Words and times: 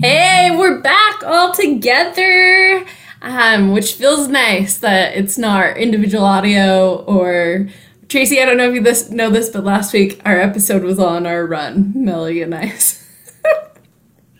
Hey, 0.00 0.50
we're 0.56 0.80
back 0.80 1.22
all 1.24 1.52
together. 1.52 2.86
Um, 3.20 3.72
which 3.72 3.92
feels 3.92 4.28
nice 4.28 4.78
that 4.78 5.14
it's 5.14 5.36
not 5.36 5.76
individual 5.76 6.24
audio 6.24 7.04
or 7.04 7.68
Tracy. 8.08 8.40
I 8.40 8.46
don't 8.46 8.56
know 8.56 8.70
if 8.70 8.74
you 8.74 8.80
this, 8.80 9.10
know 9.10 9.28
this, 9.28 9.50
but 9.50 9.62
last 9.62 9.92
week 9.92 10.18
our 10.24 10.40
episode 10.40 10.84
was 10.84 10.98
on 10.98 11.26
our 11.26 11.44
run, 11.44 11.92
Melody 11.94 12.40
and 12.42 12.54
I. 12.54 12.72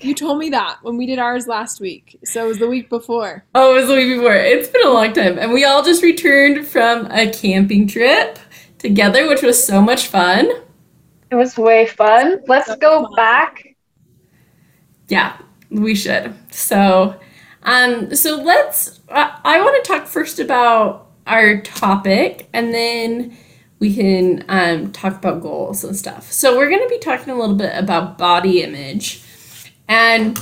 You 0.03 0.15
told 0.15 0.39
me 0.39 0.49
that 0.49 0.79
when 0.81 0.97
we 0.97 1.05
did 1.05 1.19
ours 1.19 1.47
last 1.47 1.79
week. 1.79 2.19
So 2.25 2.47
it 2.47 2.49
was 2.49 2.59
the 2.59 2.67
week 2.67 2.89
before. 2.89 3.45
Oh, 3.55 3.77
it 3.77 3.81
was 3.81 3.89
the 3.89 3.97
week 3.97 4.17
before. 4.17 4.35
It's 4.35 4.69
been 4.69 4.87
a 4.87 4.91
long 4.91 5.13
time. 5.13 5.39
And 5.39 5.53
we 5.53 5.67
all 5.67 5.83
just 5.83 6.03
returned 6.03 6.67
from 6.67 7.05
a 7.11 7.31
camping 7.31 7.87
trip 7.87 8.39
together, 8.79 9.29
which 9.29 9.43
was 9.43 9.63
so 9.63 9.83
much 9.83 10.07
fun. 10.07 10.51
It 11.31 11.35
was 11.35 11.59
way 11.59 11.87
fun. 11.87 12.41
Let's 12.49 12.75
go 12.77 13.15
back. 13.15 13.77
Yeah, 15.09 15.37
we 15.71 15.95
should. 15.95 16.35
So, 16.53 17.19
um, 17.63 18.15
so 18.15 18.37
let's. 18.37 19.01
I, 19.09 19.39
I 19.45 19.61
want 19.61 19.85
to 19.85 19.93
talk 19.93 20.07
first 20.07 20.39
about 20.39 21.09
our 21.27 21.61
topic, 21.61 22.49
and 22.53 22.75
then 22.75 23.37
we 23.79 23.95
can 23.95 24.45
um, 24.49 24.93
talk 24.93 25.17
about 25.17 25.41
goals 25.41 25.85
and 25.85 25.97
stuff. 25.97 26.31
So 26.31 26.57
we're 26.57 26.69
going 26.69 26.83
to 26.83 26.89
be 26.89 26.99
talking 26.99 27.33
a 27.33 27.39
little 27.39 27.57
bit 27.57 27.73
about 27.77 28.19
body 28.19 28.63
image, 28.63 29.23
and 29.89 30.39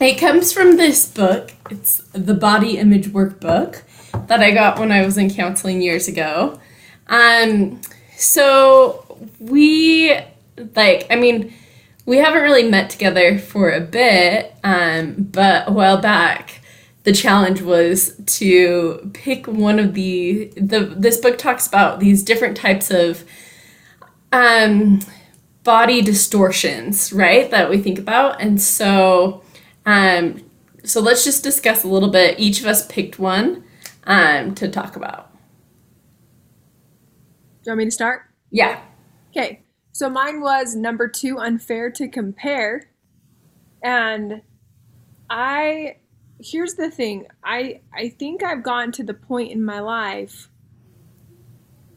it 0.00 0.18
comes 0.18 0.52
from 0.52 0.76
this 0.76 1.06
book. 1.06 1.52
It's 1.70 1.98
the 2.12 2.34
Body 2.34 2.78
Image 2.78 3.08
Workbook 3.08 3.82
that 4.28 4.40
I 4.40 4.50
got 4.50 4.78
when 4.78 4.90
I 4.90 5.04
was 5.04 5.18
in 5.18 5.30
counseling 5.30 5.82
years 5.82 6.08
ago. 6.08 6.58
Um, 7.08 7.80
so 8.16 9.28
we 9.38 10.18
like, 10.74 11.06
I 11.10 11.16
mean, 11.16 11.52
we 12.10 12.18
haven't 12.18 12.42
really 12.42 12.68
met 12.68 12.90
together 12.90 13.38
for 13.38 13.70
a 13.70 13.80
bit, 13.80 14.52
um, 14.64 15.14
but 15.30 15.68
a 15.68 15.72
while 15.72 15.96
back, 15.96 16.60
the 17.04 17.12
challenge 17.12 17.62
was 17.62 18.20
to 18.26 19.12
pick 19.14 19.46
one 19.46 19.78
of 19.78 19.94
the 19.94 20.52
the. 20.56 20.80
This 20.80 21.18
book 21.18 21.38
talks 21.38 21.68
about 21.68 22.00
these 22.00 22.24
different 22.24 22.56
types 22.56 22.90
of 22.90 23.24
um, 24.32 24.98
body 25.62 26.02
distortions, 26.02 27.12
right? 27.12 27.48
That 27.48 27.70
we 27.70 27.78
think 27.78 28.00
about, 28.00 28.42
and 28.42 28.60
so 28.60 29.44
um, 29.86 30.42
so 30.82 31.00
let's 31.00 31.22
just 31.22 31.44
discuss 31.44 31.84
a 31.84 31.88
little 31.88 32.10
bit. 32.10 32.40
Each 32.40 32.58
of 32.58 32.66
us 32.66 32.84
picked 32.88 33.20
one 33.20 33.62
um, 34.02 34.56
to 34.56 34.68
talk 34.68 34.96
about. 34.96 35.32
Do 37.62 37.70
you 37.70 37.70
want 37.70 37.78
me 37.78 37.84
to 37.84 37.90
start? 37.92 38.22
Yeah. 38.50 38.80
Okay. 39.30 39.62
So 40.00 40.08
mine 40.08 40.40
was 40.40 40.74
number 40.74 41.08
two, 41.08 41.36
unfair 41.36 41.90
to 41.90 42.08
compare. 42.08 42.88
And 43.82 44.40
I 45.28 45.96
here's 46.38 46.72
the 46.72 46.90
thing. 46.90 47.26
I 47.44 47.82
I 47.92 48.08
think 48.08 48.42
I've 48.42 48.62
gotten 48.62 48.92
to 48.92 49.04
the 49.04 49.12
point 49.12 49.52
in 49.52 49.62
my 49.62 49.80
life 49.80 50.48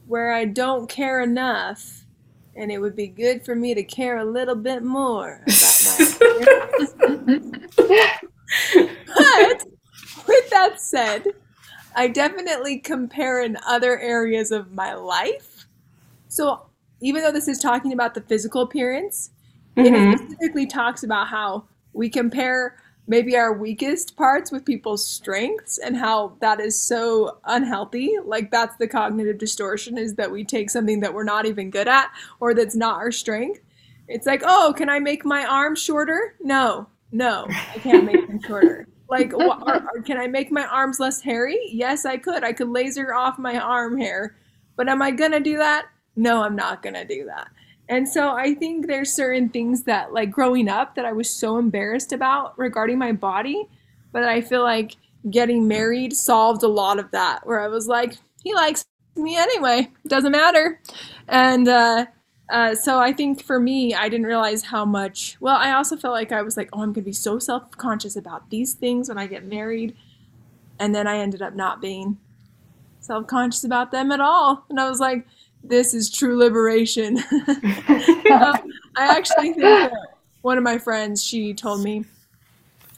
where 0.06 0.34
I 0.34 0.44
don't 0.44 0.90
care 0.90 1.22
enough 1.22 2.04
and 2.58 2.74
it 2.74 2.80
would 2.80 2.98
be 2.98 3.08
good 3.08 3.46
for 3.46 3.56
me 3.56 3.74
to 3.74 3.84
care 3.84 4.18
a 4.18 4.26
little 4.26 4.56
bit 4.56 4.84
more 4.84 5.42
about 5.46 5.80
my 5.88 7.40
But 9.16 9.64
with 10.28 10.50
that 10.50 10.74
said, 10.76 11.28
I 11.96 12.10
definitely 12.10 12.80
compare 12.80 13.42
in 13.42 13.58
other 13.66 13.98
areas 13.98 14.52
of 14.52 14.74
my 14.74 14.94
life. 14.94 15.68
So 16.28 16.66
even 17.04 17.22
though 17.22 17.32
this 17.32 17.48
is 17.48 17.60
talking 17.60 17.92
about 17.94 18.14
the 18.14 18.22
physical 18.22 18.62
appearance, 18.62 19.30
Mhm. 19.78 20.14
it 20.14 20.20
specifically 20.20 20.66
talks 20.66 21.04
about 21.04 21.28
how 21.28 21.66
we 21.94 22.10
compare 22.10 22.78
maybe 23.08 23.36
our 23.36 23.52
weakest 23.52 24.16
parts 24.16 24.52
with 24.52 24.64
people's 24.64 25.06
strengths 25.06 25.78
and 25.78 25.98
how 25.98 26.38
that 26.40 26.62
is 26.62 26.80
so 26.80 27.38
unhealthy. 27.46 28.16
Like 28.24 28.50
that's 28.52 28.78
the 28.78 28.88
cognitive 28.88 29.38
distortion 29.38 29.98
is 29.98 30.16
that 30.16 30.32
we 30.32 30.46
take 30.46 30.70
something 30.70 31.02
that 31.02 31.14
we're 31.14 31.26
not 31.26 31.46
even 31.46 31.70
good 31.70 31.88
at 31.90 32.10
or 32.40 32.54
that's 32.54 32.76
not 32.76 32.96
our 32.96 33.12
strength. 33.12 33.60
It's 34.08 34.26
like, 34.26 34.42
oh, 34.46 34.74
can 34.78 34.88
I 34.90 35.00
make 35.00 35.26
my 35.26 35.46
arm 35.46 35.76
shorter? 35.76 36.36
No, 36.42 36.88
no, 37.12 37.46
I 37.50 37.80
can't 37.80 38.06
make 38.06 38.26
them 38.28 38.40
shorter. 38.48 38.88
Like, 39.10 39.34
wha- 39.34 39.62
or, 39.68 39.76
or 39.96 40.02
can 40.02 40.18
I 40.18 40.28
make 40.28 40.50
my 40.52 40.66
arms 40.66 41.00
less 41.00 41.20
hairy? 41.22 41.60
Yes, 41.72 42.06
I 42.06 42.18
could. 42.18 42.44
I 42.44 42.54
could 42.54 42.70
laser 42.70 43.14
off 43.14 43.38
my 43.38 43.60
arm 43.60 43.98
hair. 43.98 44.36
But 44.78 44.88
am 44.88 45.02
I 45.02 45.12
gonna 45.12 45.40
do 45.42 45.58
that? 45.58 45.88
No, 46.16 46.44
I'm 46.44 46.56
not 46.56 46.82
gonna 46.84 47.06
do 47.06 47.26
that. 47.26 47.48
And 47.90 48.08
so 48.08 48.30
I 48.32 48.54
think 48.56 48.88
there's 48.88 49.14
certain 49.14 49.50
things 49.50 49.84
that, 49.84 50.14
like 50.14 50.32
growing 50.32 50.70
up, 50.70 50.96
that 50.96 51.06
I 51.06 51.12
was 51.12 51.30
so 51.30 51.58
embarrassed 51.58 52.14
about 52.14 52.58
regarding 52.58 52.98
my 52.98 53.12
body, 53.12 53.68
but 54.12 54.24
I 54.24 54.42
feel 54.42 54.64
like 54.64 54.96
getting 55.30 55.68
married 55.68 56.14
solved 56.14 56.64
a 56.64 56.68
lot 56.68 57.00
of 57.00 57.12
that. 57.12 57.46
Where 57.46 57.60
I 57.60 57.68
was 57.68 57.88
like, 57.88 58.16
he 58.44 58.54
likes 58.54 58.86
me 59.16 59.38
anyway, 59.38 59.90
doesn't 60.08 60.32
matter. 60.32 60.80
And 61.28 61.68
uh, 61.68 62.06
uh, 62.50 62.76
so 62.76 63.00
I 63.00 63.14
think 63.14 63.44
for 63.44 63.60
me, 63.60 63.94
I 63.94 64.10
didn't 64.10 64.26
realize 64.28 64.64
how 64.64 64.86
much. 64.86 65.38
Well, 65.40 65.56
I 65.56 65.72
also 65.74 65.98
felt 65.98 66.14
like 66.14 66.32
I 66.32 66.42
was 66.42 66.58
like, 66.58 66.70
oh, 66.74 66.82
I'm 66.82 66.94
gonna 66.94 67.06
be 67.06 67.14
so 67.14 67.40
self 67.40 67.72
conscious 67.72 68.16
about 68.16 68.50
these 68.50 68.74
things 68.74 69.10
when 69.10 69.18
I 69.18 69.28
get 69.28 69.46
married, 69.46 69.96
and 70.80 70.96
then 70.96 71.08
I 71.08 71.18
ended 71.18 71.42
up 71.42 71.54
not 71.56 71.82
being 71.82 72.18
self 73.00 73.28
conscious 73.28 73.64
about 73.64 73.92
them 73.92 74.12
at 74.12 74.20
all. 74.22 74.66
And 74.70 74.80
I 74.80 74.90
was 74.90 75.00
like, 75.00 75.26
this 75.64 75.94
is 75.94 76.10
true 76.10 76.38
liberation. 76.38 77.20
Uh, 77.20 78.58
I 78.96 79.18
actually 79.18 79.54
think 79.54 79.58
that 79.62 79.92
one 80.42 80.58
of 80.58 80.64
my 80.64 80.78
friends, 80.78 81.24
she 81.24 81.54
told 81.54 81.82
me 81.82 82.06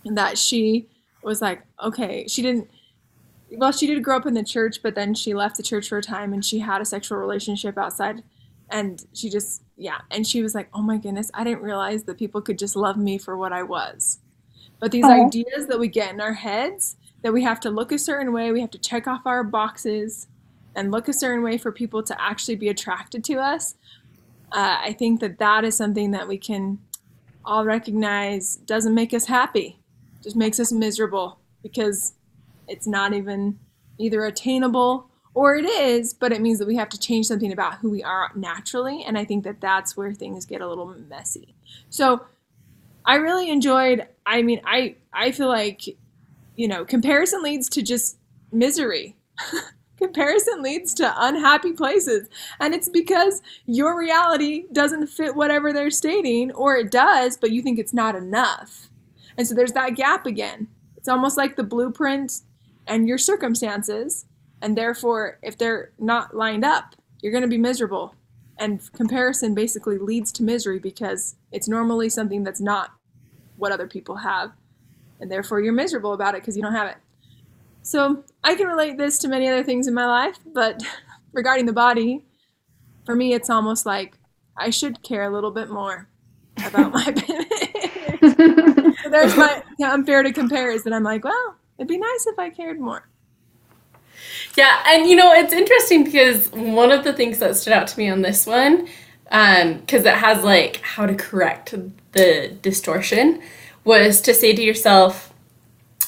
that 0.05 0.37
she 0.37 0.87
was 1.21 1.41
like, 1.41 1.61
okay, 1.83 2.25
she 2.27 2.41
didn't, 2.41 2.69
well, 3.51 3.71
she 3.71 3.87
did 3.87 4.03
grow 4.03 4.17
up 4.17 4.25
in 4.25 4.33
the 4.33 4.43
church, 4.43 4.81
but 4.81 4.95
then 4.95 5.13
she 5.13 5.33
left 5.33 5.57
the 5.57 5.63
church 5.63 5.89
for 5.89 5.99
a 5.99 6.01
time 6.01 6.33
and 6.33 6.43
she 6.43 6.59
had 6.59 6.81
a 6.81 6.85
sexual 6.85 7.17
relationship 7.17 7.77
outside. 7.77 8.23
And 8.71 9.05
she 9.13 9.29
just, 9.29 9.63
yeah. 9.77 9.99
And 10.09 10.25
she 10.25 10.41
was 10.41 10.55
like, 10.55 10.69
oh 10.73 10.81
my 10.81 10.97
goodness, 10.97 11.29
I 11.33 11.43
didn't 11.43 11.61
realize 11.61 12.03
that 12.03 12.17
people 12.17 12.41
could 12.41 12.57
just 12.57 12.75
love 12.75 12.97
me 12.97 13.19
for 13.19 13.37
what 13.37 13.53
I 13.53 13.61
was. 13.61 14.19
But 14.79 14.91
these 14.91 15.05
Aw. 15.05 15.27
ideas 15.27 15.67
that 15.67 15.79
we 15.79 15.87
get 15.87 16.13
in 16.13 16.19
our 16.19 16.33
heads 16.33 16.97
that 17.21 17.31
we 17.31 17.43
have 17.43 17.59
to 17.61 17.69
look 17.69 17.91
a 17.91 17.99
certain 17.99 18.33
way, 18.33 18.51
we 18.51 18.61
have 18.61 18.71
to 18.71 18.79
check 18.79 19.07
off 19.07 19.21
our 19.25 19.43
boxes 19.43 20.27
and 20.75 20.91
look 20.91 21.07
a 21.07 21.13
certain 21.13 21.43
way 21.43 21.57
for 21.57 21.71
people 21.71 22.03
to 22.03 22.21
actually 22.21 22.55
be 22.55 22.69
attracted 22.69 23.23
to 23.25 23.35
us. 23.35 23.75
Uh, 24.51 24.77
I 24.81 24.93
think 24.93 25.19
that 25.21 25.39
that 25.39 25.63
is 25.63 25.75
something 25.75 26.11
that 26.11 26.27
we 26.27 26.37
can 26.37 26.79
all 27.43 27.65
recognize 27.65 28.55
doesn't 28.57 28.93
make 28.93 29.13
us 29.13 29.25
happy, 29.25 29.79
just 30.23 30.35
makes 30.35 30.59
us 30.59 30.71
miserable 30.71 31.39
because 31.61 32.13
it's 32.67 32.87
not 32.87 33.13
even 33.13 33.59
either 33.97 34.25
attainable 34.25 35.09
or 35.33 35.55
it 35.55 35.65
is, 35.65 36.13
but 36.13 36.31
it 36.31 36.41
means 36.41 36.59
that 36.59 36.67
we 36.67 36.77
have 36.77 36.89
to 36.89 36.99
change 36.99 37.27
something 37.27 37.51
about 37.51 37.75
who 37.75 37.89
we 37.89 38.01
are 38.01 38.31
naturally. 38.35 39.03
And 39.03 39.17
I 39.17 39.25
think 39.25 39.43
that 39.43 39.59
that's 39.59 39.97
where 39.97 40.13
things 40.13 40.45
get 40.45 40.61
a 40.61 40.67
little 40.67 40.95
messy. 41.09 41.53
So 41.89 42.25
I 43.05 43.15
really 43.15 43.49
enjoyed, 43.49 44.07
I 44.25 44.41
mean, 44.41 44.61
I, 44.65 44.95
I 45.13 45.31
feel 45.31 45.49
like, 45.49 45.81
you 46.55 46.67
know, 46.67 46.85
comparison 46.85 47.43
leads 47.43 47.69
to 47.69 47.81
just 47.81 48.17
misery. 48.51 49.15
comparison 50.05 50.61
leads 50.61 50.93
to 50.95 51.13
unhappy 51.17 51.73
places. 51.73 52.29
And 52.59 52.73
it's 52.73 52.89
because 52.89 53.41
your 53.65 53.97
reality 53.97 54.65
doesn't 54.71 55.07
fit 55.07 55.35
whatever 55.35 55.73
they're 55.73 55.91
stating, 55.91 56.51
or 56.51 56.75
it 56.75 56.91
does, 56.91 57.37
but 57.37 57.51
you 57.51 57.61
think 57.61 57.79
it's 57.79 57.93
not 57.93 58.15
enough. 58.15 58.89
And 59.37 59.47
so 59.47 59.55
there's 59.55 59.73
that 59.73 59.95
gap 59.95 60.25
again. 60.25 60.67
It's 60.97 61.07
almost 61.07 61.37
like 61.37 61.55
the 61.55 61.63
blueprint 61.63 62.41
and 62.87 63.07
your 63.07 63.17
circumstances. 63.17 64.25
And 64.61 64.77
therefore, 64.77 65.39
if 65.41 65.57
they're 65.57 65.91
not 65.99 66.35
lined 66.35 66.63
up, 66.63 66.95
you're 67.21 67.31
going 67.31 67.41
to 67.41 67.47
be 67.47 67.57
miserable. 67.57 68.15
And 68.57 68.81
comparison 68.93 69.53
basically 69.53 69.97
leads 69.97 70.31
to 70.33 70.43
misery 70.43 70.79
because 70.79 71.35
it's 71.51 71.67
normally 71.67 72.09
something 72.09 72.43
that's 72.43 72.61
not 72.61 72.91
what 73.57 73.71
other 73.71 73.87
people 73.87 74.17
have. 74.17 74.51
And 75.19 75.31
therefore, 75.31 75.61
you're 75.61 75.73
miserable 75.73 76.13
about 76.13 76.35
it 76.35 76.41
because 76.41 76.55
you 76.55 76.63
don't 76.63 76.73
have 76.73 76.89
it. 76.89 76.97
So 77.85 78.23
I 78.43 78.55
can 78.55 78.65
relate 78.65 78.97
this 78.97 79.19
to 79.19 79.27
many 79.27 79.47
other 79.47 79.63
things 79.63 79.87
in 79.87 79.93
my 79.93 80.07
life, 80.07 80.39
but 80.43 80.81
regarding 81.33 81.67
the 81.67 81.73
body, 81.73 82.25
for 83.05 83.15
me, 83.15 83.33
it's 83.33 83.49
almost 83.49 83.85
like 83.85 84.17
I 84.57 84.71
should 84.71 85.03
care 85.03 85.23
a 85.23 85.29
little 85.29 85.51
bit 85.51 85.69
more 85.69 86.09
about 86.65 86.91
my 86.91 87.03
so 89.03 89.09
there's 89.09 89.37
my 89.37 89.61
unfair 89.83 90.23
to 90.23 90.33
compare 90.33 90.71
is 90.71 90.83
that 90.85 90.93
I'm 90.93 91.03
like, 91.03 91.23
well, 91.23 91.57
it'd 91.77 91.87
be 91.87 91.99
nice 91.99 92.25
if 92.25 92.39
I 92.39 92.49
cared 92.49 92.79
more. 92.79 93.07
Yeah, 94.57 94.81
and 94.87 95.07
you 95.07 95.15
know, 95.15 95.31
it's 95.33 95.53
interesting 95.53 96.05
because 96.05 96.51
one 96.53 96.91
of 96.91 97.03
the 97.03 97.13
things 97.13 97.37
that 97.37 97.55
stood 97.55 97.73
out 97.73 97.87
to 97.89 97.99
me 97.99 98.09
on 98.09 98.23
this 98.23 98.47
one, 98.47 98.87
um, 99.29 99.81
because 99.81 100.05
it 100.05 100.15
has 100.15 100.43
like 100.43 100.77
how 100.77 101.05
to 101.05 101.13
correct 101.13 101.75
the 102.13 102.57
distortion, 102.63 103.43
was 103.83 104.21
to 104.21 104.33
say 104.33 104.55
to 104.55 104.63
yourself, 104.63 105.34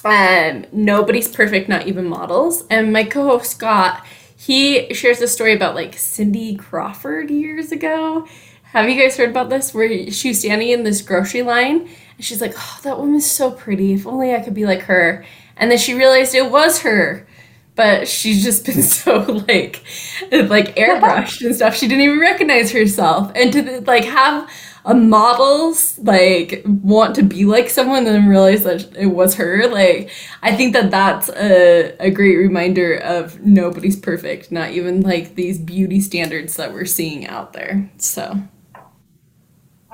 um, 0.07 0.65
nobody's 0.71 1.27
perfect, 1.27 1.67
not 1.67 1.87
even 1.87 2.07
models. 2.07 2.65
And 2.69 2.93
my 2.93 3.03
co 3.03 3.25
host 3.25 3.51
Scott, 3.51 4.05
he 4.37 4.93
shares 4.93 5.21
a 5.21 5.27
story 5.27 5.53
about 5.53 5.75
like 5.75 5.97
Cindy 5.97 6.55
Crawford 6.55 7.29
years 7.29 7.71
ago. 7.71 8.25
Have 8.63 8.89
you 8.89 9.01
guys 9.01 9.17
heard 9.17 9.29
about 9.29 9.49
this? 9.49 9.73
Where 9.73 10.09
she 10.11 10.29
was 10.29 10.39
standing 10.39 10.69
in 10.69 10.83
this 10.83 11.01
grocery 11.01 11.41
line 11.41 11.89
and 12.15 12.25
she's 12.25 12.41
like, 12.41 12.53
Oh, 12.55 12.79
that 12.83 12.97
woman's 12.97 13.29
so 13.29 13.51
pretty. 13.51 13.93
If 13.93 14.07
only 14.07 14.33
I 14.33 14.39
could 14.39 14.53
be 14.53 14.65
like 14.65 14.81
her. 14.83 15.25
And 15.57 15.69
then 15.71 15.77
she 15.77 15.93
realized 15.93 16.35
it 16.35 16.51
was 16.51 16.81
her 16.81 17.27
but 17.75 18.07
she's 18.07 18.43
just 18.43 18.65
been 18.65 18.81
so 18.81 19.19
like 19.47 19.83
like 20.31 20.75
airbrushed 20.75 21.45
and 21.45 21.55
stuff 21.55 21.75
she 21.75 21.87
didn't 21.87 22.03
even 22.03 22.19
recognize 22.19 22.71
herself 22.71 23.31
and 23.35 23.53
to 23.53 23.81
like 23.81 24.03
have 24.03 24.49
models 24.93 25.97
like 25.99 26.63
want 26.65 27.15
to 27.15 27.23
be 27.23 27.45
like 27.45 27.69
someone 27.69 27.99
and 27.99 28.07
then 28.07 28.27
realize 28.27 28.63
that 28.63 28.87
it 28.95 29.07
was 29.07 29.35
her 29.35 29.67
like 29.67 30.09
i 30.41 30.55
think 30.55 30.73
that 30.73 30.89
that's 30.89 31.29
a, 31.29 31.93
a 31.99 32.09
great 32.09 32.37
reminder 32.37 32.95
of 32.97 33.39
nobody's 33.41 33.99
perfect 33.99 34.51
not 34.51 34.71
even 34.71 35.01
like 35.01 35.35
these 35.35 35.59
beauty 35.59 35.99
standards 35.99 36.55
that 36.55 36.71
we're 36.71 36.85
seeing 36.85 37.27
out 37.27 37.51
there 37.53 37.91
so 37.97 38.41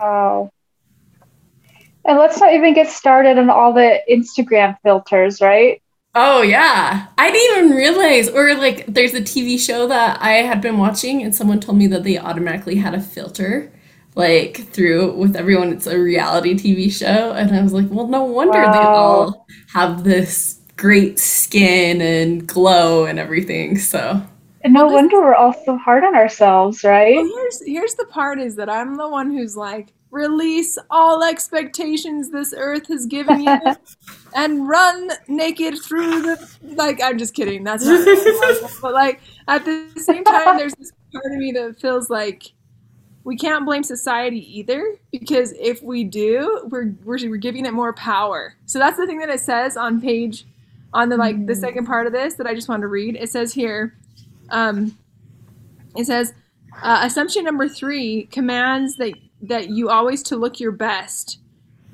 Oh. 0.04 0.52
And 2.06 2.18
let's 2.18 2.40
not 2.40 2.54
even 2.54 2.74
get 2.74 2.90
started 2.90 3.38
on 3.38 3.50
all 3.50 3.74
the 3.74 4.02
Instagram 4.10 4.78
filters, 4.84 5.40
right? 5.40 5.82
Oh 6.16 6.42
yeah. 6.42 7.08
I 7.18 7.32
didn't 7.32 7.66
even 7.66 7.78
realize 7.78 8.30
or 8.30 8.54
like 8.56 8.86
there's 8.88 9.14
a 9.14 9.22
TV 9.22 9.60
show 9.60 9.88
that 9.88 10.22
I 10.22 10.34
had 10.34 10.62
been 10.62 10.78
watching 10.78 11.24
and 11.24 11.34
someone 11.34 11.60
told 11.60 11.78
me 11.78 11.88
that 11.88 12.04
they 12.04 12.20
automatically 12.20 12.76
had 12.76 12.94
a 12.94 13.02
filter 13.02 13.72
like 14.16 14.58
through 14.68 15.14
with 15.14 15.36
everyone 15.36 15.72
it's 15.74 15.88
a 15.88 15.98
reality 16.00 16.54
TV 16.56 16.92
show 16.92 17.32
and 17.34 17.56
I 17.56 17.62
was 17.62 17.74
like, 17.74 17.88
"Well, 17.90 18.08
no 18.08 18.24
wonder 18.24 18.62
they 18.62 18.78
all 18.78 19.46
have 19.74 20.04
this 20.04 20.60
great 20.76 21.20
skin 21.20 22.02
and 22.02 22.48
glow 22.48 23.06
and 23.06 23.20
everything." 23.20 23.78
So, 23.78 24.22
And 24.64 24.74
no 24.74 24.82
Well, 24.82 24.90
this- 24.90 24.96
wonder 24.96 25.18
we're 25.22 25.36
all 25.36 25.54
so 25.66 25.78
hard 25.78 26.04
on 26.04 26.16
ourselves, 26.16 26.84
right? 26.84 27.16
Well, 27.16 27.26
here's 27.36 27.66
here's 27.66 27.96
the 27.96 28.06
part 28.06 28.40
is 28.40 28.56
that 28.58 28.70
I'm 28.70 28.96
the 28.98 29.10
one 29.10 29.32
who's 29.32 29.58
like, 29.58 29.94
release 30.12 30.78
all 30.92 31.24
expectations 31.24 32.30
this 32.30 32.54
earth 32.56 32.88
has 32.88 33.08
given 33.08 33.42
you 33.42 33.58
and 34.36 34.68
run 34.70 35.10
naked 35.28 35.76
through 35.84 36.22
the 36.22 36.50
like 36.76 37.02
I'm 37.02 37.18
just 37.18 37.34
kidding. 37.34 37.64
That's 37.64 37.84
not 37.84 38.06
but 38.82 38.94
like 38.94 39.22
at 39.48 39.66
the 39.66 39.90
same 39.98 40.24
time 40.24 40.56
there's 40.58 40.76
this 40.76 40.92
part 41.12 41.26
of 41.34 41.40
me 41.40 41.52
that 41.54 41.80
feels 41.80 42.12
like 42.12 42.54
we 43.24 43.38
can't 43.38 43.66
blame 43.66 43.84
society 43.84 44.60
either 44.60 44.96
because 45.12 45.54
if 45.54 45.82
we 45.82 46.04
do, 46.04 46.68
we're 46.70 46.94
we're, 47.04 47.18
we're 47.30 47.38
giving 47.38 47.66
it 47.66 47.74
more 47.74 47.94
power. 47.94 48.56
So 48.66 48.80
that's 48.80 48.98
the 48.98 49.08
thing 49.08 49.20
that 49.20 49.30
it 49.30 49.40
says 49.40 49.78
on 49.78 50.02
page 50.02 50.46
on 50.94 51.10
the 51.10 51.18
like 51.18 51.46
the 51.46 51.56
second 51.56 51.86
part 51.86 52.08
of 52.08 52.14
this 52.14 52.36
that 52.36 52.48
I 52.48 52.54
just 52.54 52.70
wanted 52.70 52.82
to 52.82 52.88
read. 52.88 53.16
It 53.16 53.30
says 53.30 53.54
here, 53.54 53.96
um, 54.50 54.98
it 55.96 56.06
says 56.06 56.34
uh, 56.82 57.00
assumption 57.04 57.44
number 57.44 57.68
three 57.68 58.26
commands 58.26 58.98
that 58.98 59.14
that 59.42 59.70
you 59.70 59.90
always 59.90 60.24
to 60.24 60.36
look 60.36 60.60
your 60.60 60.72
best. 60.72 61.40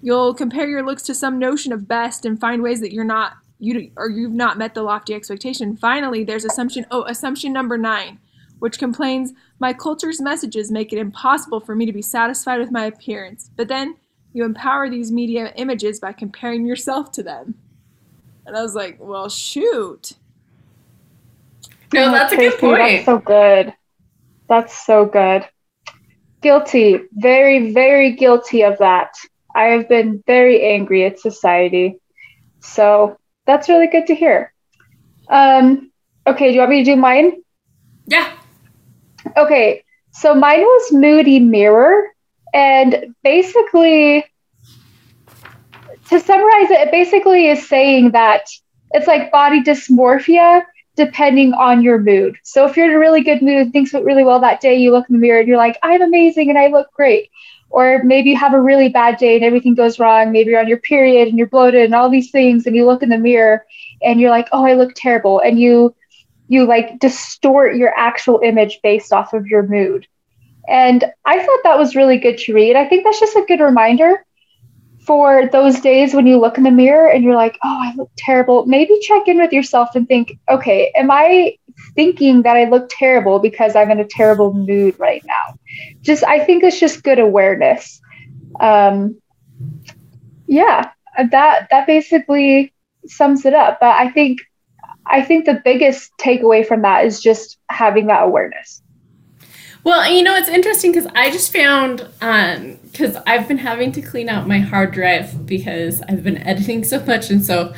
You'll 0.02 0.34
compare 0.34 0.68
your 0.68 0.86
looks 0.86 1.04
to 1.04 1.16
some 1.16 1.40
notion 1.40 1.74
of 1.74 1.88
best 1.88 2.26
and 2.26 2.40
find 2.40 2.62
ways 2.62 2.80
that 2.82 2.94
you're 2.94 3.04
not 3.04 3.34
you 3.60 3.92
or 3.98 4.10
you've 4.10 4.32
not 4.32 4.58
met 4.58 4.74
the 4.74 4.84
lofty 4.84 5.14
expectation. 5.14 5.76
Finally, 5.76 6.24
there's 6.24 6.46
assumption 6.46 6.86
oh 6.92 7.04
assumption 7.04 7.54
number 7.54 7.78
nine, 7.78 8.20
which 8.60 8.78
complains 8.78 9.34
my 9.60 9.74
culture's 9.74 10.22
messages 10.22 10.72
make 10.72 10.94
it 10.94 11.00
impossible 11.00 11.60
for 11.60 11.76
me 11.76 11.86
to 11.86 11.94
be 11.94 12.02
satisfied 12.02 12.60
with 12.60 12.72
my 12.72 12.86
appearance. 12.86 13.50
But 13.56 13.68
then 13.68 13.96
you 14.34 14.44
empower 14.46 14.90
these 14.90 15.12
media 15.12 15.54
images 15.56 16.00
by 16.00 16.14
comparing 16.14 16.66
yourself 16.66 17.12
to 17.14 17.24
them. 17.24 17.56
And 18.46 18.56
I 18.56 18.62
was 18.62 18.76
like, 18.76 18.98
well, 19.00 19.30
shoot. 19.30 20.14
no, 21.94 22.12
that's 22.12 22.34
a 22.34 22.38
good 22.38 22.60
point. 22.60 22.80
That's 22.80 23.06
so 23.06 23.20
good. 23.20 23.74
That's 24.48 24.86
so 24.86 25.06
good. 25.06 25.48
Guilty. 26.42 27.02
Very, 27.14 27.74
very 27.74 28.16
guilty 28.16 28.64
of 28.64 28.78
that. 28.80 29.14
I 29.56 29.66
have 29.66 29.90
been 29.90 30.24
very 30.26 30.64
angry 30.64 31.06
at 31.06 31.20
society. 31.20 31.98
So 32.60 33.18
that's 33.46 33.70
really 33.70 33.88
good 33.88 34.08
to 34.08 34.16
hear. 34.16 34.54
Um, 35.28 35.92
okay, 36.26 36.50
do 36.50 36.54
you 36.54 36.60
want 36.60 36.72
me 36.72 36.84
to 36.84 36.92
do 36.92 36.96
mine? 36.96 37.44
Yeah. 38.06 38.32
Okay, 39.38 39.84
so 40.12 40.34
mine 40.34 40.62
was 40.62 40.92
Moody 40.92 41.40
Mirror, 41.40 42.08
and 42.54 43.16
basically, 43.24 44.26
to 46.10 46.20
summarize 46.20 46.72
it, 46.72 46.88
it 46.88 46.92
basically 46.92 47.48
is 47.48 47.68
saying 47.68 48.12
that 48.12 48.48
it's 48.92 49.08
like 49.08 49.32
body 49.32 49.62
dysmorphia 49.62 50.64
depending 50.96 51.54
on 51.54 51.82
your 51.82 51.98
mood. 52.00 52.36
So 52.44 52.66
if 52.66 52.76
you're 52.76 52.88
in 52.88 52.92
a 52.92 53.00
really 53.00 53.22
good 53.22 53.42
mood, 53.42 53.72
things 53.72 53.94
went 53.94 54.06
really 54.06 54.24
well 54.24 54.40
that 54.42 54.60
day, 54.60 54.76
you 54.76 54.92
look 54.92 55.08
in 55.10 55.14
the 55.14 55.20
mirror 55.20 55.40
and 55.40 55.48
you're 55.48 55.58
like, 55.58 55.78
I'm 55.82 56.02
amazing 56.02 56.50
and 56.50 56.58
I 56.58 56.68
look 56.68 56.92
great. 56.92 57.30
Or 57.70 58.04
maybe 58.04 58.32
you 58.32 58.36
have 58.36 58.54
a 58.54 58.60
really 58.60 58.90
bad 58.90 59.18
day 59.18 59.36
and 59.36 59.46
everything 59.46 59.76
goes 59.76 60.00
wrong. 60.00 60.32
Maybe 60.32 60.50
you're 60.50 60.60
on 60.60 60.68
your 60.68 60.80
period 60.80 61.28
and 61.28 61.38
you're 61.38 61.48
bloated 61.48 61.86
and 61.86 61.96
all 61.96 62.10
these 62.10 62.32
things, 62.32 62.66
and 62.66 62.76
you 62.76 62.86
look 62.86 63.04
in 63.04 63.10
the 63.10 63.18
mirror 63.18 63.66
and 64.02 64.20
you're 64.20 64.32
like, 64.32 64.50
oh, 64.52 64.66
I 64.66 64.74
look 64.74 64.94
terrible. 64.96 65.40
And 65.40 65.60
you 65.60 65.96
you 66.50 66.66
like 66.66 67.00
distort 67.00 67.78
your 67.78 67.94
actual 67.96 68.42
image 68.44 68.80
based 68.84 69.14
off 69.14 69.34
of 69.34 69.48
your 69.48 69.64
mood. 69.64 70.08
And 70.68 71.06
I 71.26 71.40
thought 71.40 71.60
that 71.64 71.78
was 71.78 71.96
really 71.96 72.18
good 72.18 72.38
to 72.40 72.54
read. 72.54 72.76
I 72.76 72.88
think 72.88 73.04
that's 73.06 73.20
just 73.20 73.38
a 73.38 73.46
good 73.48 73.62
reminder 73.62 74.26
for 75.06 75.48
those 75.48 75.80
days 75.80 76.14
when 76.14 76.28
you 76.28 76.38
look 76.40 76.58
in 76.58 76.64
the 76.64 76.72
mirror 76.72 77.10
and 77.10 77.24
you're 77.24 77.36
like, 77.36 77.58
oh, 77.64 77.80
I 77.82 77.94
look 77.96 78.12
terrible. 78.18 78.66
Maybe 78.66 79.00
check 79.00 79.28
in 79.28 79.38
with 79.38 79.54
yourself 79.54 79.96
and 79.96 80.08
think, 80.08 80.38
okay, 80.50 80.92
am 80.96 81.10
I 81.10 81.58
thinking 81.96 82.42
that 82.44 82.58
I 82.58 82.66
look 82.66 82.90
terrible 82.90 83.40
because 83.40 83.76
I'm 83.76 83.92
in 83.92 84.00
a 84.00 84.06
terrible 84.06 84.54
mood 84.54 85.00
right 85.00 85.24
now? 85.26 85.58
Just, 86.02 86.24
I 86.24 86.44
think 86.44 86.64
it's 86.64 86.80
just 86.80 87.04
good 87.04 87.20
awareness. 87.20 88.02
Um, 88.60 89.22
yeah, 90.48 90.92
that 91.32 91.68
that 91.70 91.88
basically 91.88 92.74
sums 93.06 93.46
it 93.46 93.54
up. 93.54 93.80
But 93.80 93.96
I 93.96 94.10
think 94.10 94.40
I 95.10 95.24
think 95.24 95.46
the 95.46 95.62
biggest 95.64 96.16
takeaway 96.18 96.66
from 96.66 96.82
that 96.84 97.06
is 97.06 97.20
just 97.20 97.58
having 97.70 98.08
that 98.08 98.24
awareness. 98.24 98.82
Well, 99.84 100.12
you 100.12 100.24
know, 100.24 100.36
it's 100.36 100.50
interesting 100.50 100.92
because 100.92 101.10
I 101.16 101.32
just 101.32 101.54
found, 101.54 102.08
um, 102.22 102.78
because 102.84 103.16
I've 103.26 103.48
been 103.48 103.58
having 103.58 103.92
to 103.94 104.02
clean 104.02 104.28
out 104.28 104.48
my 104.48 104.60
hard 104.60 104.92
drive 104.92 105.46
because 105.46 106.02
I've 106.02 106.24
been 106.24 106.38
editing 106.38 106.84
so 106.84 107.04
much. 107.06 107.30
And 107.30 107.44
so 107.44 107.74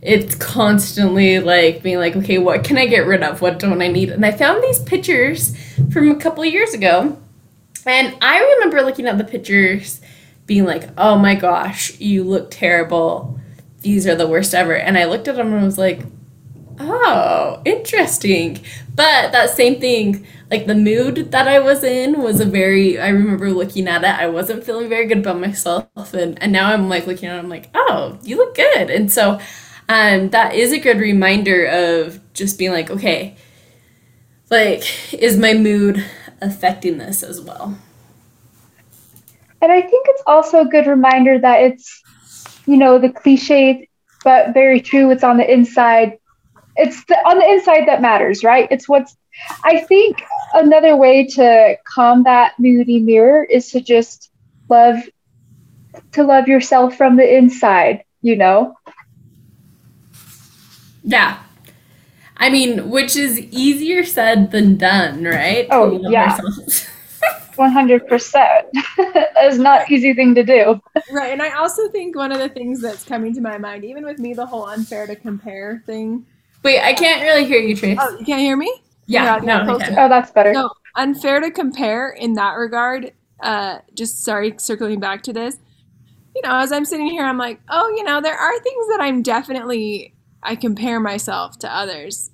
it's 0.00 0.34
constantly 0.36 1.40
like 1.40 1.82
being 1.82 1.98
like, 1.98 2.16
okay, 2.16 2.38
what 2.38 2.64
can 2.64 2.78
I 2.78 2.86
get 2.86 3.06
rid 3.06 3.22
of? 3.22 3.42
What 3.42 3.58
don't 3.58 3.82
I 3.82 3.88
need? 3.88 4.10
And 4.10 4.24
I 4.24 4.30
found 4.30 4.62
these 4.62 4.78
pictures 4.78 5.56
from 5.92 6.10
a 6.10 6.16
couple 6.16 6.44
years 6.44 6.72
ago. 6.72 7.18
And 7.84 8.16
I 8.22 8.38
remember 8.40 8.82
looking 8.82 9.06
at 9.06 9.18
the 9.18 9.24
pictures 9.24 10.00
being 10.46 10.64
like, 10.64 10.88
oh 10.96 11.18
my 11.18 11.34
gosh, 11.34 11.98
you 11.98 12.22
look 12.24 12.50
terrible. 12.50 13.38
These 13.82 14.06
are 14.06 14.14
the 14.14 14.28
worst 14.28 14.54
ever. 14.54 14.76
And 14.76 14.96
I 14.96 15.04
looked 15.04 15.28
at 15.28 15.36
them 15.36 15.52
and 15.52 15.60
I 15.60 15.64
was 15.64 15.78
like, 15.78 16.00
oh, 16.80 17.62
interesting. 17.64 18.60
But 18.94 19.32
that 19.32 19.50
same 19.50 19.80
thing, 19.80 20.26
like 20.50 20.66
the 20.66 20.74
mood 20.74 21.30
that 21.30 21.46
I 21.46 21.58
was 21.60 21.84
in 21.84 22.20
was 22.22 22.40
a 22.40 22.44
very, 22.44 22.98
I 22.98 23.08
remember 23.08 23.50
looking 23.50 23.86
at 23.88 24.02
it, 24.02 24.10
I 24.10 24.26
wasn't 24.28 24.64
feeling 24.64 24.88
very 24.88 25.06
good 25.06 25.18
about 25.18 25.40
myself. 25.40 26.14
And, 26.14 26.40
and 26.42 26.52
now 26.52 26.72
I'm 26.72 26.88
like 26.88 27.06
looking 27.06 27.28
at 27.28 27.36
it, 27.36 27.38
I'm 27.38 27.48
like, 27.48 27.70
oh, 27.74 28.18
you 28.22 28.36
look 28.36 28.54
good. 28.54 28.90
And 28.90 29.10
so 29.10 29.38
um, 29.88 30.30
that 30.30 30.54
is 30.54 30.72
a 30.72 30.78
good 30.78 30.98
reminder 30.98 31.66
of 31.66 32.20
just 32.32 32.58
being 32.58 32.72
like, 32.72 32.90
okay, 32.90 33.36
like, 34.50 35.12
is 35.12 35.36
my 35.36 35.54
mood 35.54 36.04
affecting 36.40 36.98
this 36.98 37.22
as 37.22 37.40
well? 37.40 37.78
And 39.62 39.70
I 39.70 39.80
think 39.80 40.06
it's 40.08 40.22
also 40.26 40.60
a 40.60 40.64
good 40.64 40.86
reminder 40.86 41.38
that 41.38 41.62
it's, 41.62 42.02
you 42.66 42.76
know, 42.76 42.98
the 42.98 43.10
cliche, 43.10 43.88
but 44.24 44.54
very 44.54 44.80
true. 44.80 45.10
It's 45.10 45.24
on 45.24 45.36
the 45.36 45.52
inside. 45.52 46.18
It's 46.80 47.04
the, 47.04 47.16
on 47.28 47.38
the 47.38 47.44
inside 47.46 47.86
that 47.88 48.00
matters, 48.00 48.42
right? 48.42 48.66
It's 48.70 48.88
what's, 48.88 49.16
I 49.64 49.80
think 49.80 50.22
another 50.54 50.96
way 50.96 51.26
to 51.26 51.76
combat 51.84 52.52
moody 52.58 53.00
mirror 53.00 53.44
is 53.44 53.70
to 53.72 53.80
just 53.80 54.30
love, 54.68 54.96
to 56.12 56.24
love 56.24 56.48
yourself 56.48 56.96
from 56.96 57.16
the 57.16 57.36
inside, 57.36 58.04
you 58.22 58.36
know? 58.36 58.74
Yeah. 61.02 61.38
I 62.36 62.48
mean, 62.48 62.90
which 62.90 63.16
is 63.16 63.38
easier 63.38 64.04
said 64.04 64.50
than 64.50 64.76
done, 64.76 65.24
right? 65.24 65.66
Oh, 65.70 65.90
To 65.90 65.96
love 65.96 66.12
yeah. 66.12 66.38
100%. 67.56 68.32
that 68.96 69.44
is 69.44 69.58
not 69.58 69.90
easy 69.90 70.14
thing 70.14 70.34
to 70.34 70.42
do. 70.42 70.80
Right. 71.12 71.32
And 71.32 71.42
I 71.42 71.50
also 71.50 71.88
think 71.90 72.16
one 72.16 72.32
of 72.32 72.38
the 72.38 72.48
things 72.48 72.80
that's 72.80 73.04
coming 73.04 73.34
to 73.34 73.40
my 73.42 73.58
mind, 73.58 73.84
even 73.84 74.04
with 74.04 74.18
me, 74.18 74.32
the 74.32 74.46
whole 74.46 74.64
unfair 74.66 75.06
to 75.06 75.16
compare 75.16 75.82
thing. 75.84 76.26
Wait, 76.62 76.80
I 76.80 76.92
can't 76.92 77.22
really 77.22 77.44
hear 77.46 77.60
you, 77.60 77.74
Trace. 77.74 77.98
Oh, 78.00 78.18
you 78.18 78.24
can't 78.24 78.40
hear 78.40 78.56
me? 78.56 78.72
yeah, 79.06 79.36
yeah, 79.36 79.44
no, 79.44 79.62
I 79.62 79.64
closer. 79.64 79.84
can. 79.86 79.98
Oh, 79.98 80.08
that's 80.08 80.30
better. 80.30 80.52
No, 80.52 80.70
unfair 80.94 81.40
to 81.40 81.50
compare 81.50 82.10
in 82.10 82.34
that 82.34 82.52
regard. 82.52 83.12
Uh, 83.42 83.78
just 83.94 84.24
sorry, 84.24 84.54
circling 84.58 85.00
back 85.00 85.22
to 85.24 85.32
this. 85.32 85.56
You 86.34 86.42
know, 86.42 86.56
as 86.56 86.70
I'm 86.70 86.84
sitting 86.84 87.08
here, 87.08 87.24
I'm 87.24 87.38
like, 87.38 87.60
oh, 87.68 87.88
you 87.96 88.04
know, 88.04 88.20
there 88.20 88.36
are 88.36 88.60
things 88.60 88.88
that 88.88 89.00
I'm 89.00 89.22
definitely 89.22 90.14
I 90.42 90.54
compare 90.54 91.00
myself 91.00 91.58
to 91.60 91.74
others, 91.74 92.30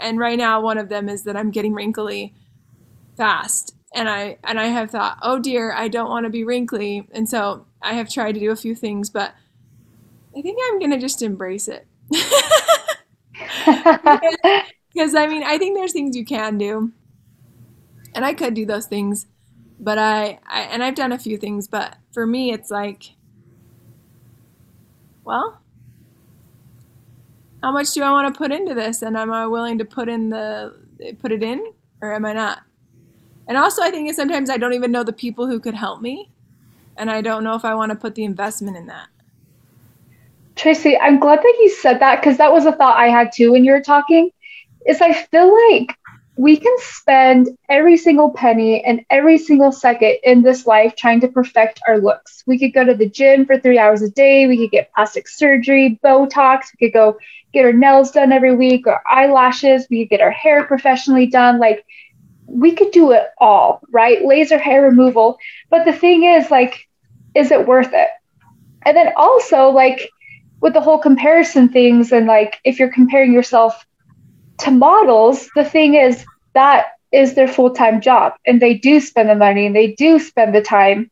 and 0.00 0.18
right 0.18 0.38
now 0.38 0.60
one 0.60 0.78
of 0.78 0.88
them 0.88 1.08
is 1.08 1.24
that 1.24 1.36
I'm 1.36 1.50
getting 1.50 1.72
wrinkly 1.74 2.34
fast, 3.16 3.74
and 3.94 4.08
I 4.08 4.38
and 4.42 4.58
I 4.58 4.66
have 4.66 4.90
thought, 4.90 5.18
oh 5.22 5.38
dear, 5.38 5.72
I 5.72 5.88
don't 5.88 6.08
want 6.08 6.24
to 6.24 6.30
be 6.30 6.44
wrinkly, 6.44 7.06
and 7.12 7.28
so 7.28 7.66
I 7.82 7.94
have 7.94 8.10
tried 8.10 8.32
to 8.32 8.40
do 8.40 8.50
a 8.50 8.56
few 8.56 8.74
things, 8.74 9.10
but 9.10 9.34
I 10.36 10.42
think 10.42 10.58
I'm 10.64 10.80
gonna 10.80 10.98
just 10.98 11.22
embrace 11.22 11.68
it. 11.68 11.86
Because 14.92 15.14
I 15.14 15.26
mean, 15.26 15.42
I 15.42 15.58
think 15.58 15.76
there's 15.76 15.92
things 15.92 16.16
you 16.16 16.24
can 16.24 16.56
do, 16.56 16.92
and 18.14 18.24
I 18.24 18.34
could 18.34 18.54
do 18.54 18.64
those 18.66 18.86
things, 18.86 19.26
but 19.78 19.98
I, 19.98 20.38
I 20.46 20.62
and 20.62 20.82
I've 20.82 20.94
done 20.94 21.12
a 21.12 21.18
few 21.18 21.36
things, 21.36 21.68
but 21.68 21.96
for 22.12 22.26
me, 22.26 22.52
it's 22.52 22.70
like, 22.70 23.12
well, 25.24 25.60
how 27.62 27.72
much 27.72 27.92
do 27.92 28.02
I 28.02 28.10
want 28.10 28.32
to 28.32 28.36
put 28.38 28.52
into 28.52 28.74
this, 28.74 29.02
and 29.02 29.16
am 29.16 29.32
I 29.32 29.46
willing 29.46 29.78
to 29.78 29.84
put 29.84 30.08
in 30.08 30.30
the 30.30 30.74
put 31.18 31.32
it 31.32 31.42
in, 31.42 31.64
or 32.00 32.12
am 32.14 32.24
I 32.24 32.32
not? 32.32 32.62
And 33.48 33.58
also, 33.58 33.82
I 33.82 33.90
think 33.90 34.12
sometimes 34.14 34.50
I 34.50 34.58
don't 34.58 34.74
even 34.74 34.92
know 34.92 35.04
the 35.04 35.12
people 35.12 35.46
who 35.46 35.60
could 35.60 35.74
help 35.74 36.02
me, 36.02 36.30
and 36.96 37.10
I 37.10 37.22
don't 37.22 37.44
know 37.44 37.54
if 37.54 37.64
I 37.64 37.74
want 37.74 37.90
to 37.92 37.96
put 37.96 38.14
the 38.14 38.24
investment 38.24 38.76
in 38.76 38.86
that. 38.88 39.08
Tracy, 40.56 40.96
I'm 40.98 41.20
glad 41.20 41.40
that 41.40 41.56
you 41.60 41.70
said 41.70 42.00
that 42.00 42.20
because 42.20 42.38
that 42.38 42.52
was 42.52 42.66
a 42.66 42.72
thought 42.72 42.96
I 42.98 43.08
had 43.08 43.30
too 43.32 43.52
when 43.52 43.64
you 43.64 43.72
were 43.72 43.80
talking. 43.82 44.30
Is 44.86 45.00
I 45.00 45.12
feel 45.12 45.52
like 45.70 45.96
we 46.36 46.56
can 46.56 46.74
spend 46.78 47.48
every 47.68 47.96
single 47.96 48.30
penny 48.32 48.82
and 48.84 49.00
every 49.10 49.38
single 49.38 49.72
second 49.72 50.16
in 50.24 50.42
this 50.42 50.66
life 50.66 50.94
trying 50.96 51.20
to 51.20 51.28
perfect 51.28 51.80
our 51.86 51.98
looks. 51.98 52.42
We 52.46 52.58
could 52.58 52.72
go 52.74 52.84
to 52.84 52.94
the 52.94 53.08
gym 53.08 53.46
for 53.46 53.58
three 53.58 53.78
hours 53.78 54.02
a 54.02 54.10
day. 54.10 54.46
We 54.46 54.56
could 54.58 54.70
get 54.70 54.90
plastic 54.94 55.28
surgery, 55.28 55.98
Botox. 56.04 56.66
We 56.80 56.86
could 56.88 56.94
go 56.94 57.18
get 57.52 57.64
our 57.64 57.72
nails 57.72 58.10
done 58.12 58.32
every 58.32 58.54
week 58.54 58.86
or 58.86 59.00
eyelashes. 59.10 59.86
We 59.90 60.04
could 60.04 60.10
get 60.10 60.20
our 60.22 60.30
hair 60.30 60.64
professionally 60.64 61.26
done. 61.26 61.58
Like, 61.58 61.84
we 62.46 62.72
could 62.72 62.90
do 62.92 63.12
it 63.12 63.24
all, 63.38 63.80
right? 63.92 64.24
Laser 64.24 64.58
hair 64.58 64.82
removal. 64.82 65.38
But 65.70 65.84
the 65.84 65.92
thing 65.92 66.24
is, 66.24 66.50
like, 66.50 66.86
is 67.34 67.50
it 67.50 67.66
worth 67.66 67.92
it? 67.92 68.08
And 68.84 68.96
then 68.96 69.12
also, 69.16 69.68
like, 69.70 70.08
with 70.66 70.74
the 70.74 70.80
whole 70.80 70.98
comparison 70.98 71.68
things, 71.68 72.10
and 72.10 72.26
like, 72.26 72.58
if 72.64 72.80
you're 72.80 72.92
comparing 72.92 73.32
yourself 73.32 73.86
to 74.58 74.72
models, 74.72 75.48
the 75.54 75.64
thing 75.64 75.94
is 75.94 76.24
that 76.54 76.86
is 77.12 77.34
their 77.34 77.46
full 77.46 77.70
time 77.70 78.00
job, 78.00 78.32
and 78.44 78.60
they 78.60 78.74
do 78.74 78.98
spend 78.98 79.28
the 79.28 79.36
money 79.36 79.66
and 79.66 79.76
they 79.76 79.92
do 79.92 80.18
spend 80.18 80.52
the 80.52 80.60
time 80.60 81.08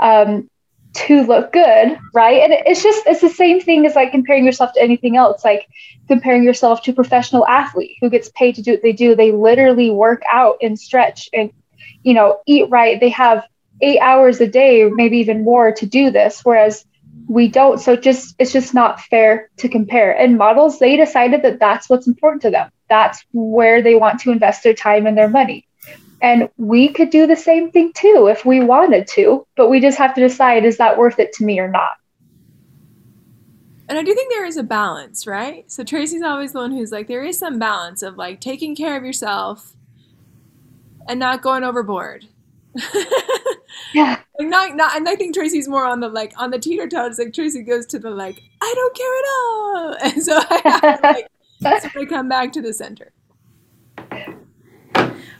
um, 0.00 0.48
to 0.94 1.24
look 1.24 1.52
good, 1.52 1.98
right? 2.14 2.42
And 2.44 2.52
it's 2.64 2.84
just 2.84 3.04
it's 3.04 3.20
the 3.20 3.28
same 3.28 3.60
thing 3.60 3.86
as 3.86 3.96
like 3.96 4.12
comparing 4.12 4.44
yourself 4.44 4.72
to 4.74 4.80
anything 4.80 5.16
else, 5.16 5.44
like 5.44 5.66
comparing 6.06 6.44
yourself 6.44 6.80
to 6.82 6.92
a 6.92 6.94
professional 6.94 7.44
athlete 7.48 7.96
who 8.00 8.08
gets 8.08 8.30
paid 8.36 8.54
to 8.54 8.62
do 8.62 8.70
what 8.70 8.82
they 8.82 8.92
do. 8.92 9.16
They 9.16 9.32
literally 9.32 9.90
work 9.90 10.22
out 10.30 10.58
and 10.62 10.78
stretch 10.78 11.28
and 11.32 11.50
you 12.04 12.14
know 12.14 12.38
eat 12.46 12.70
right. 12.70 13.00
They 13.00 13.08
have 13.08 13.48
eight 13.80 13.98
hours 13.98 14.40
a 14.40 14.46
day, 14.46 14.88
maybe 14.88 15.18
even 15.18 15.42
more, 15.42 15.72
to 15.72 15.86
do 15.86 16.12
this, 16.12 16.42
whereas 16.44 16.84
we 17.28 17.48
don't 17.48 17.78
so 17.78 17.96
just 17.96 18.34
it's 18.38 18.52
just 18.52 18.74
not 18.74 19.00
fair 19.00 19.48
to 19.56 19.68
compare 19.68 20.12
and 20.12 20.38
models 20.38 20.78
they 20.78 20.96
decided 20.96 21.42
that 21.42 21.58
that's 21.58 21.88
what's 21.88 22.06
important 22.06 22.42
to 22.42 22.50
them 22.50 22.70
that's 22.88 23.24
where 23.32 23.80
they 23.82 23.94
want 23.94 24.20
to 24.20 24.30
invest 24.30 24.62
their 24.62 24.74
time 24.74 25.06
and 25.06 25.16
their 25.16 25.28
money 25.28 25.66
and 26.20 26.48
we 26.56 26.88
could 26.88 27.10
do 27.10 27.26
the 27.26 27.36
same 27.36 27.70
thing 27.70 27.92
too 27.94 28.28
if 28.30 28.44
we 28.44 28.60
wanted 28.60 29.06
to 29.06 29.46
but 29.56 29.68
we 29.68 29.80
just 29.80 29.98
have 29.98 30.14
to 30.14 30.20
decide 30.20 30.64
is 30.64 30.78
that 30.78 30.98
worth 30.98 31.18
it 31.18 31.32
to 31.32 31.44
me 31.44 31.58
or 31.58 31.68
not 31.68 31.92
And 33.88 33.98
I 33.98 34.04
do 34.04 34.14
think 34.14 34.32
there 34.32 34.46
is 34.46 34.56
a 34.56 34.62
balance, 34.62 35.26
right? 35.26 35.70
So 35.70 35.84
Tracy's 35.84 36.22
always 36.22 36.52
the 36.52 36.60
one 36.60 36.72
who's 36.72 36.92
like, 36.92 37.08
there 37.08 37.24
is 37.24 37.38
some 37.38 37.58
balance 37.58 38.00
of 38.00 38.16
like 38.16 38.40
taking 38.40 38.74
care 38.74 38.96
of 38.96 39.04
yourself 39.04 39.76
and 41.06 41.20
not 41.20 41.42
going 41.42 41.62
overboard. 41.62 42.26
yeah 43.94 44.20
Like 44.38 44.48
not 44.48 44.76
not 44.76 44.96
and 44.96 45.08
I 45.08 45.14
think 45.16 45.34
Tracy's 45.34 45.68
more 45.68 45.84
on 45.84 46.00
the 46.00 46.08
like 46.08 46.32
on 46.36 46.50
the 46.50 46.58
teeter 46.58 46.88
totters, 46.88 47.18
like 47.18 47.34
Tracy 47.34 47.62
goes 47.62 47.86
to 47.86 47.98
the 47.98 48.10
like, 48.10 48.42
I 48.60 48.72
don't 48.76 48.96
care 48.96 49.18
at 49.18 49.24
all. 49.34 49.96
And 50.14 50.22
so 50.22 50.36
I 50.38 50.60
have 50.64 50.82
to 50.82 50.98
like 51.02 51.28
sort 51.62 51.96
of 51.96 52.08
come 52.08 52.28
back 52.28 52.52
to 52.52 52.62
the 52.62 52.72
center. 52.72 53.12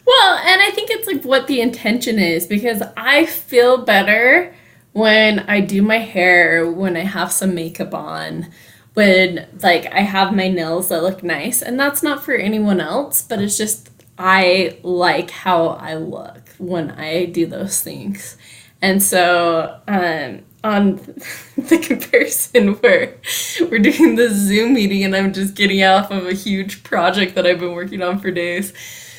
Well, 0.04 0.36
and 0.38 0.60
I 0.60 0.70
think 0.70 0.90
it's 0.90 1.06
like 1.06 1.22
what 1.22 1.46
the 1.46 1.60
intention 1.60 2.18
is 2.18 2.46
because 2.46 2.82
I 2.96 3.26
feel 3.26 3.84
better 3.84 4.54
when 4.92 5.40
I 5.40 5.60
do 5.60 5.80
my 5.82 5.98
hair, 5.98 6.70
when 6.70 6.96
I 6.96 7.00
have 7.04 7.32
some 7.32 7.54
makeup 7.54 7.94
on, 7.94 8.50
when 8.94 9.46
like 9.62 9.86
I 9.92 10.00
have 10.00 10.34
my 10.34 10.48
nails 10.48 10.88
that 10.88 11.02
look 11.02 11.22
nice. 11.22 11.62
And 11.62 11.78
that's 11.78 12.02
not 12.02 12.22
for 12.24 12.34
anyone 12.34 12.80
else, 12.80 13.22
but 13.22 13.40
it's 13.40 13.56
just 13.56 13.90
I 14.18 14.78
like 14.82 15.30
how 15.30 15.68
I 15.68 15.94
look 15.94 16.41
when 16.62 16.92
I 16.92 17.26
do 17.26 17.46
those 17.46 17.80
things. 17.80 18.36
And 18.80 19.02
so 19.02 19.80
um 19.88 20.42
on 20.64 20.96
the 21.56 21.78
comparison 21.78 22.74
where 22.74 23.16
we're 23.60 23.78
doing 23.80 24.14
the 24.14 24.28
Zoom 24.30 24.74
meeting 24.74 25.02
and 25.04 25.14
I'm 25.14 25.32
just 25.32 25.54
getting 25.54 25.82
off 25.82 26.10
of 26.10 26.26
a 26.26 26.34
huge 26.34 26.84
project 26.84 27.34
that 27.34 27.46
I've 27.46 27.58
been 27.58 27.72
working 27.72 28.02
on 28.02 28.18
for 28.20 28.30
days. 28.30 28.72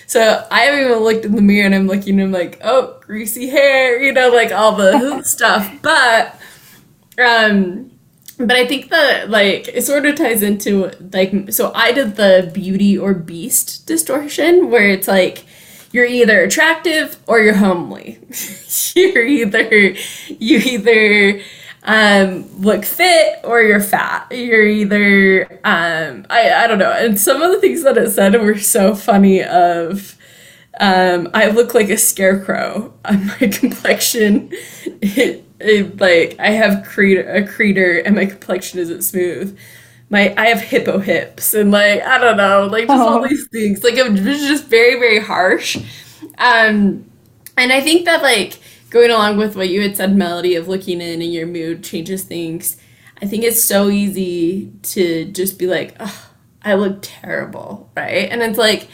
So 0.08 0.46
I 0.52 0.62
haven't 0.62 0.86
even 0.86 1.00
looked 1.00 1.26
in 1.26 1.36
the 1.36 1.42
mirror 1.42 1.66
and 1.66 1.76
I'm 1.76 1.88
looking 1.88 2.20
and 2.20 2.24
I'm 2.24 2.32
like, 2.32 2.60
oh, 2.64 3.00
greasy 3.02 3.50
hair, 3.50 4.02
you 4.02 4.14
know, 4.14 4.30
like 4.30 4.52
all 4.52 4.76
the 4.76 5.22
stuff. 5.26 5.70
But 5.82 6.40
um 7.20 7.92
but 8.38 8.56
I 8.56 8.66
think 8.66 8.90
that 8.90 9.30
like 9.30 9.68
it 9.68 9.84
sort 9.84 10.06
of 10.06 10.16
ties 10.16 10.42
into 10.42 10.92
like 11.12 11.52
so 11.52 11.72
I 11.76 11.92
did 11.92 12.16
the 12.16 12.50
beauty 12.54 12.98
or 12.98 13.14
beast 13.14 13.86
distortion 13.86 14.72
where 14.72 14.88
it's 14.88 15.08
like 15.08 15.46
you're 15.94 16.06
either 16.06 16.42
attractive 16.42 17.18
or 17.28 17.40
you're 17.40 17.54
homely. 17.54 18.20
you're 18.96 19.26
either 19.26 19.96
you 20.28 20.58
either 20.58 21.42
um 21.84 22.62
look 22.62 22.84
fit 22.84 23.40
or 23.44 23.62
you're 23.62 23.80
fat. 23.80 24.28
You're 24.32 24.68
either 24.68 25.46
um 25.64 26.26
I 26.30 26.52
I 26.52 26.68
don't 26.68 26.80
know. 26.80 26.92
And 26.92 27.18
some 27.18 27.42
of 27.42 27.52
the 27.52 27.62
things 27.62 27.84
that 27.84 27.98
it 27.98 28.10
said 28.10 28.34
were 28.42 28.58
so 28.58 28.96
funny 28.96 29.44
of 29.44 30.18
um 30.80 31.30
I 31.34 31.50
look 31.50 31.74
like 31.76 31.90
a 31.90 31.98
scarecrow. 31.98 32.94
on 33.06 33.28
my 33.40 33.48
complexion 33.48 34.50
it, 35.02 35.46
it, 35.60 36.02
like 36.02 36.36
I 36.40 36.50
have 36.50 36.86
crater, 36.86 37.30
a 37.32 37.48
crater 37.48 38.00
and 38.00 38.16
my 38.16 38.26
complexion 38.26 38.80
isn't 38.80 39.04
smooth. 39.04 39.58
My 40.14 40.34
I 40.38 40.48
have 40.48 40.62
hippo 40.62 41.00
hips 41.00 41.54
and 41.56 41.72
like 41.72 42.04
I 42.04 42.20
don't 42.20 42.38
know, 42.38 42.68
like 42.72 42.90
just 42.90 43.10
all 43.10 43.20
Oh. 43.20 43.28
these 43.28 43.48
things. 43.52 43.84
Like 43.84 43.96
it 43.96 44.12
was 44.12 44.22
just 44.22 44.66
very 44.68 44.96
very 45.00 45.20
harsh. 45.20 45.78
Um 46.38 47.06
and 47.58 47.72
I 47.74 47.82
think 47.82 48.06
that 48.06 48.22
like 48.24 48.60
going 48.92 49.12
along 49.12 49.38
with 49.38 49.56
what 49.56 49.70
you 49.70 49.82
had 49.82 49.98
said 49.98 50.16
Melody 50.16 50.56
of 50.56 50.68
looking 50.68 51.02
in 51.02 51.22
and 51.22 51.34
your 51.34 51.48
mood 51.48 51.84
changes 51.84 52.24
things. 52.24 52.78
I 53.22 53.28
think 53.28 53.44
it's 53.44 53.64
so 53.64 53.90
easy 53.90 54.72
to 54.84 55.26
just 55.32 55.60
be 55.60 55.68
like, 55.68 55.96
oh, 56.00 56.30
I 56.64 56.76
look 56.76 57.00
terrible, 57.02 57.92
right? 57.96 58.30
And 58.32 58.42
it's 58.44 58.58
like 58.60 58.90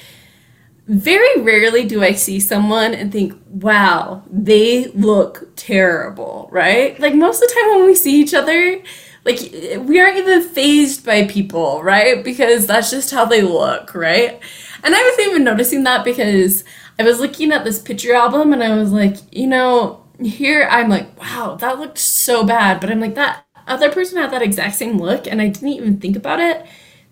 very 0.87 1.41
rarely 1.41 1.85
do 1.85 2.03
I 2.03 2.13
see 2.13 2.39
someone 2.39 2.93
and 2.95 3.11
think, 3.11 3.33
wow, 3.47 4.23
they 4.31 4.87
look 4.87 5.49
terrible, 5.55 6.49
right? 6.51 6.99
Like 6.99 7.15
most 7.15 7.43
of 7.43 7.49
the 7.49 7.55
time 7.55 7.69
when 7.77 7.85
we 7.87 7.95
see 7.95 8.19
each 8.21 8.33
other, 8.33 8.81
like 9.25 9.39
we 9.85 9.99
aren't 9.99 10.17
even 10.17 10.41
phased 10.41 11.05
by 11.05 11.25
people, 11.27 11.83
right? 11.83 12.23
Because 12.23 12.67
that's 12.67 12.89
just 12.91 13.11
how 13.11 13.25
they 13.25 13.41
look, 13.41 13.93
right? 13.93 14.41
And 14.83 14.95
I 14.95 15.01
was 15.03 15.27
even 15.27 15.43
noticing 15.43 15.83
that 15.83 16.05
because 16.05 16.63
I 16.97 17.03
was 17.03 17.19
looking 17.19 17.51
at 17.51 17.63
this 17.63 17.79
picture 17.79 18.13
album 18.13 18.53
and 18.53 18.63
I 18.63 18.75
was 18.75 18.91
like, 18.91 19.17
you 19.31 19.47
know, 19.47 20.03
here 20.21 20.67
I'm 20.69 20.89
like, 20.89 21.19
wow, 21.19 21.55
that 21.59 21.79
looked 21.79 21.97
so 21.97 22.43
bad. 22.45 22.79
But 22.79 22.91
I'm 22.91 22.99
like, 22.99 23.15
that 23.15 23.45
other 23.67 23.91
person 23.91 24.17
had 24.17 24.31
that 24.31 24.41
exact 24.41 24.75
same 24.75 24.97
look 24.97 25.27
and 25.27 25.41
I 25.41 25.47
didn't 25.49 25.69
even 25.69 25.99
think 25.99 26.15
about 26.15 26.39
it 26.39 26.65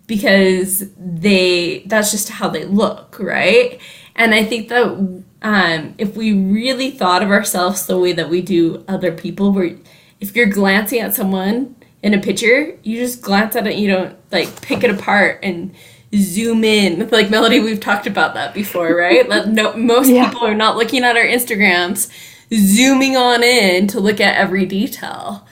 because 0.06 0.90
they 0.96 1.80
that's 1.86 2.10
just 2.10 2.30
how 2.30 2.48
they 2.48 2.64
look 2.64 3.18
right 3.20 3.78
and 4.16 4.34
i 4.34 4.42
think 4.42 4.68
that 4.68 4.84
um, 5.40 5.94
if 5.98 6.16
we 6.16 6.32
really 6.32 6.90
thought 6.90 7.22
of 7.22 7.30
ourselves 7.30 7.86
the 7.86 7.98
way 7.98 8.12
that 8.12 8.28
we 8.28 8.40
do 8.42 8.84
other 8.88 9.12
people 9.12 9.52
where 9.52 9.76
if 10.18 10.34
you're 10.34 10.46
glancing 10.46 11.00
at 11.00 11.14
someone 11.14 11.76
in 12.02 12.14
a 12.14 12.20
picture 12.20 12.76
you 12.82 12.96
just 12.98 13.20
glance 13.22 13.56
at 13.56 13.66
it 13.66 13.76
you 13.76 13.88
don't 13.88 14.16
like 14.30 14.60
pick 14.62 14.84
it 14.84 14.90
apart 14.90 15.38
and 15.42 15.74
zoom 16.14 16.62
in 16.64 17.08
like 17.10 17.28
melody 17.30 17.60
we've 17.60 17.80
talked 17.80 18.06
about 18.06 18.34
that 18.34 18.54
before 18.54 18.94
right 18.96 19.28
Like, 19.28 19.46
no, 19.46 19.76
most 19.76 20.08
Yeah. 20.08 20.28
people 20.30 20.46
are 20.46 20.54
not 20.54 20.76
looking 20.76 21.04
at 21.04 21.16
our 21.16 21.24
instagrams 21.24 22.08
zooming 22.54 23.16
on 23.16 23.42
in 23.42 23.86
to 23.88 24.00
look 24.00 24.20
at 24.22 24.36
every 24.36 24.64
detail. 24.64 25.46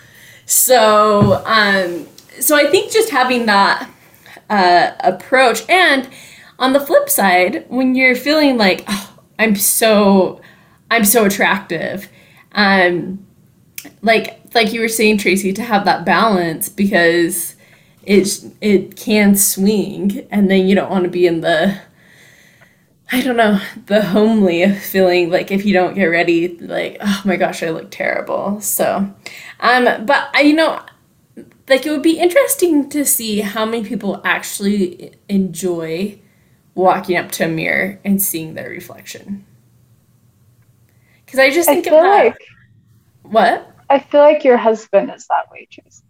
So, 0.47 1.43
um, 1.45 2.07
so 2.41 2.57
I 2.57 2.71
think 2.71 2.91
just 2.91 3.11
having 3.11 3.45
that 3.47 3.91
uh, 4.49 4.93
approach, 5.00 5.69
and 5.69 6.09
on 6.59 6.73
the 6.73 6.81
flip 6.81 7.11
side, 7.11 7.67
when 7.69 7.95
you're 7.95 8.15
feeling 8.17 8.57
like 8.57 8.85
oh, 8.88 9.19
I'm 9.38 9.57
so, 9.57 10.41
I'm 10.91 11.05
so 11.05 11.26
attractive, 11.26 12.09
um, 12.53 13.26
like 14.00 14.46
like 14.57 14.73
you 14.75 14.81
were 14.83 14.89
saying, 14.89 15.19
Tracy, 15.19 15.53
to 15.55 15.63
have 15.63 15.87
that 15.87 16.07
balance 16.07 16.69
because 16.71 17.57
it 18.05 18.29
it 18.63 18.97
can 18.97 19.37
swing, 19.37 20.27
and 20.33 20.51
then 20.51 20.69
you 20.69 20.75
don't 20.77 20.91
want 20.91 21.05
to 21.05 21.11
be 21.11 21.27
in 21.29 21.43
the 21.43 21.79
I 23.13 23.23
don't 23.23 23.37
know, 23.37 23.61
the 23.87 24.03
homely 24.03 24.69
feeling 24.73 25.31
like 25.31 25.53
if 25.53 25.65
you 25.65 25.73
don't 25.73 25.95
get 25.95 26.07
ready, 26.07 26.59
like, 26.59 26.99
oh 27.01 27.23
my 27.25 27.37
gosh, 27.37 27.63
I 27.63 27.71
look 27.71 27.91
terrible. 27.91 28.61
So, 28.61 29.15
um, 29.61 30.07
but 30.07 30.29
I, 30.35 30.41
you 30.43 30.55
know, 30.55 30.81
like 31.69 31.87
it 31.87 31.91
would 31.91 32.03
be 32.03 32.19
interesting 32.19 32.89
to 32.91 33.05
see 33.05 33.41
how 33.41 33.67
many 33.67 33.85
people 33.85 34.21
actually 34.25 35.13
enjoy 35.29 36.19
walking 36.75 37.17
up 37.17 37.33
to 37.33 37.47
a 37.47 37.49
mirror 37.49 38.01
and 38.05 38.23
seeing 38.23 38.55
their 38.55 38.71
reflection. 38.71 39.45
Because 41.25 41.41
I 41.41 41.51
just 41.51 41.69
I 41.69 41.75
think 41.75 41.87
of 41.87 41.93
feel 41.93 42.03
like 42.03 42.37
What? 43.23 43.75
I 43.88 43.99
feel 43.99 44.21
like 44.21 44.45
your 44.45 44.57
husband 44.57 45.12
is 45.14 45.26
that 45.28 45.50
way, 45.50 45.69
Tracy. 45.71 46.05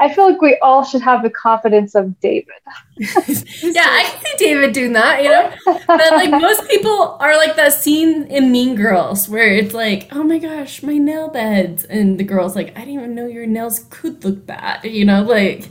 I 0.00 0.12
feel 0.12 0.28
like 0.28 0.40
we 0.40 0.58
all 0.58 0.82
should 0.84 1.02
have 1.02 1.22
the 1.22 1.30
confidence 1.30 1.94
of 1.94 2.18
David. 2.18 2.48
yeah, 2.98 3.84
I 3.86 4.10
can 4.10 4.20
see 4.20 4.44
David 4.44 4.72
doing 4.72 4.92
that, 4.94 5.22
you 5.22 5.30
know? 5.30 5.52
But 5.86 6.10
like 6.12 6.30
most 6.30 6.68
people 6.68 7.16
are 7.20 7.36
like 7.36 7.54
that 7.56 7.72
scene 7.72 8.24
in 8.24 8.50
Mean 8.50 8.74
Girls 8.74 9.28
where 9.28 9.54
it's 9.54 9.72
like, 9.72 10.08
oh 10.10 10.24
my 10.24 10.38
gosh, 10.38 10.82
my 10.82 10.98
nail 10.98 11.28
beds. 11.28 11.84
And 11.84 12.18
the 12.18 12.24
girl's 12.24 12.56
like, 12.56 12.76
I 12.76 12.80
didn't 12.80 12.94
even 12.94 13.14
know 13.14 13.26
your 13.26 13.46
nails 13.46 13.86
could 13.90 14.24
look 14.24 14.44
bad, 14.46 14.84
you 14.84 15.04
know? 15.04 15.22
Like, 15.22 15.70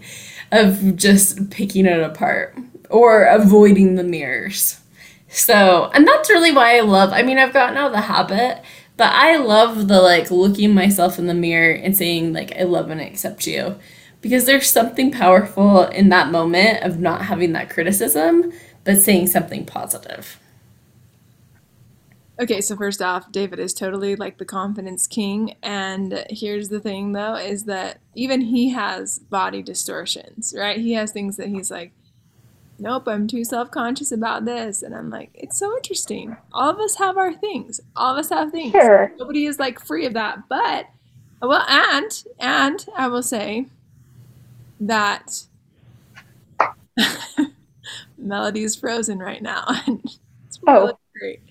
of 0.54 0.96
just 0.96 1.50
picking 1.50 1.86
it 1.86 2.00
apart 2.00 2.58
or 2.90 3.24
avoiding 3.26 3.96
the 3.96 4.04
mirrors. 4.04 4.80
So, 5.28 5.90
and 5.94 6.08
that's 6.08 6.30
really 6.30 6.52
why 6.52 6.78
I 6.78 6.82
love, 6.82 7.12
I 7.12 7.24
mean, 7.24 7.40
I've 7.40 7.54
gotten 7.54 7.76
out 7.76 7.88
of 7.88 7.92
the 7.94 8.02
habit, 8.02 8.64
but 8.98 9.12
I 9.12 9.38
love 9.38 9.88
the 9.88 10.02
like 10.02 10.32
looking 10.32 10.74
myself 10.74 11.18
in 11.20 11.28
the 11.28 11.34
mirror 11.34 11.74
and 11.74 11.96
saying, 11.96 12.34
like, 12.34 12.56
I 12.56 12.64
love 12.64 12.90
and 12.90 13.02
accept 13.02 13.48
you 13.48 13.78
because 14.22 14.46
there's 14.46 14.70
something 14.70 15.12
powerful 15.12 15.84
in 15.88 16.10
that 16.10 16.32
moment 16.32 16.84
of 16.84 17.00
not 17.00 17.24
having 17.24 17.54
that 17.54 17.70
criticism 17.70 18.52
but 18.86 18.98
saying 18.98 19.28
something 19.28 19.66
positive 19.66 20.40
Okay, 22.40 22.62
so 22.62 22.76
first 22.76 23.02
off, 23.02 23.32
David 23.32 23.60
is 23.60 23.76
totally 23.76 24.16
like 24.16 24.40
the 24.40 24.46
confidence 24.46 25.06
king. 25.06 25.56
And 25.62 26.26
here's 26.30 26.70
the 26.70 26.80
thing 26.80 27.12
though, 27.12 27.36
is 27.36 27.66
that 27.66 28.00
even 28.16 28.42
he 28.42 28.70
has 28.70 29.20
body 29.20 29.62
distortions, 29.62 30.54
right? 30.58 30.78
He 30.78 30.94
has 30.94 31.12
things 31.12 31.38
that 31.38 31.50
he's 31.50 31.70
like, 31.70 31.94
nope, 32.80 33.08
I'm 33.08 33.28
too 33.28 33.44
self 33.44 33.72
conscious 33.72 34.12
about 34.12 34.46
this. 34.46 34.82
And 34.84 34.94
I'm 34.96 35.10
like, 35.10 35.30
it's 35.34 35.58
so 35.58 35.76
interesting. 35.76 36.36
All 36.54 36.70
of 36.70 36.80
us 36.80 36.96
have 36.98 37.18
our 37.18 37.34
things. 37.34 37.80
All 37.96 38.14
of 38.14 38.18
us 38.20 38.30
have 38.30 38.52
things. 38.52 38.72
Sure. 38.72 39.12
Nobody 39.18 39.46
is 39.46 39.60
like 39.60 39.80
free 39.80 40.06
of 40.06 40.14
that. 40.14 40.48
But, 40.50 40.88
well, 41.42 41.66
and, 41.68 42.24
and 42.40 42.86
I 42.96 43.08
will 43.08 43.24
say 43.24 43.68
that 44.80 45.46
Melody 48.18 48.64
is 48.64 48.76
frozen 48.76 49.20
right 49.20 49.42
now. 49.42 49.64
And 49.88 50.02
it's 50.48 50.60
really 50.62 50.92
Oh. 50.94 50.98
great. 51.20 51.42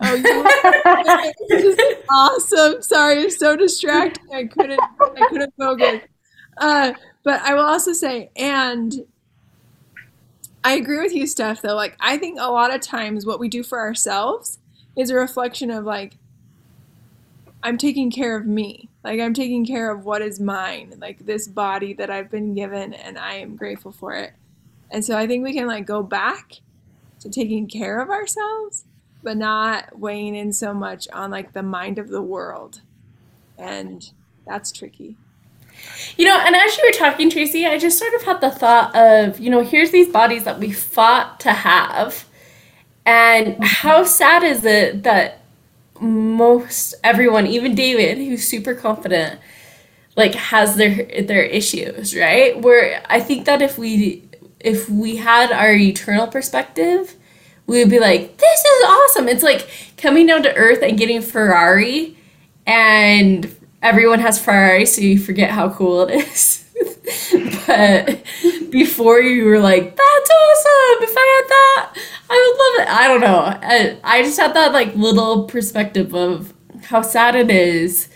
Oh, 0.00 0.14
you 0.14 1.48
this 1.48 1.78
is 1.78 1.96
awesome. 2.10 2.82
Sorry, 2.82 3.22
it's 3.22 3.38
so 3.38 3.56
distracting. 3.56 4.24
I 4.34 4.44
couldn't 4.44 4.80
I 5.00 5.26
couldn't 5.28 5.54
focus. 5.58 6.02
Uh, 6.58 6.92
but 7.22 7.40
I 7.42 7.54
will 7.54 7.64
also 7.64 7.92
say, 7.92 8.30
and 8.36 8.94
I 10.66 10.72
agree 10.72 10.98
with 10.98 11.14
you, 11.14 11.28
Steph, 11.28 11.62
though. 11.62 11.76
Like 11.76 11.96
I 12.00 12.18
think 12.18 12.40
a 12.40 12.50
lot 12.50 12.74
of 12.74 12.80
times 12.80 13.24
what 13.24 13.38
we 13.38 13.48
do 13.48 13.62
for 13.62 13.78
ourselves 13.78 14.58
is 14.96 15.10
a 15.10 15.14
reflection 15.14 15.70
of 15.70 15.84
like 15.84 16.18
I'm 17.62 17.78
taking 17.78 18.10
care 18.10 18.36
of 18.36 18.46
me. 18.46 18.88
Like 19.04 19.20
I'm 19.20 19.32
taking 19.32 19.64
care 19.64 19.92
of 19.92 20.04
what 20.04 20.22
is 20.22 20.40
mine, 20.40 20.94
like 21.00 21.24
this 21.24 21.46
body 21.46 21.92
that 21.94 22.10
I've 22.10 22.32
been 22.32 22.52
given 22.52 22.94
and 22.94 23.16
I 23.16 23.34
am 23.34 23.54
grateful 23.54 23.92
for 23.92 24.14
it. 24.14 24.32
And 24.90 25.04
so 25.04 25.16
I 25.16 25.28
think 25.28 25.44
we 25.44 25.52
can 25.52 25.68
like 25.68 25.86
go 25.86 26.02
back 26.02 26.54
to 27.20 27.30
taking 27.30 27.68
care 27.68 28.00
of 28.00 28.10
ourselves, 28.10 28.86
but 29.22 29.36
not 29.36 29.96
weighing 29.96 30.34
in 30.34 30.52
so 30.52 30.74
much 30.74 31.06
on 31.12 31.30
like 31.30 31.52
the 31.52 31.62
mind 31.62 31.96
of 31.96 32.08
the 32.08 32.22
world. 32.22 32.80
And 33.56 34.10
that's 34.44 34.72
tricky. 34.72 35.16
You 36.16 36.24
know 36.24 36.38
and 36.38 36.54
as 36.54 36.76
you 36.76 36.84
were 36.86 36.98
talking 36.98 37.30
tracy 37.30 37.66
i 37.66 37.78
just 37.78 37.98
sort 37.98 38.12
of 38.14 38.22
had 38.22 38.40
the 38.40 38.50
thought 38.50 38.94
of 38.94 39.38
you 39.40 39.50
know 39.50 39.62
here's 39.62 39.90
these 39.90 40.08
bodies 40.08 40.44
that 40.44 40.58
we 40.58 40.72
fought 40.72 41.40
to 41.40 41.52
have. 41.52 42.24
And 43.04 43.62
how 43.62 44.02
sad 44.02 44.42
is 44.42 44.64
it 44.64 45.04
that 45.04 45.42
most 46.00 46.94
everyone 47.04 47.46
even 47.46 47.74
david 47.74 48.18
who's 48.18 48.46
super 48.46 48.74
confident 48.74 49.40
like 50.16 50.34
has 50.34 50.76
their 50.76 51.04
their 51.22 51.42
issues 51.42 52.14
right? 52.16 52.60
Where 52.60 53.02
i 53.08 53.20
think 53.20 53.46
that 53.46 53.62
if 53.62 53.78
we 53.78 54.24
if 54.60 54.88
we 54.90 55.16
had 55.16 55.52
our 55.52 55.72
eternal 55.72 56.26
perspective 56.26 57.14
we 57.66 57.78
would 57.78 57.90
be 57.90 57.98
like 57.98 58.36
this 58.38 58.64
is 58.64 58.84
awesome. 58.86 59.28
It's 59.28 59.42
like 59.42 59.68
coming 59.96 60.26
down 60.26 60.42
to 60.44 60.54
earth 60.54 60.82
and 60.82 60.96
getting 60.98 61.20
ferrari 61.20 62.16
and 62.66 63.55
everyone 63.82 64.20
has 64.20 64.38
ferrari 64.38 64.86
so 64.86 65.00
you 65.00 65.18
forget 65.18 65.50
how 65.50 65.68
cool 65.70 66.02
it 66.08 66.14
is. 66.14 66.62
But 67.66 68.22
before 68.70 69.20
you 69.20 69.44
were 69.44 69.58
like 69.58 69.96
that's 69.96 70.30
awesome! 70.30 71.02
If 71.02 71.14
i 71.16 71.42
had 71.42 71.48
that 71.48 71.96
i 72.28 72.34
would 72.34 72.58
love 72.58 72.86
it. 72.86 72.92
I 72.92 73.08
don't 73.08 73.20
know. 73.20 73.38
I, 73.66 73.98
I 74.18 74.22
just 74.22 74.38
had 74.38 74.54
that 74.54 74.72
like 74.72 74.94
little 74.94 75.44
perspective 75.44 76.14
of 76.14 76.52
how 76.84 77.02
sad 77.02 77.34
it 77.34 77.50
is 77.50 78.08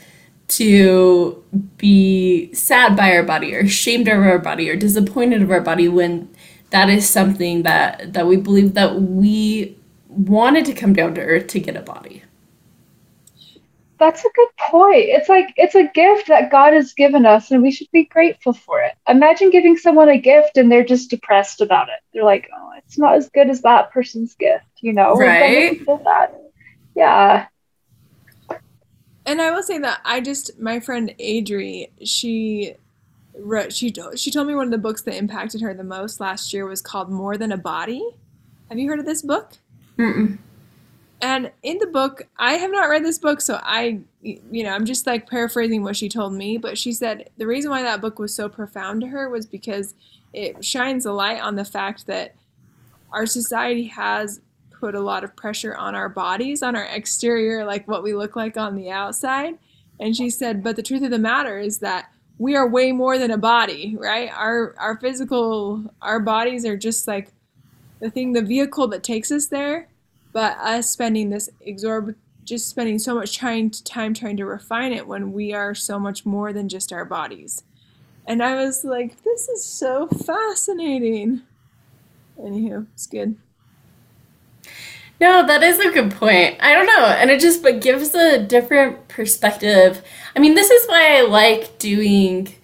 to 0.49 1.45
be 1.77 2.53
sad 2.53 2.97
by 2.97 3.13
our 3.13 3.23
body 3.23 3.55
or 3.55 3.61
ashamed 3.61 4.09
of 4.09 4.19
our 4.19 4.39
body 4.39 4.69
or 4.69 4.77
disappointed 4.77 5.43
of 5.43 5.51
our 5.51 5.61
body 5.61 5.89
when 5.89 6.29
that 6.71 6.89
is 6.89 7.09
something 7.09 7.63
that 7.63 8.13
that 8.13 8.27
we 8.27 8.37
believe 8.37 8.75
that 8.75 9.01
we 9.01 9.77
wanted 10.09 10.65
to 10.65 10.75
come 10.75 10.93
down 10.93 11.15
to 11.15 11.21
earth 11.21 11.47
to 11.49 11.61
get 11.61 11.77
a 11.77 11.83
body 11.83 12.23
That's 14.01 14.25
a 14.25 14.29
good 14.35 14.49
point. 14.59 15.11
It's 15.11 15.29
like 15.29 15.53
it's 15.57 15.75
a 15.75 15.85
gift 15.85 16.29
that 16.29 16.51
God 16.51 16.73
has 16.73 16.95
given 16.95 17.27
us, 17.27 17.51
and 17.51 17.63
we 17.63 17.71
should 17.71 17.91
be 17.93 18.05
grateful 18.05 18.55
for 18.55 18.81
it. 18.81 18.95
Imagine 19.07 19.51
giving 19.51 19.77
someone 19.77 20.09
a 20.09 20.19
gift 20.19 20.57
and 20.57 20.73
they're 20.73 20.85
just 20.85 21.11
depressed 21.11 21.61
about 21.61 21.89
it. 21.89 22.01
They're 22.15 22.25
like, 22.25 22.49
"Oh, 22.57 22.71
it's 22.79 22.97
not 22.97 23.15
as 23.15 23.29
good 23.29 23.51
as 23.51 23.61
that 23.61 23.93
person's 23.93 24.35
gift," 24.35 24.65
you 24.81 24.95
know? 24.95 25.15
Right. 25.15 25.79
that. 25.87 26.41
Yeah. 26.97 27.47
And 29.27 29.43
I 29.43 29.51
will 29.51 29.63
say 29.63 29.79
that 29.79 30.01
I 30.03 30.23
just 30.23 30.59
my 30.59 30.81
friend 30.81 31.15
Adri, 31.21 31.91
she 32.03 32.75
wrote 33.39 33.73
she 33.75 33.93
she 34.17 34.31
told 34.31 34.49
me 34.49 34.55
one 34.55 34.65
of 34.65 34.71
the 34.71 34.79
books 34.79 35.03
that 35.03 35.15
impacted 35.15 35.61
her 35.61 35.75
the 35.75 35.85
most 35.85 36.21
last 36.21 36.55
year 36.55 36.67
was 36.67 36.81
called 36.81 37.11
More 37.11 37.37
Than 37.37 37.53
a 37.53 37.59
Body. 37.59 38.03
Have 38.71 38.79
you 38.79 38.89
heard 38.89 38.99
of 38.99 39.05
this 39.05 39.21
book? 39.21 39.53
Mm-mm. 39.99 40.39
And 41.23 41.51
in 41.63 41.79
the 41.79 41.87
book, 41.87 42.23
I 42.39 42.55
have 42.55 42.71
not 42.71 42.89
read 42.89 43.05
this 43.05 43.19
book, 43.19 43.41
so 43.41 43.61
I, 43.63 44.01
you 44.23 44.65
know, 44.65 44.71
I'm 44.71 44.87
just 44.87 45.07
like 45.07 45.29
paraphrasing 45.29 45.83
what 45.83 45.97
she 45.97 46.09
told 46.09 46.33
me. 46.33 46.57
But 46.57 46.79
she 46.79 46.93
said 46.93 47.29
the 47.37 47.47
reason 47.47 47.71
why 47.71 47.83
that 47.83 48.01
book 48.01 48.19
was 48.19 48.35
so 48.35 48.49
profound 48.49 49.03
to 49.03 49.09
her 49.09 49.29
was 49.29 49.47
because 49.47 49.95
it 50.33 50.65
shines 50.65 51.05
a 51.05 51.13
light 51.13 51.41
on 51.41 51.57
the 51.57 51.65
fact 51.65 52.07
that 52.07 52.35
our 53.13 53.27
society 53.27 53.85
has 53.85 54.41
put 54.71 54.95
a 54.95 55.01
lot 55.01 55.25
of 55.25 55.37
pressure 55.37 55.75
on 55.75 55.95
our 55.95 56.09
bodies, 56.09 56.63
on 56.63 56.75
our 56.75 56.85
exterior, 56.85 57.65
like 57.67 57.87
what 57.87 58.03
we 58.03 58.15
look 58.15 58.35
like 58.35 58.57
on 58.57 58.75
the 58.75 58.91
outside. 58.91 59.59
And 59.99 60.17
she 60.17 60.31
said, 60.31 60.63
but 60.63 60.77
the 60.77 60.83
truth 60.83 61.03
of 61.03 61.11
the 61.11 61.19
matter 61.19 61.59
is 61.59 61.79
that 61.81 62.11
we 62.39 62.57
are 62.57 62.67
way 62.67 62.93
more 62.93 63.19
than 63.19 63.31
a 63.31 63.37
body, 63.37 63.95
right? 63.99 64.31
Our 64.33 64.75
our 64.79 64.97
physical, 64.99 65.85
our 66.01 66.21
bodies 66.21 66.65
are 66.65 66.79
just 66.79 67.07
like 67.07 67.29
the 68.01 68.09
thing, 68.09 68.33
the 68.33 68.41
vehicle 68.41 68.89
that 68.89 69.03
takes 69.03 69.31
us 69.31 69.49
there 69.49 69.90
but 70.33 70.57
us 70.59 70.89
spending 70.91 71.31
this 71.31 71.49
exorb 71.67 72.15
just 72.45 72.69
spending 72.69 72.99
so 72.99 73.15
much 73.15 73.37
trying 73.37 73.71
time 73.71 74.15
trying 74.15 74.37
to 74.37 74.45
refine 74.45 74.93
it 74.93 75.07
when 75.07 75.33
we 75.33 75.53
are 75.53 75.75
so 75.75 75.99
much 75.99 76.27
more 76.27 76.53
than 76.53 76.69
just 76.69 76.93
our 76.93 77.05
bodies 77.05 77.63
and 78.27 78.43
i 78.43 78.55
was 78.55 78.85
like 78.85 79.23
this 79.23 79.49
is 79.49 79.65
so 79.65 80.07
fascinating 80.09 81.43
anywho 82.39 82.87
it's 82.95 83.07
good 83.07 83.37
No, 85.21 85.47
that 85.47 85.63
is 85.63 85.79
a 85.79 85.91
good 85.91 86.13
point. 86.13 86.57
I 86.61 86.73
don't 86.73 86.87
know, 86.87 87.05
and 87.05 87.31
it 87.31 87.41
just 87.41 87.63
but 87.63 87.83
gives 87.83 88.15
a 88.15 88.39
different 88.43 89.07
perspective. 89.09 90.03
I 90.35 90.39
mean, 90.39 90.55
this 90.55 90.71
is 90.71 90.89
why 90.89 91.19
I 91.19 91.23
like 91.23 91.79
doing 91.79 92.55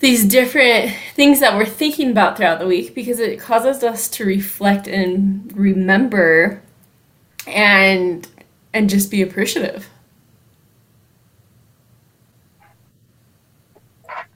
these 0.00 0.24
different 0.24 0.92
things 1.14 1.40
that 1.40 1.56
we're 1.56 1.66
thinking 1.66 2.10
about 2.10 2.36
throughout 2.36 2.58
the 2.58 2.66
week 2.66 2.94
because 2.94 3.18
it 3.18 3.38
causes 3.38 3.84
us 3.84 4.08
to 4.08 4.24
reflect 4.24 4.88
and 4.88 5.52
remember 5.56 6.62
and 7.46 8.26
and 8.72 8.88
just 8.90 9.10
be 9.10 9.22
appreciative. 9.22 9.88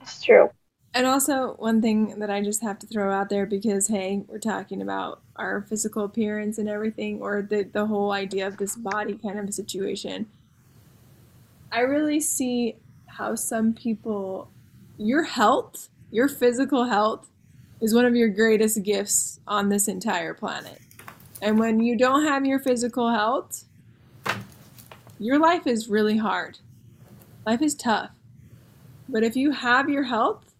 It's 0.00 0.22
true. 0.22 0.50
And 0.96 1.08
also, 1.08 1.54
one 1.58 1.82
thing 1.82 2.20
that 2.20 2.30
I 2.30 2.40
just 2.40 2.62
have 2.62 2.78
to 2.78 2.86
throw 2.86 3.12
out 3.12 3.28
there 3.28 3.46
because, 3.46 3.88
hey, 3.88 4.22
we're 4.28 4.38
talking 4.38 4.80
about 4.80 5.22
our 5.34 5.62
physical 5.62 6.04
appearance 6.04 6.56
and 6.58 6.68
everything, 6.68 7.20
or 7.20 7.42
the, 7.42 7.64
the 7.64 7.86
whole 7.86 8.12
idea 8.12 8.46
of 8.46 8.58
this 8.58 8.76
body 8.76 9.18
kind 9.18 9.40
of 9.40 9.52
situation. 9.52 10.26
I 11.72 11.80
really 11.80 12.20
see 12.20 12.76
how 13.06 13.34
some 13.34 13.72
people, 13.74 14.52
your 14.96 15.24
health, 15.24 15.88
your 16.10 16.28
physical 16.28 16.84
health, 16.84 17.28
is 17.80 17.94
one 17.94 18.04
of 18.04 18.14
your 18.14 18.28
greatest 18.28 18.82
gifts 18.82 19.40
on 19.46 19.68
this 19.68 19.88
entire 19.88 20.34
planet. 20.34 20.80
And 21.42 21.58
when 21.58 21.80
you 21.80 21.96
don't 21.96 22.24
have 22.24 22.46
your 22.46 22.58
physical 22.58 23.10
health, 23.10 23.64
your 25.18 25.38
life 25.38 25.66
is 25.66 25.88
really 25.88 26.16
hard. 26.16 26.58
Life 27.44 27.60
is 27.60 27.74
tough. 27.74 28.10
But 29.08 29.22
if 29.22 29.36
you 29.36 29.50
have 29.50 29.88
your 29.88 30.04
health, 30.04 30.54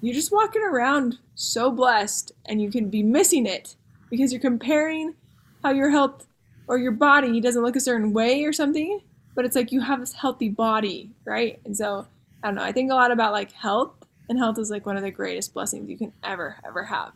you're 0.00 0.14
just 0.14 0.32
walking 0.32 0.62
around 0.62 1.18
so 1.34 1.70
blessed 1.70 2.32
and 2.46 2.60
you 2.60 2.70
can 2.70 2.88
be 2.88 3.02
missing 3.02 3.46
it 3.46 3.76
because 4.08 4.32
you're 4.32 4.40
comparing 4.40 5.14
how 5.62 5.70
your 5.70 5.90
health 5.90 6.26
or 6.66 6.78
your 6.78 6.92
body 6.92 7.40
doesn't 7.40 7.62
look 7.62 7.76
a 7.76 7.80
certain 7.80 8.12
way 8.12 8.44
or 8.44 8.52
something, 8.52 9.00
but 9.34 9.44
it's 9.44 9.54
like 9.54 9.72
you 9.72 9.80
have 9.80 10.00
this 10.00 10.14
healthy 10.14 10.48
body, 10.48 11.10
right? 11.24 11.60
And 11.64 11.76
so 11.76 12.06
I 12.42 12.48
don't 12.48 12.54
know, 12.56 12.62
I 12.62 12.72
think 12.72 12.90
a 12.90 12.94
lot 12.94 13.10
about 13.10 13.32
like 13.32 13.52
health 13.52 13.92
and 14.28 14.38
health 14.38 14.58
is 14.58 14.70
like 14.70 14.86
one 14.86 14.96
of 14.96 15.02
the 15.02 15.10
greatest 15.10 15.52
blessings 15.52 15.88
you 15.88 15.98
can 15.98 16.12
ever, 16.22 16.56
ever 16.64 16.84
have. 16.84 17.12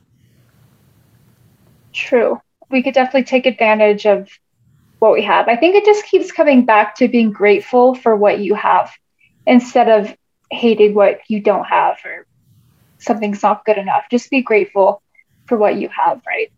True. 1.93 2.41
We 2.71 2.83
could 2.83 2.95
definitely 2.95 3.25
take 3.25 3.47
advantage 3.47 4.05
of 4.05 4.29
what 4.99 5.13
we 5.13 5.23
have. 5.23 5.49
I 5.49 5.57
think 5.57 5.77
it 5.77 5.85
just 5.85 6.05
keeps 6.07 6.33
coming 6.33 6.65
back 6.65 6.97
to 6.97 7.09
being 7.09 7.31
grateful 7.31 7.95
for 7.95 8.17
what 8.17 8.41
you 8.41 8.55
have 8.55 8.93
instead 9.47 9.89
of 9.89 10.15
hating 10.51 10.95
what 10.95 11.21
you 11.29 11.41
don't 11.41 11.65
have 11.65 11.99
or 12.05 12.27
something's 12.99 13.43
not 13.43 13.65
good 13.65 13.79
enough. 13.79 14.05
Just 14.11 14.31
be 14.31 14.43
grateful 14.43 15.03
for 15.47 15.57
what 15.57 15.77
you 15.77 15.89
have, 15.89 16.23
right? 16.27 16.51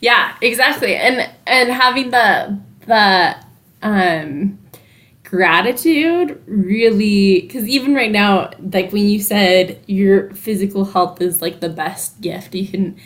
Yeah, 0.00 0.36
exactly. 0.40 0.94
And 0.94 1.28
and 1.46 1.70
having 1.70 2.10
the 2.10 2.58
the 2.86 3.36
um 3.82 4.58
gratitude 5.28 6.42
really 6.46 7.42
because 7.42 7.68
even 7.68 7.94
right 7.94 8.10
now 8.10 8.50
like 8.72 8.90
when 8.92 9.04
you 9.06 9.20
said 9.20 9.78
your 9.86 10.30
physical 10.30 10.86
health 10.86 11.20
is 11.20 11.42
like 11.42 11.60
the 11.60 11.68
best 11.68 12.18
gift 12.22 12.54
you 12.54 12.66
can 12.66 12.96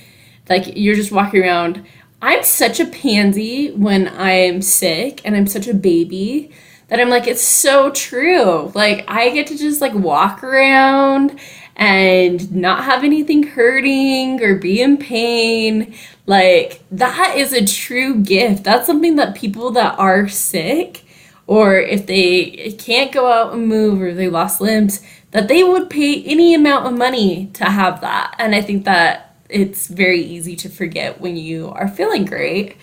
like 0.49 0.77
you're 0.77 0.95
just 0.95 1.11
walking 1.11 1.43
around 1.43 1.85
i'm 2.21 2.45
such 2.45 2.79
a 2.79 2.87
pansy 2.87 3.73
when 3.73 4.07
i'm 4.17 4.63
sick 4.63 5.21
and 5.25 5.35
i'm 5.35 5.49
such 5.49 5.67
a 5.67 5.75
baby 5.75 6.49
that 6.87 7.01
i'm 7.01 7.09
like 7.09 7.27
it's 7.27 7.43
so 7.43 7.91
true. 7.91 8.71
Like 8.75 9.05
i 9.09 9.31
get 9.31 9.47
to 9.49 9.59
just 9.59 9.81
like 9.81 9.95
walk 9.95 10.45
around 10.45 11.41
and 11.75 12.55
not 12.55 12.85
have 12.85 13.03
anything 13.03 13.43
hurting 13.45 14.43
or 14.43 14.57
be 14.57 14.83
in 14.83 14.99
pain. 14.99 15.95
Like 16.27 16.83
that 16.91 17.35
is 17.37 17.53
a 17.55 17.65
true 17.65 18.21
gift. 18.21 18.63
That's 18.63 18.87
something 18.87 19.17
that 19.17 19.35
people 19.35 19.71
that 19.71 19.99
are 19.99 20.29
sick 20.29 21.05
or 21.53 21.79
if 21.79 22.07
they 22.07 22.73
can't 22.79 23.13
go 23.13 23.31
out 23.31 23.53
and 23.53 23.67
move 23.69 24.01
or 24.01 24.15
they 24.15 24.29
lost 24.29 24.61
limbs, 24.61 25.03
that 25.33 25.49
they 25.49 25.63
would 25.65 25.91
pay 25.91 26.23
any 26.25 26.55
amount 26.55 26.87
of 26.87 26.93
money 26.97 27.51
to 27.55 27.65
have 27.65 28.01
that. 28.01 28.35
And 28.39 28.55
I 28.55 28.63
think 28.63 28.85
that 28.85 29.37
it's 29.49 29.89
very 29.89 30.23
easy 30.23 30.57
to 30.57 30.69
forget 30.69 31.21
when 31.21 31.37
you 31.37 31.69
are 31.71 31.89
feeling 31.89 32.25
great 32.25 32.77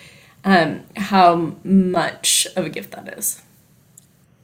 um, 0.44 0.84
how 0.96 1.54
much 1.64 2.46
of 2.56 2.64
a 2.64 2.70
gift 2.70 2.92
that 2.92 3.18
is. 3.18 3.42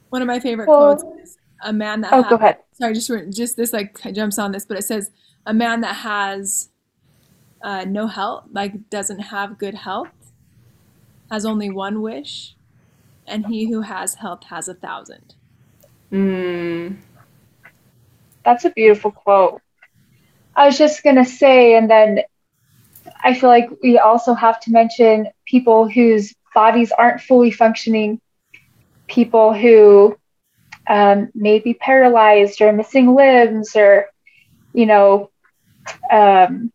One 0.09 0.21
of 0.21 0.27
my 0.27 0.39
favorite 0.39 0.67
well, 0.67 0.95
quotes 0.95 1.03
is 1.23 1.37
a 1.63 1.73
man 1.73 2.01
that 2.01 2.13
Oh, 2.13 2.23
has, 2.23 2.29
go 2.29 2.35
ahead. 2.35 2.57
Sorry, 2.73 2.93
just 2.93 3.11
just 3.35 3.57
this 3.57 3.73
like 3.73 3.99
jumps 4.13 4.39
on 4.39 4.51
this, 4.51 4.65
but 4.65 4.77
it 4.77 4.83
says 4.83 5.11
a 5.45 5.53
man 5.53 5.81
that 5.81 5.95
has 5.97 6.69
uh, 7.63 7.85
no 7.87 8.07
health, 8.07 8.45
like 8.51 8.89
doesn't 8.89 9.19
have 9.19 9.59
good 9.59 9.75
health, 9.75 10.09
has 11.31 11.45
only 11.45 11.69
one 11.69 12.01
wish, 12.01 12.56
and 13.27 13.45
he 13.45 13.69
who 13.69 13.81
has 13.81 14.15
health 14.15 14.43
has 14.45 14.67
a 14.67 14.73
thousand. 14.73 15.35
Mm. 16.11 16.97
That's 18.43 18.65
a 18.65 18.69
beautiful 18.69 19.11
quote. 19.11 19.61
I 20.55 20.65
was 20.65 20.77
just 20.77 21.03
going 21.03 21.17
to 21.17 21.25
say, 21.25 21.75
and 21.75 21.89
then 21.89 22.21
I 23.23 23.33
feel 23.33 23.49
like 23.49 23.69
we 23.83 23.99
also 23.99 24.33
have 24.33 24.59
to 24.61 24.71
mention 24.71 25.27
people 25.45 25.89
whose 25.89 26.33
bodies 26.55 26.91
aren't 26.91 27.21
fully 27.21 27.51
functioning, 27.51 28.19
people 29.07 29.53
who 29.53 30.17
um, 30.89 31.29
may 31.35 31.59
be 31.59 31.73
paralyzed 31.73 32.61
or 32.61 32.71
missing 32.71 33.13
limbs, 33.13 33.75
or, 33.75 34.07
you 34.73 34.85
know, 34.85 35.29
um, 36.11 36.71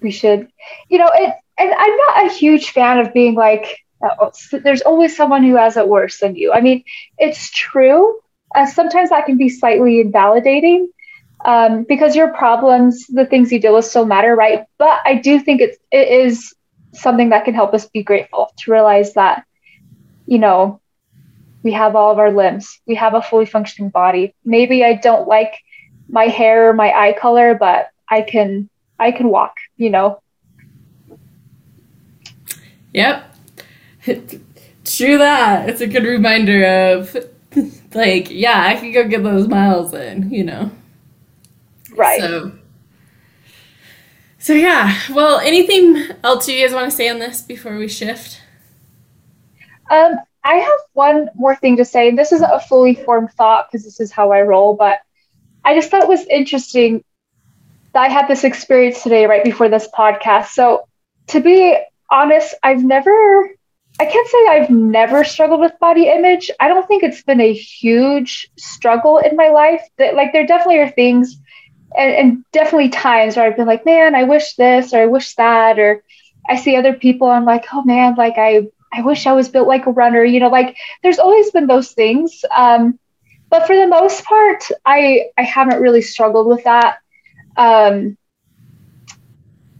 we 0.00 0.10
should, 0.10 0.48
you 0.88 0.98
know, 0.98 1.10
it, 1.12 1.34
and 1.56 1.72
I'm 1.72 1.96
not 1.96 2.26
a 2.26 2.34
huge 2.34 2.70
fan 2.70 2.98
of 2.98 3.14
being 3.14 3.34
like, 3.34 3.83
uh, 4.02 4.30
there's 4.62 4.82
always 4.82 5.16
someone 5.16 5.44
who 5.44 5.56
has 5.56 5.76
it 5.76 5.88
worse 5.88 6.18
than 6.18 6.36
you. 6.36 6.52
I 6.52 6.60
mean, 6.60 6.84
it's 7.18 7.50
true. 7.50 8.18
Uh, 8.54 8.66
sometimes 8.66 9.10
that 9.10 9.26
can 9.26 9.36
be 9.36 9.48
slightly 9.48 10.00
invalidating 10.00 10.88
um, 11.44 11.84
because 11.84 12.16
your 12.16 12.28
problems, 12.28 13.06
the 13.08 13.26
things 13.26 13.52
you 13.52 13.60
deal 13.60 13.74
with, 13.74 13.84
still 13.84 14.06
matter, 14.06 14.34
right? 14.34 14.64
But 14.78 15.00
I 15.04 15.16
do 15.16 15.38
think 15.38 15.60
it's 15.60 15.78
it 15.90 16.08
is 16.08 16.54
something 16.92 17.30
that 17.30 17.44
can 17.44 17.54
help 17.54 17.74
us 17.74 17.88
be 17.88 18.02
grateful 18.02 18.52
to 18.58 18.70
realize 18.70 19.14
that, 19.14 19.44
you 20.26 20.38
know, 20.38 20.80
we 21.62 21.72
have 21.72 21.96
all 21.96 22.12
of 22.12 22.18
our 22.18 22.30
limbs, 22.30 22.80
we 22.86 22.94
have 22.94 23.14
a 23.14 23.22
fully 23.22 23.46
functioning 23.46 23.90
body. 23.90 24.34
Maybe 24.44 24.84
I 24.84 24.94
don't 24.94 25.26
like 25.26 25.54
my 26.08 26.24
hair, 26.24 26.70
or 26.70 26.72
my 26.74 26.92
eye 26.92 27.16
color, 27.18 27.54
but 27.54 27.88
I 28.08 28.22
can 28.22 28.68
I 28.98 29.10
can 29.12 29.28
walk. 29.28 29.56
You 29.76 29.90
know. 29.90 30.20
Yep, 32.92 33.33
True 34.84 35.18
that. 35.18 35.68
It's 35.68 35.80
a 35.80 35.86
good 35.86 36.04
reminder 36.04 36.92
of 36.92 37.16
like, 37.94 38.30
yeah, 38.30 38.64
I 38.66 38.74
can 38.76 38.92
go 38.92 39.08
get 39.08 39.22
those 39.22 39.48
miles 39.48 39.94
in, 39.94 40.30
you 40.30 40.44
know. 40.44 40.70
Right. 41.96 42.20
So 42.20 42.52
So 44.38 44.52
yeah. 44.52 44.98
Well, 45.10 45.38
anything 45.38 45.96
else 46.22 46.48
you 46.48 46.60
guys 46.60 46.74
want 46.74 46.90
to 46.90 46.96
say 46.96 47.08
on 47.08 47.18
this 47.18 47.40
before 47.40 47.76
we 47.76 47.88
shift? 47.88 48.40
Um, 49.90 50.16
I 50.44 50.56
have 50.56 50.80
one 50.92 51.30
more 51.34 51.56
thing 51.56 51.76
to 51.78 51.84
say. 51.84 52.08
and 52.08 52.18
This 52.18 52.32
isn't 52.32 52.50
a 52.50 52.60
fully 52.60 52.94
formed 52.94 53.32
thought 53.32 53.68
because 53.70 53.84
this 53.84 54.00
is 54.00 54.12
how 54.12 54.32
I 54.32 54.42
roll, 54.42 54.74
but 54.74 55.00
I 55.64 55.74
just 55.74 55.90
thought 55.90 56.02
it 56.02 56.08
was 56.08 56.26
interesting 56.26 57.02
that 57.94 58.02
I 58.02 58.08
had 58.08 58.28
this 58.28 58.44
experience 58.44 59.02
today 59.02 59.24
right 59.26 59.42
before 59.44 59.68
this 59.68 59.88
podcast. 59.96 60.48
So 60.48 60.88
to 61.28 61.40
be 61.40 61.78
honest, 62.10 62.54
I've 62.62 62.84
never 62.84 63.50
I 64.00 64.06
can't 64.06 64.28
say 64.28 64.46
I've 64.48 64.70
never 64.70 65.22
struggled 65.22 65.60
with 65.60 65.78
body 65.78 66.08
image. 66.08 66.50
I 66.58 66.68
don't 66.68 66.86
think 66.88 67.04
it's 67.04 67.22
been 67.22 67.40
a 67.40 67.52
huge 67.52 68.50
struggle 68.56 69.18
in 69.18 69.36
my 69.36 69.48
life. 69.48 69.82
That 69.98 70.14
like 70.14 70.32
there 70.32 70.46
definitely 70.46 70.80
are 70.80 70.90
things 70.90 71.38
and, 71.96 72.12
and, 72.12 72.44
definitely 72.52 72.88
times 72.88 73.36
where 73.36 73.46
I've 73.46 73.56
been 73.56 73.66
like, 73.68 73.84
man, 73.84 74.14
I 74.14 74.24
wish 74.24 74.54
this 74.54 74.92
or 74.92 75.02
I 75.02 75.06
wish 75.06 75.36
that, 75.36 75.78
or 75.78 76.02
I 76.48 76.56
see 76.56 76.76
other 76.76 76.92
people, 76.94 77.28
I'm 77.28 77.44
like, 77.44 77.66
oh 77.72 77.84
man, 77.84 78.16
like 78.16 78.34
I 78.36 78.68
I 78.92 79.02
wish 79.02 79.26
I 79.26 79.32
was 79.32 79.48
built 79.48 79.68
like 79.68 79.86
a 79.86 79.92
runner, 79.92 80.24
you 80.24 80.40
know, 80.40 80.48
like 80.48 80.76
there's 81.02 81.18
always 81.18 81.50
been 81.50 81.66
those 81.66 81.92
things. 81.92 82.44
Um, 82.56 82.98
but 83.48 83.66
for 83.66 83.76
the 83.76 83.86
most 83.86 84.24
part, 84.24 84.64
I 84.84 85.26
I 85.38 85.42
haven't 85.42 85.80
really 85.80 86.02
struggled 86.02 86.46
with 86.46 86.64
that. 86.64 86.98
Um, 87.56 88.16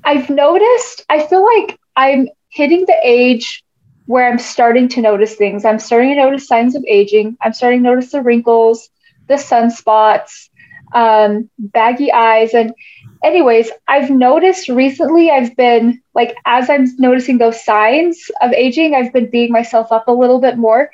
I've 0.05 0.31
noticed, 0.31 1.05
I 1.09 1.27
feel 1.27 1.44
like 1.44 1.79
I'm 1.96 2.29
hitting 2.48 2.85
the 2.87 2.98
age 3.03 3.63
where 4.06 4.28
I'm 4.28 4.38
starting 4.38 4.88
to 4.90 5.00
notice 5.00 5.34
things. 5.34 5.64
I'm 5.64 5.78
starting 5.78 6.10
to 6.10 6.16
notice 6.16 6.46
signs 6.46 6.74
of 6.74 6.84
aging. 6.86 7.36
I'm 7.40 7.52
starting 7.52 7.82
to 7.82 7.88
notice 7.90 8.12
the 8.12 8.22
wrinkles, 8.22 8.90
the 9.28 9.34
sunspots, 9.34 10.50
um, 10.92 11.48
baggy 11.58 12.12
eyes. 12.12 12.52
And, 12.52 12.74
anyways, 13.22 13.70
I've 13.88 14.10
noticed 14.10 14.68
recently, 14.68 15.30
I've 15.30 15.56
been 15.56 16.02
like, 16.14 16.36
as 16.44 16.68
I'm 16.68 16.86
noticing 16.98 17.38
those 17.38 17.64
signs 17.64 18.30
of 18.40 18.52
aging, 18.52 18.94
I've 18.94 19.12
been 19.12 19.30
beating 19.30 19.52
myself 19.52 19.90
up 19.90 20.08
a 20.08 20.12
little 20.12 20.40
bit 20.40 20.58
more. 20.58 20.90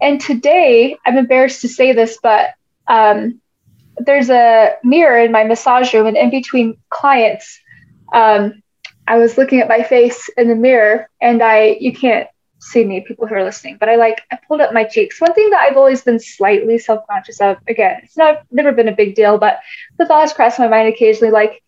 And 0.00 0.20
today, 0.20 0.96
I'm 1.04 1.18
embarrassed 1.18 1.60
to 1.62 1.68
say 1.68 1.92
this, 1.92 2.18
but 2.22 2.50
um, 2.86 3.40
there's 3.98 4.30
a 4.30 4.76
mirror 4.82 5.18
in 5.18 5.32
my 5.32 5.44
massage 5.44 5.92
room, 5.94 6.06
and 6.06 6.16
in 6.16 6.30
between 6.30 6.76
clients, 6.90 7.60
um, 8.12 8.62
I 9.06 9.18
was 9.18 9.38
looking 9.38 9.60
at 9.60 9.68
my 9.68 9.82
face 9.82 10.28
in 10.36 10.48
the 10.48 10.54
mirror, 10.54 11.08
and 11.20 11.42
I, 11.42 11.76
you 11.80 11.92
can't 11.92 12.28
see 12.70 12.84
me, 12.84 13.00
people 13.00 13.26
who 13.26 13.34
are 13.34 13.44
listening, 13.44 13.76
but 13.78 13.88
I 13.88 13.96
like 13.96 14.22
I 14.30 14.38
pulled 14.46 14.60
up 14.60 14.72
my 14.72 14.84
cheeks. 14.84 15.20
One 15.20 15.34
thing 15.34 15.50
that 15.50 15.60
I've 15.60 15.76
always 15.76 16.02
been 16.02 16.18
slightly 16.18 16.78
self-conscious 16.78 17.40
of, 17.40 17.56
again, 17.68 18.00
it's 18.02 18.16
not 18.16 18.42
never 18.50 18.72
been 18.72 18.88
a 18.88 18.96
big 18.96 19.14
deal, 19.14 19.38
but 19.38 19.60
the 19.98 20.06
thoughts 20.06 20.32
cross 20.32 20.58
my 20.58 20.68
mind 20.68 20.88
occasionally, 20.88 21.32
like, 21.32 21.62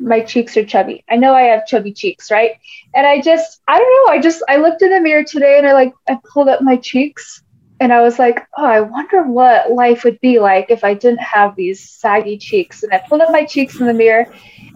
my 0.00 0.20
cheeks 0.20 0.56
are 0.56 0.64
chubby. 0.64 1.04
I 1.10 1.16
know 1.16 1.34
I 1.34 1.42
have 1.42 1.66
chubby 1.66 1.92
cheeks, 1.92 2.30
right? 2.30 2.52
And 2.94 3.06
I 3.06 3.20
just, 3.20 3.60
I 3.66 3.78
don't 3.78 4.06
know. 4.06 4.12
I 4.12 4.20
just, 4.20 4.42
I 4.48 4.56
looked 4.56 4.82
in 4.82 4.90
the 4.90 5.00
mirror 5.00 5.24
today 5.24 5.58
and 5.58 5.66
I 5.66 5.72
like, 5.72 5.92
I 6.08 6.18
pulled 6.32 6.48
up 6.48 6.62
my 6.62 6.76
cheeks 6.76 7.42
and 7.80 7.92
I 7.92 8.00
was 8.00 8.18
like, 8.18 8.44
oh, 8.56 8.64
I 8.64 8.80
wonder 8.80 9.22
what 9.22 9.70
life 9.70 10.02
would 10.02 10.20
be 10.20 10.40
like 10.40 10.66
if 10.68 10.82
I 10.82 10.94
didn't 10.94 11.20
have 11.20 11.54
these 11.54 11.88
saggy 11.88 12.36
cheeks. 12.36 12.82
And 12.82 12.92
I 12.92 12.98
pulled 13.08 13.20
up 13.20 13.30
my 13.30 13.44
cheeks 13.44 13.78
in 13.78 13.86
the 13.86 13.94
mirror 13.94 14.26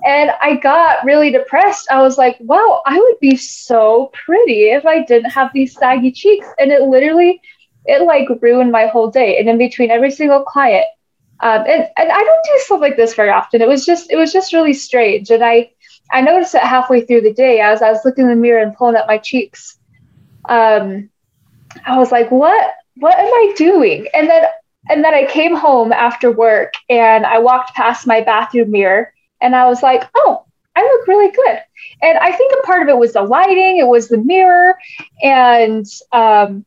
and 0.04 0.30
I 0.40 0.56
got 0.56 1.04
really 1.04 1.30
depressed. 1.30 1.88
I 1.90 2.00
was 2.00 2.16
like, 2.16 2.36
wow, 2.40 2.80
I 2.86 2.98
would 2.98 3.18
be 3.20 3.36
so 3.36 4.12
pretty 4.24 4.70
if 4.70 4.86
I 4.86 5.02
didn't 5.02 5.30
have 5.30 5.50
these 5.52 5.74
saggy 5.74 6.12
cheeks. 6.12 6.46
And 6.60 6.70
it 6.70 6.82
literally, 6.82 7.40
it 7.86 8.02
like 8.02 8.28
ruined 8.40 8.70
my 8.70 8.86
whole 8.86 9.10
day. 9.10 9.38
And 9.38 9.48
in 9.48 9.58
between 9.58 9.90
every 9.90 10.12
single 10.12 10.44
client, 10.44 10.86
um, 11.40 11.64
and, 11.66 11.88
and 11.96 12.12
I 12.12 12.18
don't 12.18 12.44
do 12.44 12.58
stuff 12.58 12.80
like 12.80 12.96
this 12.96 13.14
very 13.14 13.30
often. 13.30 13.62
It 13.62 13.68
was 13.68 13.84
just, 13.84 14.12
it 14.12 14.16
was 14.16 14.32
just 14.32 14.52
really 14.52 14.74
strange. 14.74 15.30
And 15.30 15.42
I, 15.42 15.72
I 16.12 16.20
noticed 16.20 16.54
it 16.54 16.62
halfway 16.62 17.00
through 17.00 17.22
the 17.22 17.32
day 17.32 17.58
as 17.58 17.82
I 17.82 17.90
was 17.90 18.04
looking 18.04 18.24
in 18.24 18.30
the 18.30 18.36
mirror 18.36 18.62
and 18.62 18.76
pulling 18.76 18.94
up 18.94 19.08
my 19.08 19.18
cheeks. 19.18 19.76
Um, 20.48 21.10
I 21.84 21.98
was 21.98 22.12
like, 22.12 22.30
what? 22.30 22.74
What 22.96 23.18
am 23.18 23.26
I 23.26 23.54
doing? 23.56 24.06
And 24.14 24.28
then 24.28 24.44
and 24.90 25.04
then 25.04 25.14
I 25.14 25.26
came 25.26 25.54
home 25.54 25.92
after 25.92 26.30
work 26.30 26.74
and 26.90 27.24
I 27.24 27.38
walked 27.38 27.74
past 27.74 28.06
my 28.06 28.20
bathroom 28.20 28.72
mirror 28.72 29.14
and 29.40 29.54
I 29.54 29.66
was 29.66 29.82
like, 29.82 30.08
oh, 30.16 30.44
I 30.74 30.82
look 30.82 31.06
really 31.06 31.30
good. 31.30 31.58
And 32.02 32.18
I 32.18 32.32
think 32.32 32.52
a 32.52 32.66
part 32.66 32.82
of 32.82 32.88
it 32.88 32.98
was 32.98 33.12
the 33.12 33.22
lighting, 33.22 33.78
it 33.78 33.86
was 33.86 34.08
the 34.08 34.18
mirror, 34.18 34.76
and 35.22 35.86
um, 36.12 36.64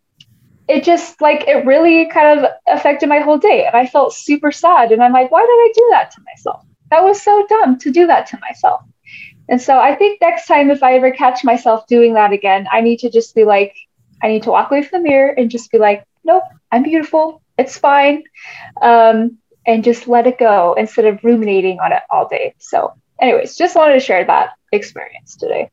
it 0.67 0.83
just 0.83 1.21
like 1.21 1.47
it 1.47 1.65
really 1.65 2.05
kind 2.09 2.39
of 2.39 2.51
affected 2.67 3.09
my 3.09 3.19
whole 3.19 3.37
day. 3.37 3.65
And 3.65 3.75
I 3.75 3.85
felt 3.85 4.13
super 4.13 4.51
sad. 4.51 4.91
And 4.91 5.03
I'm 5.03 5.13
like, 5.13 5.31
why 5.31 5.41
did 5.41 5.47
I 5.47 5.71
do 5.73 5.87
that 5.91 6.11
to 6.11 6.21
myself? 6.21 6.65
That 6.91 7.03
was 7.03 7.21
so 7.21 7.45
dumb 7.49 7.79
to 7.79 7.91
do 7.91 8.07
that 8.07 8.27
to 8.27 8.39
myself. 8.39 8.81
And 9.49 9.61
so 9.61 9.79
I 9.79 9.95
think 9.95 10.21
next 10.21 10.47
time, 10.47 10.69
if 10.71 10.81
I 10.81 10.93
ever 10.95 11.11
catch 11.11 11.43
myself 11.43 11.85
doing 11.87 12.13
that 12.13 12.31
again, 12.31 12.67
I 12.71 12.81
need 12.81 12.99
to 12.99 13.09
just 13.09 13.35
be 13.35 13.43
like, 13.43 13.75
I 14.23 14.27
need 14.27 14.43
to 14.43 14.51
walk 14.51 14.71
away 14.71 14.83
from 14.83 15.03
the 15.03 15.09
mirror 15.09 15.29
and 15.29 15.51
just 15.51 15.71
be 15.71 15.77
like, 15.77 16.05
nope, 16.25 16.43
I'm 16.71 16.83
beautiful. 16.83 17.41
It's 17.57 17.77
fine. 17.77 18.23
Um, 18.81 19.37
and 19.65 19.83
just 19.83 20.07
let 20.07 20.27
it 20.27 20.37
go 20.37 20.73
instead 20.73 21.05
of 21.05 21.23
ruminating 21.23 21.79
on 21.79 21.91
it 21.91 22.03
all 22.11 22.27
day. 22.27 22.53
So, 22.59 22.93
anyways, 23.19 23.55
just 23.55 23.75
wanted 23.75 23.93
to 23.93 23.99
share 23.99 24.25
that 24.25 24.51
experience 24.71 25.35
today. 25.35 25.71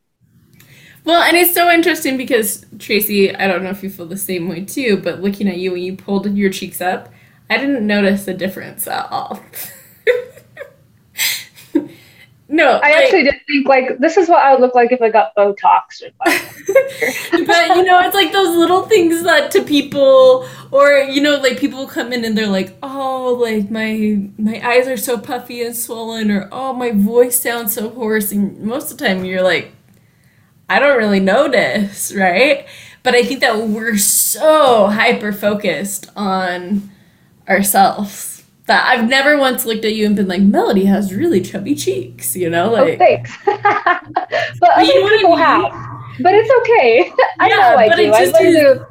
Well, 1.05 1.21
and 1.21 1.35
it's 1.35 1.53
so 1.53 1.69
interesting 1.69 2.15
because 2.15 2.65
Tracy, 2.79 3.35
I 3.35 3.47
don't 3.47 3.63
know 3.63 3.69
if 3.69 3.83
you 3.83 3.89
feel 3.89 4.05
the 4.05 4.17
same 4.17 4.47
way 4.47 4.63
too, 4.63 4.97
but 4.97 5.21
looking 5.21 5.49
at 5.49 5.57
you 5.57 5.73
when 5.73 5.81
you 5.81 5.97
pulled 5.97 6.25
your 6.33 6.49
cheeks 6.49 6.79
up, 6.79 7.09
I 7.49 7.57
didn't 7.57 7.85
notice 7.85 8.25
the 8.25 8.33
difference 8.33 8.87
at 8.87 9.11
all. 9.11 9.39
No, 12.49 12.73
I 12.83 12.91
like, 12.91 12.95
actually 12.95 13.23
did 13.23 13.35
think 13.47 13.67
like 13.67 13.99
this 13.99 14.17
is 14.17 14.27
what 14.27 14.39
I 14.39 14.51
would 14.51 14.61
look 14.61 14.75
like 14.75 14.91
if 14.91 15.01
I 15.01 15.09
got 15.09 15.33
Botox. 15.35 16.03
but 16.19 17.75
you 17.75 17.83
know, 17.83 17.99
it's 18.01 18.13
like 18.13 18.33
those 18.33 18.55
little 18.55 18.83
things 18.83 19.23
that 19.23 19.49
to 19.51 19.63
people, 19.63 20.47
or 20.71 20.91
you 20.99 21.21
know, 21.21 21.37
like 21.37 21.57
people 21.57 21.87
come 21.87 22.11
in 22.11 22.25
and 22.25 22.37
they're 22.37 22.47
like, 22.47 22.75
"Oh, 22.83 23.37
like 23.39 23.71
my 23.71 24.29
my 24.37 24.61
eyes 24.67 24.87
are 24.87 24.97
so 24.97 25.17
puffy 25.17 25.63
and 25.63 25.75
swollen," 25.75 26.29
or 26.31 26.49
"Oh, 26.51 26.73
my 26.73 26.91
voice 26.91 27.39
sounds 27.39 27.75
so 27.75 27.89
hoarse." 27.89 28.31
And 28.31 28.59
most 28.59 28.91
of 28.91 28.97
the 28.97 29.07
time, 29.07 29.23
you're 29.23 29.41
like, 29.41 29.71
"I 30.69 30.79
don't 30.79 30.97
really 30.97 31.21
notice," 31.21 32.13
right? 32.13 32.67
But 33.03 33.15
I 33.15 33.23
think 33.23 33.39
that 33.39 33.57
we're 33.57 33.97
so 33.97 34.87
hyper 34.87 35.31
focused 35.31 36.09
on 36.15 36.89
ourselves 37.47 38.32
that 38.65 38.87
I've 38.87 39.09
never 39.09 39.37
once 39.37 39.65
looked 39.65 39.83
at 39.83 39.93
you 39.93 40.05
and 40.05 40.15
been 40.15 40.27
like, 40.27 40.41
Melody 40.41 40.85
has 40.85 41.13
really 41.13 41.41
chubby 41.41 41.75
cheeks, 41.75 42.35
you 42.35 42.49
know? 42.49 42.69
Oh, 42.69 42.73
like, 42.73 42.93
oh, 42.93 42.97
thanks. 42.97 43.37
but 43.45 44.69
other 44.71 44.83
you 44.83 45.01
know 45.01 45.17
people 45.17 45.33
I 45.33 45.59
mean? 45.59 45.71
have. 45.71 45.93
But 46.21 46.35
it's 46.35 46.51
okay. 46.61 47.11
I 47.39 47.49
yeah, 47.49 47.55
know 47.55 47.75
I 47.75 47.89
but 47.89 47.95
do. 47.97 48.03
It 48.03 48.11
just 48.11 48.41
is, 48.41 48.81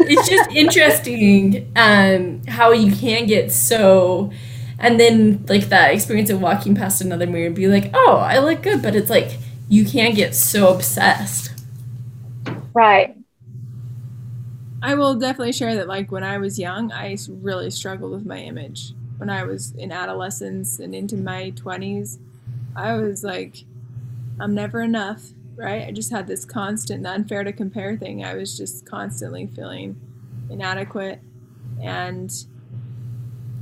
it's 0.00 0.28
just 0.28 0.50
interesting 0.56 1.72
um, 1.76 2.42
how 2.48 2.72
you 2.72 2.94
can 2.94 3.26
get 3.26 3.52
so 3.52 4.32
and 4.80 4.98
then 4.98 5.44
like 5.48 5.68
that 5.68 5.94
experience 5.94 6.30
of 6.30 6.40
walking 6.40 6.74
past 6.74 7.00
another 7.00 7.26
mirror 7.26 7.46
and 7.46 7.54
be 7.54 7.68
like, 7.68 7.90
oh, 7.94 8.16
I 8.16 8.38
look 8.38 8.62
good, 8.62 8.82
but 8.82 8.96
it's 8.96 9.08
like 9.08 9.38
you 9.68 9.84
can 9.84 10.14
get 10.14 10.34
so 10.34 10.74
obsessed. 10.74 11.52
Right. 12.74 13.16
I 14.82 14.94
will 14.96 15.14
definitely 15.14 15.52
share 15.52 15.76
that 15.76 15.86
like 15.86 16.10
when 16.10 16.24
I 16.24 16.38
was 16.38 16.58
young, 16.58 16.90
I 16.92 17.16
really 17.28 17.70
struggled 17.70 18.10
with 18.10 18.26
my 18.26 18.38
image 18.38 18.92
when 19.18 19.30
I 19.30 19.44
was 19.44 19.72
in 19.72 19.92
adolescence 19.92 20.78
and 20.78 20.94
into 20.94 21.16
my 21.16 21.52
20s, 21.52 22.18
I 22.76 22.94
was 22.94 23.22
like, 23.22 23.64
I'm 24.40 24.54
never 24.54 24.80
enough, 24.80 25.22
right? 25.56 25.86
I 25.86 25.92
just 25.92 26.10
had 26.10 26.26
this 26.26 26.44
constant, 26.44 27.06
unfair 27.06 27.44
to 27.44 27.52
compare 27.52 27.96
thing. 27.96 28.24
I 28.24 28.34
was 28.34 28.56
just 28.56 28.84
constantly 28.86 29.46
feeling 29.46 30.00
inadequate. 30.50 31.20
And 31.80 32.32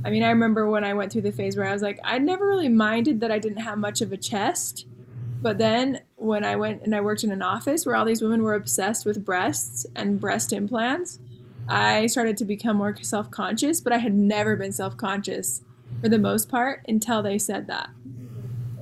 I 0.03 0.09
mean, 0.09 0.23
I 0.23 0.29
remember 0.29 0.67
when 0.67 0.83
I 0.83 0.93
went 0.93 1.11
through 1.11 1.21
the 1.21 1.31
phase 1.31 1.55
where 1.55 1.67
I 1.67 1.73
was 1.73 1.81
like, 1.81 1.99
I 2.03 2.17
never 2.17 2.45
really 2.45 2.69
minded 2.69 3.21
that 3.21 3.31
I 3.31 3.39
didn't 3.39 3.59
have 3.59 3.77
much 3.77 4.01
of 4.01 4.11
a 4.11 4.17
chest. 4.17 4.85
But 5.41 5.57
then 5.57 6.01
when 6.15 6.43
I 6.43 6.55
went 6.55 6.83
and 6.83 6.95
I 6.95 7.01
worked 7.01 7.23
in 7.23 7.31
an 7.31 7.41
office 7.41 7.85
where 7.85 7.95
all 7.95 8.05
these 8.05 8.21
women 8.21 8.43
were 8.43 8.55
obsessed 8.55 9.05
with 9.05 9.23
breasts 9.23 9.85
and 9.95 10.19
breast 10.19 10.53
implants, 10.53 11.19
I 11.67 12.07
started 12.07 12.37
to 12.37 12.45
become 12.45 12.77
more 12.77 12.95
self 13.01 13.31
conscious, 13.31 13.81
but 13.81 13.93
I 13.93 13.97
had 13.97 14.13
never 14.13 14.55
been 14.55 14.71
self 14.71 14.97
conscious 14.97 15.61
for 16.01 16.09
the 16.09 16.19
most 16.19 16.49
part 16.49 16.83
until 16.87 17.23
they 17.23 17.37
said 17.37 17.67
that. 17.67 17.89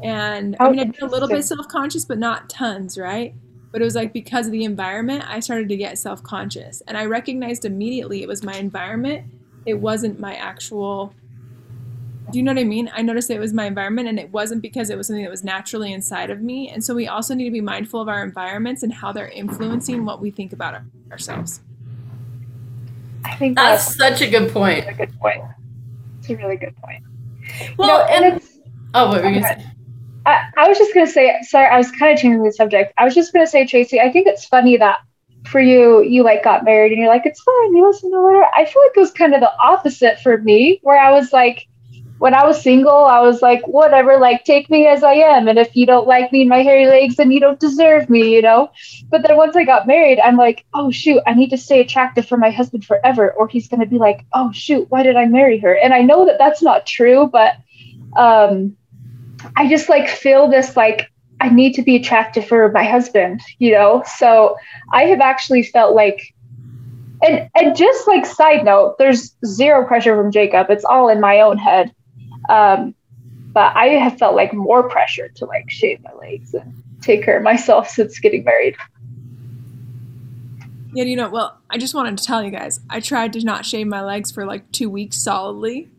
And 0.03 0.55
I 0.59 0.69
mean, 0.69 0.79
I'd 0.79 0.97
been 0.97 1.07
a 1.07 1.11
little 1.11 1.27
bit 1.27 1.43
self 1.45 1.67
conscious, 1.67 2.05
but 2.05 2.17
not 2.17 2.49
tons, 2.49 2.97
right? 2.97 3.35
But 3.71 3.81
it 3.81 3.85
was 3.85 3.95
like 3.95 4.11
because 4.11 4.47
of 4.47 4.51
the 4.51 4.63
environment, 4.63 5.23
I 5.27 5.39
started 5.39 5.69
to 5.69 5.77
get 5.77 5.97
self 5.97 6.23
conscious. 6.23 6.81
And 6.87 6.97
I 6.97 7.05
recognized 7.05 7.65
immediately 7.65 8.23
it 8.23 8.27
was 8.27 8.43
my 8.43 8.55
environment, 8.55 9.25
it 9.65 9.75
wasn't 9.75 10.19
my 10.19 10.35
actual. 10.35 11.13
Do 12.31 12.37
you 12.37 12.43
know 12.43 12.53
what 12.53 12.61
I 12.61 12.63
mean? 12.63 12.89
I 12.93 13.01
noticed 13.01 13.29
it 13.29 13.39
was 13.39 13.51
my 13.51 13.65
environment 13.65 14.07
and 14.07 14.17
it 14.17 14.31
wasn't 14.31 14.61
because 14.61 14.89
it 14.89 14.97
was 14.97 15.07
something 15.07 15.23
that 15.23 15.31
was 15.31 15.43
naturally 15.43 15.91
inside 15.91 16.29
of 16.29 16.41
me. 16.41 16.69
And 16.69 16.81
so 16.81 16.95
we 16.95 17.05
also 17.05 17.33
need 17.33 17.43
to 17.45 17.51
be 17.51 17.59
mindful 17.59 17.99
of 18.01 18.07
our 18.07 18.23
environments 18.23 18.83
and 18.83 18.93
how 18.93 19.11
they're 19.11 19.27
influencing 19.27 20.05
what 20.05 20.21
we 20.21 20.31
think 20.31 20.53
about 20.53 20.81
ourselves. 21.11 21.59
I 23.31 23.35
think 23.37 23.55
that's, 23.55 23.95
that's 23.95 24.19
such 24.19 24.27
a 24.27 24.29
good 24.29 24.51
point. 24.51 24.87
A 24.87 24.93
good 24.93 25.17
point. 25.19 25.41
It's 26.19 26.29
a 26.29 26.35
really 26.35 26.57
good 26.57 26.75
point. 26.77 27.03
Well, 27.77 27.87
no, 27.87 28.03
and, 28.05 28.25
and 28.25 28.35
it's 28.35 28.59
oh, 28.93 29.07
what 29.07 29.23
were 29.23 29.29
you 29.29 29.41
gonna 29.41 29.55
say? 29.55 29.65
I, 30.25 30.49
I 30.57 30.67
was 30.67 30.77
just 30.77 30.93
gonna 30.93 31.07
say. 31.07 31.37
Sorry, 31.43 31.67
I 31.67 31.77
was 31.77 31.89
kind 31.91 32.13
of 32.13 32.19
changing 32.19 32.43
the 32.43 32.51
subject. 32.51 32.93
I 32.97 33.05
was 33.05 33.15
just 33.15 33.33
gonna 33.33 33.47
say, 33.47 33.65
Tracy. 33.65 33.99
I 33.99 34.11
think 34.11 34.27
it's 34.27 34.45
funny 34.45 34.77
that 34.77 34.99
for 35.47 35.59
you, 35.59 36.03
you 36.03 36.23
like 36.23 36.43
got 36.43 36.63
married 36.63 36.91
and 36.91 36.99
you're 36.99 37.09
like, 37.09 37.25
it's 37.25 37.41
fine. 37.41 37.75
You 37.75 37.87
listen 37.87 38.11
to 38.11 38.17
her. 38.17 38.43
I 38.55 38.65
feel 38.65 38.81
like 38.83 38.91
it 38.95 38.99
was 38.99 39.11
kind 39.11 39.33
of 39.33 39.39
the 39.39 39.51
opposite 39.63 40.19
for 40.19 40.37
me, 40.37 40.79
where 40.83 40.99
I 40.99 41.11
was 41.11 41.33
like, 41.33 41.67
when 42.21 42.35
I 42.35 42.45
was 42.45 42.61
single, 42.61 43.05
I 43.05 43.19
was 43.19 43.41
like, 43.41 43.67
whatever, 43.67 44.19
like 44.19 44.43
take 44.43 44.69
me 44.69 44.85
as 44.85 45.03
I 45.03 45.13
am. 45.13 45.47
And 45.47 45.57
if 45.57 45.75
you 45.75 45.87
don't 45.87 46.05
like 46.05 46.31
me 46.31 46.41
and 46.41 46.49
my 46.51 46.61
hairy 46.61 46.85
legs, 46.85 47.15
then 47.15 47.31
you 47.31 47.39
don't 47.39 47.59
deserve 47.59 48.11
me, 48.11 48.35
you 48.35 48.43
know? 48.43 48.69
But 49.09 49.23
then 49.23 49.35
once 49.35 49.55
I 49.55 49.63
got 49.63 49.87
married, 49.87 50.19
I'm 50.19 50.37
like, 50.37 50.63
oh 50.75 50.91
shoot, 50.91 51.19
I 51.25 51.33
need 51.33 51.49
to 51.49 51.57
stay 51.57 51.81
attractive 51.81 52.27
for 52.27 52.37
my 52.37 52.51
husband 52.51 52.85
forever, 52.85 53.31
or 53.31 53.47
he's 53.47 53.67
going 53.67 53.79
to 53.79 53.87
be 53.87 53.97
like, 53.97 54.23
oh 54.33 54.51
shoot, 54.51 54.85
why 54.91 55.01
did 55.01 55.15
I 55.15 55.25
marry 55.25 55.57
her? 55.61 55.73
And 55.73 55.95
I 55.95 56.03
know 56.03 56.23
that 56.27 56.37
that's 56.37 56.61
not 56.61 56.85
true, 56.85 57.25
but 57.25 57.55
um, 58.15 58.77
I 59.55 59.67
just 59.67 59.89
like 59.89 60.07
feel 60.07 60.47
this 60.47 60.77
like, 60.77 61.11
I 61.39 61.49
need 61.49 61.73
to 61.73 61.81
be 61.81 61.95
attractive 61.95 62.45
for 62.45 62.71
my 62.71 62.83
husband, 62.83 63.41
you 63.57 63.71
know? 63.71 64.03
So 64.05 64.57
I 64.93 65.05
have 65.05 65.21
actually 65.21 65.63
felt 65.63 65.95
like 65.95 66.35
and 67.23 67.49
and 67.55 67.75
just 67.75 68.07
like 68.07 68.27
side 68.27 68.63
note, 68.63 68.99
there's 68.99 69.35
zero 69.43 69.87
pressure 69.87 70.15
from 70.15 70.31
Jacob. 70.31 70.69
It's 70.69 70.85
all 70.85 71.09
in 71.09 71.19
my 71.19 71.41
own 71.41 71.57
head. 71.57 71.91
Um, 72.49 72.95
but 73.53 73.75
I 73.75 73.87
have 73.87 74.17
felt 74.17 74.35
like 74.35 74.53
more 74.53 74.87
pressure 74.89 75.29
to 75.35 75.45
like 75.45 75.69
shave 75.69 76.01
my 76.03 76.13
legs 76.13 76.53
and 76.53 76.73
take 77.01 77.23
care 77.23 77.37
of 77.37 77.43
myself 77.43 77.89
since 77.89 78.19
getting 78.19 78.43
married. 78.43 78.75
Yeah, 80.93 81.05
you 81.05 81.15
know, 81.15 81.29
well, 81.29 81.57
I 81.69 81.77
just 81.77 81.93
wanted 81.93 82.17
to 82.17 82.23
tell 82.23 82.43
you 82.43 82.51
guys, 82.51 82.79
I 82.89 82.99
tried 82.99 83.33
to 83.33 83.43
not 83.43 83.65
shave 83.65 83.87
my 83.87 84.01
legs 84.01 84.31
for 84.31 84.45
like 84.45 84.71
two 84.71 84.89
weeks 84.89 85.17
solidly. 85.17 85.89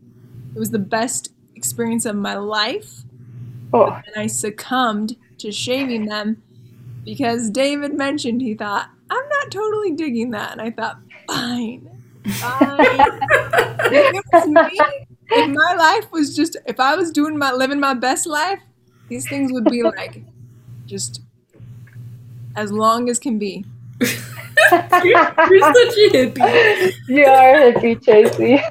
It 0.55 0.59
was 0.59 0.71
the 0.71 0.79
best 0.79 1.31
experience 1.55 2.05
of 2.05 2.15
my 2.15 2.35
life. 2.35 3.03
Oh. 3.73 3.87
And 3.87 4.15
I 4.15 4.27
succumbed 4.27 5.15
to 5.39 5.51
shaving 5.51 6.05
them 6.05 6.43
because 7.03 7.49
David 7.49 7.95
mentioned 7.95 8.41
he 8.41 8.53
thought, 8.53 8.89
I'm 9.09 9.29
not 9.29 9.51
totally 9.51 9.91
digging 9.91 10.31
that. 10.31 10.51
And 10.51 10.61
I 10.61 10.71
thought, 10.71 10.99
fine. 11.27 11.89
Fine. 12.25 12.77
it 13.91 14.23
was 14.31 14.47
me 14.47 15.07
if 15.29 15.49
my 15.49 15.73
life 15.75 16.11
was 16.11 16.35
just 16.35 16.57
if 16.65 16.79
I 16.79 16.95
was 16.95 17.11
doing 17.11 17.37
my 17.37 17.51
living 17.51 17.79
my 17.79 17.93
best 17.93 18.27
life, 18.27 18.59
these 19.09 19.27
things 19.27 19.51
would 19.51 19.65
be 19.65 19.83
like 19.83 20.23
just 20.85 21.21
as 22.55 22.71
long 22.71 23.09
as 23.09 23.19
can 23.19 23.39
be. 23.39 23.65
you're, 23.99 24.09
you're 24.71 25.73
such 25.73 25.97
a 25.97 26.09
hippie. 26.13 26.93
You 27.07 27.25
are 27.25 27.67
a 27.67 27.73
hippie, 27.73 28.03
Tracy. 28.03 28.61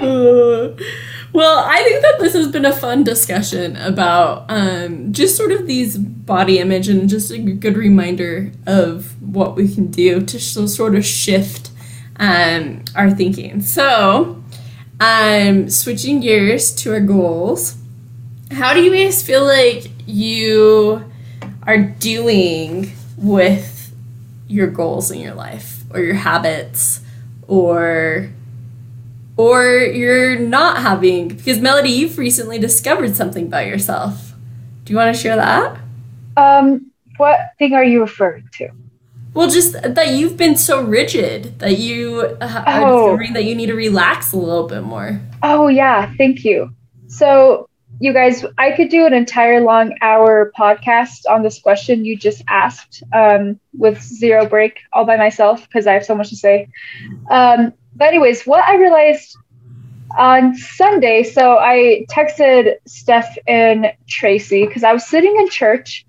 uh, 0.00 0.84
Well, 1.34 1.64
I 1.66 1.82
think 1.82 2.00
that 2.02 2.20
this 2.20 2.32
has 2.34 2.46
been 2.46 2.64
a 2.64 2.72
fun 2.72 3.02
discussion 3.02 3.74
about 3.78 4.44
um, 4.48 5.12
just 5.12 5.36
sort 5.36 5.50
of 5.50 5.66
these 5.66 5.98
body 5.98 6.60
image 6.60 6.88
and 6.88 7.08
just 7.08 7.32
a 7.32 7.38
good 7.38 7.76
reminder 7.76 8.52
of 8.68 9.20
what 9.20 9.56
we 9.56 9.66
can 9.66 9.88
do 9.88 10.20
to 10.20 10.38
sh- 10.38 10.52
sort 10.52 10.94
of 10.94 11.04
shift 11.04 11.70
um, 12.16 12.84
our 12.94 13.10
thinking. 13.10 13.60
So, 13.60 14.42
um, 15.00 15.68
switching 15.68 16.20
gears 16.20 16.74
to 16.76 16.92
our 16.92 17.00
goals, 17.00 17.76
how 18.52 18.74
do 18.74 18.82
you 18.82 18.92
guys 18.94 19.22
feel 19.22 19.44
like 19.44 19.90
you 20.06 21.04
are 21.66 21.78
doing 21.78 22.92
with 23.16 23.94
your 24.46 24.66
goals 24.68 25.10
in 25.10 25.20
your 25.20 25.34
life 25.34 25.82
or 25.90 26.00
your 26.00 26.14
habits 26.14 27.00
or 27.48 28.30
or 29.36 29.78
you're 29.78 30.38
not 30.38 30.78
having 30.78 31.28
because 31.28 31.58
melody 31.58 31.88
you've 31.90 32.18
recently 32.18 32.58
discovered 32.58 33.16
something 33.16 33.46
about 33.46 33.66
yourself 33.66 34.34
do 34.84 34.92
you 34.92 34.96
want 34.96 35.14
to 35.14 35.20
share 35.20 35.36
that 35.36 35.78
Um, 36.36 36.90
what 37.16 37.38
thing 37.58 37.74
are 37.74 37.84
you 37.84 38.00
referring 38.00 38.48
to? 38.54 38.68
Well 39.34 39.48
just 39.48 39.72
that 39.82 40.10
you've 40.12 40.36
been 40.36 40.56
so 40.56 40.82
rigid 40.82 41.58
that 41.58 41.78
you 41.78 42.20
uh, 42.40 42.64
are 42.66 42.82
Oh. 42.82 42.96
discovering 43.06 43.32
that 43.34 43.44
you 43.44 43.54
need 43.54 43.66
to 43.66 43.74
relax 43.74 44.32
a 44.32 44.36
little 44.36 44.66
bit 44.66 44.82
more 44.82 45.20
Oh 45.42 45.68
yeah, 45.68 46.12
thank 46.16 46.44
you. 46.44 46.70
So 47.08 47.68
you 48.00 48.12
guys, 48.12 48.44
I 48.58 48.72
could 48.72 48.88
do 48.88 49.06
an 49.06 49.12
entire 49.12 49.60
long 49.60 49.94
hour 50.02 50.50
podcast 50.58 51.20
on 51.30 51.42
this 51.42 51.60
question 51.60 52.04
you 52.04 52.16
just 52.16 52.42
asked 52.48 53.02
um, 53.12 53.60
with 53.78 54.00
zero 54.02 54.46
break 54.46 54.80
all 54.92 55.04
by 55.04 55.16
myself 55.16 55.62
because 55.68 55.86
I 55.86 55.92
have 55.92 56.04
so 56.04 56.14
much 56.14 56.30
to 56.30 56.36
say. 56.36 56.68
Um, 57.30 57.72
but 57.94 58.08
anyways, 58.08 58.44
what 58.46 58.68
I 58.68 58.76
realized 58.76 59.36
on 60.18 60.56
Sunday, 60.56 61.22
so 61.22 61.58
I 61.58 62.04
texted 62.10 62.74
Steph 62.86 63.36
and 63.46 63.92
Tracy 64.08 64.66
because 64.66 64.82
I 64.82 64.92
was 64.92 65.06
sitting 65.06 65.34
in 65.38 65.48
church 65.48 66.04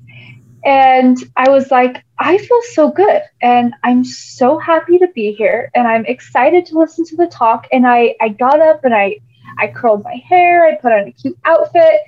and 0.65 1.17
I 1.38 1.49
was 1.49 1.69
like, 1.69 2.04
I 2.17 2.39
feel 2.39 2.62
so 2.73 2.89
good 2.89 3.21
and 3.39 3.75
I'm 3.84 4.04
so 4.04 4.58
happy 4.58 4.97
to 4.97 5.08
be 5.13 5.32
here 5.32 5.69
and 5.75 5.88
I'm 5.88 6.06
excited 6.06 6.65
to 6.67 6.80
listen 6.80 7.06
to 7.06 7.15
the 7.15 7.28
talk. 7.28 7.67
And 7.71 7.86
I, 7.86 8.15
I 8.19 8.30
got 8.30 8.60
up 8.60 8.84
and 8.84 8.93
I, 8.93 9.17
I 9.60 9.67
curled 9.67 10.04
my 10.04 10.15
hair, 10.28 10.65
I 10.65 10.75
put 10.75 10.91
on 10.91 11.08
a 11.08 11.12
cute 11.12 11.38
outfit. 11.45 12.01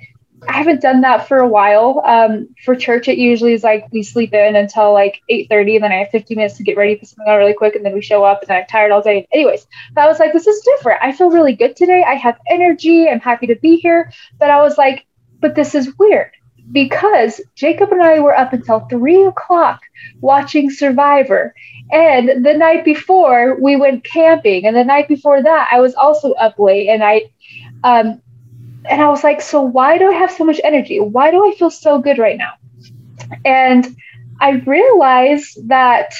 I 0.48 0.52
haven't 0.52 0.80
done 0.80 1.00
that 1.00 1.26
for 1.26 1.38
a 1.38 1.48
while. 1.48 2.02
Um, 2.04 2.48
for 2.64 2.74
church, 2.74 3.08
it 3.08 3.18
usually 3.18 3.54
is 3.54 3.62
like 3.64 3.86
we 3.92 4.02
sleep 4.02 4.32
in 4.32 4.56
until 4.56 4.92
like 4.92 5.20
8.30 5.30 5.74
and 5.76 5.84
then 5.84 5.92
I 5.92 5.96
have 5.96 6.10
50 6.10 6.34
minutes 6.34 6.56
to 6.56 6.64
get 6.64 6.76
ready 6.76 6.96
for 6.96 7.06
something 7.06 7.32
really 7.32 7.54
quick 7.54 7.76
and 7.76 7.84
then 7.84 7.94
we 7.94 8.02
show 8.02 8.24
up 8.24 8.42
and 8.42 8.50
I'm 8.50 8.66
tired 8.66 8.90
all 8.90 9.02
day. 9.02 9.26
Anyways, 9.32 9.66
but 9.94 10.02
I 10.02 10.08
was 10.08 10.18
like, 10.18 10.32
this 10.32 10.46
is 10.46 10.60
different. 10.62 11.00
I 11.02 11.12
feel 11.12 11.30
really 11.30 11.54
good 11.54 11.76
today. 11.76 12.04
I 12.06 12.14
have 12.14 12.38
energy. 12.50 13.08
I'm 13.08 13.20
happy 13.20 13.46
to 13.48 13.56
be 13.56 13.76
here. 13.76 14.12
But 14.38 14.50
I 14.50 14.60
was 14.62 14.78
like, 14.78 15.06
but 15.40 15.54
this 15.54 15.76
is 15.76 15.96
weird 15.96 16.32
because 16.72 17.40
Jacob 17.54 17.92
and 17.92 18.02
I 18.02 18.20
were 18.20 18.36
up 18.36 18.52
until 18.52 18.80
three 18.80 19.24
o'clock 19.24 19.80
watching 20.20 20.70
Survivor. 20.70 21.54
And 21.90 22.44
the 22.44 22.54
night 22.54 22.84
before, 22.84 23.56
we 23.60 23.76
went 23.76 24.04
camping. 24.04 24.66
And 24.66 24.76
the 24.76 24.84
night 24.84 25.08
before 25.08 25.42
that, 25.42 25.68
I 25.72 25.80
was 25.80 25.94
also 25.94 26.32
up 26.34 26.58
late. 26.58 26.88
And 26.88 27.02
I, 27.02 27.22
um, 27.84 28.20
and 28.88 29.02
I 29.02 29.08
was 29.08 29.24
like, 29.24 29.40
so 29.40 29.62
why 29.62 29.98
do 29.98 30.10
I 30.10 30.14
have 30.14 30.30
so 30.30 30.44
much 30.44 30.60
energy? 30.64 31.00
Why 31.00 31.30
do 31.30 31.46
I 31.46 31.54
feel 31.54 31.70
so 31.70 31.98
good 31.98 32.18
right 32.18 32.36
now? 32.38 32.52
And 33.44 33.96
I 34.40 34.50
realized 34.66 35.68
that 35.68 36.12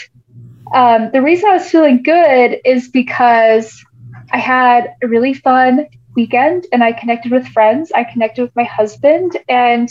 um, 0.74 1.11
the 1.12 1.22
reason 1.22 1.48
I 1.48 1.54
was 1.54 1.70
feeling 1.70 2.02
good 2.02 2.58
is 2.64 2.88
because 2.88 3.84
I 4.32 4.38
had 4.38 4.94
a 5.02 5.08
really 5.08 5.34
fun 5.34 5.87
weekend 6.14 6.66
and 6.72 6.82
I 6.82 6.92
connected 6.92 7.32
with 7.32 7.46
friends. 7.48 7.92
I 7.92 8.04
connected 8.04 8.42
with 8.42 8.56
my 8.56 8.64
husband, 8.64 9.37
and 9.48 9.88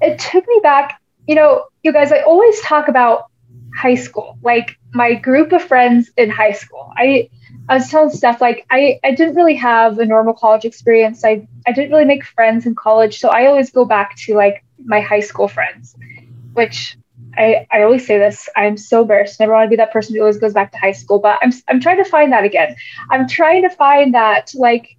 it 0.00 0.18
took 0.18 0.46
me 0.46 0.60
back. 0.62 1.00
You 1.26 1.34
know, 1.34 1.64
you 1.82 1.92
guys, 1.92 2.12
I 2.12 2.20
always 2.20 2.60
talk 2.60 2.88
about 2.88 3.26
high 3.74 3.94
school, 3.94 4.38
like 4.42 4.78
my 4.92 5.14
group 5.14 5.52
of 5.52 5.62
friends 5.62 6.10
in 6.16 6.30
high 6.30 6.52
school. 6.52 6.92
I 6.96 7.28
I 7.68 7.74
was 7.74 7.90
telling 7.90 8.10
Steph, 8.10 8.40
like, 8.40 8.64
I, 8.70 9.00
I 9.02 9.10
didn't 9.12 9.34
really 9.34 9.56
have 9.56 9.98
a 9.98 10.06
normal 10.06 10.34
college 10.34 10.64
experience. 10.64 11.24
I, 11.24 11.48
I 11.66 11.72
didn't 11.72 11.90
really 11.90 12.04
make 12.04 12.24
friends 12.24 12.64
in 12.64 12.76
college. 12.76 13.18
So 13.18 13.28
I 13.28 13.46
always 13.46 13.70
go 13.70 13.84
back 13.84 14.16
to 14.18 14.34
like 14.34 14.64
my 14.84 15.00
high 15.00 15.20
school 15.20 15.48
friends, 15.48 15.96
which 16.52 16.96
I, 17.36 17.66
I 17.72 17.82
always 17.82 18.06
say 18.06 18.18
this. 18.18 18.48
I'm 18.56 18.76
so 18.76 19.02
embarrassed. 19.02 19.40
Never 19.40 19.52
want 19.52 19.66
to 19.66 19.70
be 19.70 19.76
that 19.76 19.92
person 19.92 20.14
who 20.14 20.20
always 20.20 20.38
goes 20.38 20.52
back 20.52 20.70
to 20.72 20.78
high 20.78 20.92
school, 20.92 21.18
but 21.18 21.40
I'm, 21.42 21.52
I'm 21.68 21.80
trying 21.80 22.02
to 22.02 22.08
find 22.08 22.32
that 22.32 22.44
again. 22.44 22.76
I'm 23.10 23.26
trying 23.26 23.62
to 23.62 23.70
find 23.70 24.14
that, 24.14 24.52
like, 24.54 24.96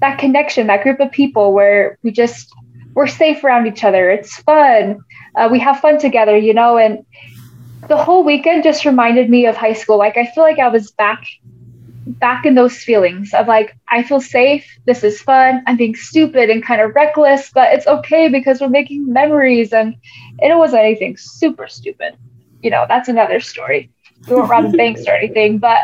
that 0.00 0.18
connection, 0.18 0.66
that 0.68 0.82
group 0.82 1.00
of 1.00 1.10
people 1.10 1.52
where 1.52 1.98
we 2.02 2.10
just, 2.10 2.54
we're 2.98 3.06
safe 3.06 3.44
around 3.44 3.68
each 3.68 3.84
other. 3.84 4.10
It's 4.10 4.34
fun. 4.38 4.98
Uh, 5.36 5.48
we 5.52 5.60
have 5.60 5.78
fun 5.78 6.00
together, 6.00 6.36
you 6.36 6.52
know, 6.52 6.78
and 6.78 7.06
the 7.86 7.96
whole 7.96 8.24
weekend 8.24 8.64
just 8.64 8.84
reminded 8.84 9.30
me 9.30 9.46
of 9.46 9.56
high 9.56 9.74
school. 9.74 9.98
Like, 9.98 10.16
I 10.16 10.26
feel 10.26 10.42
like 10.42 10.58
I 10.58 10.66
was 10.66 10.90
back 10.90 11.24
back 12.06 12.44
in 12.44 12.56
those 12.56 12.76
feelings 12.78 13.32
of 13.34 13.46
like 13.46 13.76
I 13.88 14.02
feel 14.02 14.20
safe, 14.20 14.66
this 14.84 15.04
is 15.04 15.20
fun, 15.20 15.62
I'm 15.68 15.76
being 15.76 15.94
stupid 15.94 16.50
and 16.50 16.64
kind 16.64 16.80
of 16.80 16.92
reckless, 16.96 17.50
but 17.54 17.72
it's 17.72 17.86
okay 17.86 18.28
because 18.28 18.60
we're 18.60 18.68
making 18.68 19.12
memories 19.12 19.72
and, 19.72 19.94
and 20.42 20.52
it 20.52 20.56
wasn't 20.56 20.82
anything 20.82 21.16
super 21.18 21.68
stupid. 21.68 22.16
You 22.62 22.70
know, 22.70 22.84
that's 22.88 23.08
another 23.08 23.38
story. 23.38 23.92
We 24.26 24.34
weren't 24.34 24.50
robbing 24.50 24.72
banks 24.76 25.06
or 25.06 25.12
anything, 25.12 25.58
but 25.58 25.82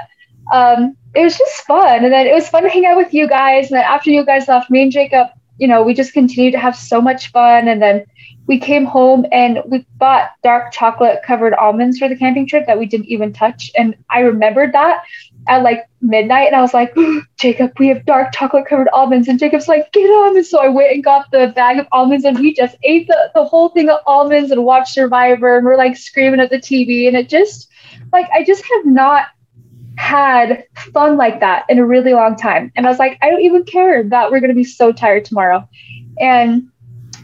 um, 0.53 0.97
it 1.15 1.23
was 1.23 1.39
just 1.39 1.61
fun. 1.61 2.03
And 2.03 2.13
then 2.13 2.27
it 2.27 2.35
was 2.35 2.49
fun 2.49 2.65
to 2.65 2.71
hang 2.71 2.87
out 2.87 2.97
with 2.97 3.15
you 3.15 3.29
guys. 3.29 3.71
And 3.71 3.77
then 3.77 3.85
after 3.85 4.11
you 4.11 4.27
guys 4.27 4.49
left, 4.49 4.69
me 4.69 4.83
and 4.83 4.91
Jacob, 4.91 5.29
you 5.59 5.69
know, 5.69 5.83
we 5.83 5.95
just 5.95 6.13
continued 6.13 6.53
to 6.53 6.59
have 6.59 6.77
so 6.77 7.01
much 7.01 7.31
fun. 7.31 7.69
And 7.69 7.81
then 7.81 8.05
we 8.47 8.59
came 8.59 8.85
home 8.85 9.25
and 9.33 9.63
we 9.67 9.87
bought 9.97 10.31
dark 10.43 10.73
chocolate 10.73 11.21
covered 11.25 11.55
almonds 11.55 11.99
for 11.99 12.09
the 12.09 12.17
camping 12.17 12.47
trip 12.47 12.67
that 12.67 12.79
we 12.79 12.87
didn't 12.87 13.07
even 13.07 13.33
touch. 13.33 13.71
And 13.77 13.97
I 14.11 14.21
remembered 14.21 14.73
that 14.73 15.03
at 15.49 15.63
like 15.63 15.89
midnight 16.01 16.49
and 16.49 16.57
I 16.57 16.61
was 16.61 16.75
like, 16.75 16.95
Jacob, 17.39 17.73
we 17.79 17.89
have 17.89 18.05
dark 18.05 18.35
chocolate 18.35 18.67
covered 18.67 18.89
almonds. 18.93 19.29
And 19.29 19.39
Jacob's 19.39 19.69
like, 19.69 19.93
get. 19.93 20.05
And 20.05 20.45
so 20.45 20.61
I 20.61 20.69
went 20.69 20.93
and 20.93 21.05
got 21.05 21.31
the 21.31 21.53
bag 21.55 21.79
of 21.79 21.87
almonds 21.93 22.25
and 22.25 22.39
we 22.39 22.53
just 22.53 22.77
ate 22.83 23.07
the, 23.07 23.31
the 23.35 23.45
whole 23.45 23.71
thing 23.71 23.89
of 23.89 24.01
almonds 24.07 24.51
and 24.51 24.65
watched 24.65 24.95
Survivor 24.95 25.57
and 25.57 25.65
we're 25.65 25.77
like 25.77 25.97
screaming 25.97 26.41
at 26.41 26.51
the 26.51 26.59
TV. 26.59 27.07
And 27.07 27.17
it 27.17 27.29
just 27.29 27.69
like, 28.13 28.29
I 28.33 28.45
just 28.45 28.65
have 28.65 28.87
not 28.87 29.29
had 29.97 30.65
fun 30.93 31.17
like 31.17 31.41
that 31.41 31.65
in 31.69 31.79
a 31.79 31.87
really 31.87 32.13
long 32.13 32.37
time. 32.37 32.73
And 32.77 32.87
I 32.87 32.91
was 32.91 32.99
like, 32.99 33.19
I 33.23 33.31
don't 33.31 33.43
even 33.43 33.65
care 33.65 34.03
that 34.05 34.31
we're 34.31 34.41
going 34.41 34.51
to 34.51 34.55
be 34.55 34.65
so 34.65 34.93
tired 34.93 35.25
tomorrow. 35.25 35.69
And 36.19 36.69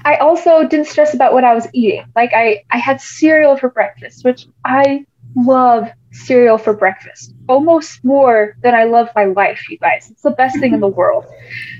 I 0.04 0.16
also 0.16 0.66
didn't 0.66 0.86
stress 0.86 1.14
about 1.14 1.32
what 1.32 1.44
I 1.44 1.54
was 1.54 1.66
eating. 1.72 2.04
Like 2.16 2.32
I, 2.34 2.64
I 2.70 2.78
had 2.78 3.00
cereal 3.00 3.56
for 3.56 3.68
breakfast, 3.68 4.24
which 4.24 4.46
I 4.64 5.04
love 5.36 5.88
cereal 6.12 6.58
for 6.58 6.74
breakfast 6.74 7.34
almost 7.48 8.04
more 8.04 8.56
than 8.62 8.74
I 8.74 8.84
love 8.84 9.08
my 9.14 9.24
life, 9.24 9.68
you 9.68 9.78
guys. 9.78 10.08
It's 10.10 10.22
the 10.22 10.30
best 10.30 10.58
thing 10.60 10.72
in 10.72 10.80
the 10.80 10.88
world. 11.00 11.26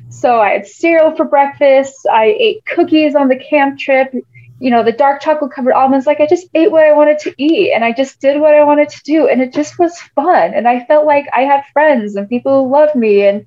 So 0.08 0.40
I 0.40 0.50
had 0.50 0.66
cereal 0.66 1.14
for 1.16 1.24
breakfast. 1.24 2.06
I 2.10 2.36
ate 2.38 2.64
cookies 2.66 3.14
on 3.14 3.28
the 3.28 3.36
camp 3.36 3.78
trip. 3.78 4.12
You 4.60 4.70
know, 4.70 4.84
the 4.84 4.92
dark 4.92 5.20
chocolate 5.22 5.52
covered 5.52 5.72
almonds. 5.72 6.06
Like 6.06 6.20
I 6.20 6.26
just 6.26 6.48
ate 6.54 6.70
what 6.70 6.84
I 6.84 6.92
wanted 6.92 7.18
to 7.20 7.34
eat 7.38 7.72
and 7.72 7.84
I 7.84 7.92
just 7.92 8.20
did 8.20 8.40
what 8.40 8.54
I 8.54 8.62
wanted 8.64 8.90
to 8.90 9.02
do. 9.04 9.26
And 9.26 9.40
it 9.40 9.52
just 9.52 9.78
was 9.78 9.98
fun. 10.14 10.54
And 10.54 10.68
I 10.68 10.84
felt 10.84 11.06
like 11.06 11.26
I 11.34 11.42
had 11.42 11.64
friends 11.72 12.14
and 12.14 12.28
people 12.28 12.64
who 12.64 12.72
loved 12.72 12.94
me. 12.94 13.26
And 13.26 13.46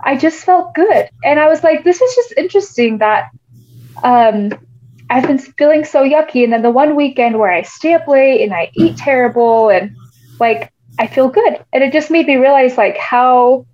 I 0.00 0.16
just 0.16 0.44
felt 0.44 0.74
good. 0.74 1.08
And 1.22 1.38
I 1.38 1.48
was 1.48 1.62
like, 1.62 1.84
this 1.84 2.00
is 2.00 2.14
just 2.14 2.34
interesting 2.36 2.98
that 2.98 3.30
um, 4.02 4.52
I've 5.10 5.26
been 5.26 5.38
feeling 5.38 5.84
so 5.84 6.02
yucky. 6.02 6.44
And 6.44 6.52
then 6.52 6.62
the 6.62 6.70
one 6.70 6.96
weekend 6.96 7.38
where 7.38 7.52
I 7.52 7.62
stay 7.62 7.94
up 7.94 8.08
late 8.08 8.42
and 8.42 8.54
I 8.54 8.70
eat 8.74 8.96
terrible 8.96 9.70
and 9.70 9.94
like 10.40 10.72
I 10.98 11.06
feel 11.06 11.28
good. 11.28 11.64
And 11.72 11.84
it 11.84 11.92
just 11.92 12.10
made 12.10 12.26
me 12.26 12.36
realize 12.36 12.76
like 12.76 12.96
how 12.96 13.66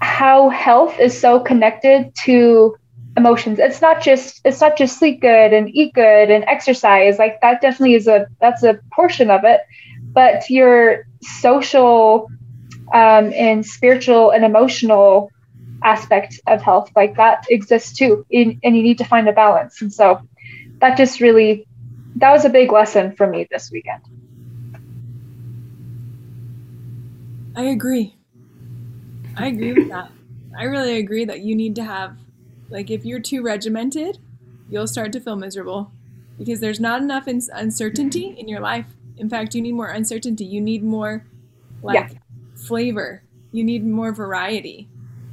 how 0.00 0.48
health 0.48 0.98
is 1.00 1.18
so 1.18 1.40
connected 1.40 2.14
to 2.24 2.76
emotions. 3.18 3.58
It's 3.58 3.82
not 3.82 4.02
just 4.02 4.40
it's 4.44 4.60
not 4.60 4.78
just 4.78 4.98
sleep 4.98 5.20
good 5.20 5.52
and 5.52 5.68
eat 5.74 5.92
good 5.94 6.30
and 6.30 6.44
exercise. 6.44 7.18
Like 7.18 7.40
that 7.42 7.60
definitely 7.60 7.94
is 7.94 8.06
a 8.06 8.26
that's 8.40 8.62
a 8.62 8.80
portion 8.94 9.30
of 9.30 9.44
it. 9.44 9.60
But 10.14 10.48
your 10.48 11.04
social 11.22 12.30
um, 12.94 13.32
and 13.34 13.66
spiritual 13.66 14.30
and 14.30 14.44
emotional 14.44 15.30
aspect 15.84 16.40
of 16.46 16.62
health 16.62 16.90
like 16.96 17.16
that 17.16 17.44
exists 17.50 17.96
too 17.96 18.24
in, 18.30 18.58
and 18.64 18.76
you 18.76 18.82
need 18.82 18.98
to 18.98 19.04
find 19.04 19.28
a 19.28 19.32
balance 19.32 19.80
and 19.80 19.92
so 19.92 20.20
that 20.80 20.96
just 20.96 21.20
really 21.20 21.68
that 22.16 22.32
was 22.32 22.44
a 22.44 22.50
big 22.50 22.72
lesson 22.72 23.14
for 23.14 23.28
me 23.28 23.46
this 23.52 23.70
weekend 23.72 24.02
I 27.58 27.64
agree. 27.64 28.14
I 29.36 29.48
agree 29.48 29.72
with 29.72 29.88
that. 29.88 30.12
I 30.56 30.64
really 30.64 30.98
agree 30.98 31.24
that 31.24 31.40
you 31.40 31.56
need 31.56 31.74
to 31.76 31.84
have, 31.84 32.16
like, 32.68 32.90
if 32.90 33.04
you're 33.04 33.20
too 33.20 33.42
regimented, 33.42 34.18
you'll 34.68 34.86
start 34.86 35.12
to 35.12 35.20
feel 35.20 35.36
miserable 35.36 35.90
because 36.38 36.60
there's 36.60 36.80
not 36.80 37.02
enough 37.02 37.26
in- 37.26 37.42
uncertainty 37.52 38.34
in 38.38 38.48
your 38.48 38.60
life. 38.60 38.86
In 39.16 39.28
fact, 39.28 39.54
you 39.54 39.62
need 39.62 39.72
more 39.72 39.88
uncertainty. 39.88 40.44
You 40.44 40.60
need 40.60 40.84
more, 40.84 41.24
like, 41.82 42.12
Yeah. 42.12 42.18
flavor. 42.54 43.22
You 43.50 43.64
need 43.64 43.84
more 43.84 44.12
variety. 44.12 44.88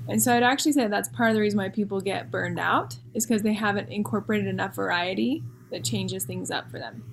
And 0.08 0.22
so 0.22 0.36
I'd 0.36 0.44
actually 0.44 0.72
say 0.74 0.88
that's 0.88 1.10
part 1.10 1.30
of 1.30 1.36
the 1.36 1.42
reason 1.42 1.58
why 1.58 1.70
people 1.70 2.00
get 2.00 2.32
burned 2.32 2.60
out 2.60 2.98
is 3.14 3.26
because 3.26 3.42
they 3.42 3.54
haven't 3.54 3.90
incorporated 3.90 4.48
enough 4.48 4.76
variety 4.76 5.44
that 5.72 5.84
changes 5.84 6.26
things 6.26 6.52
up 6.52 6.70
for 6.70 6.80
them. 6.80 7.04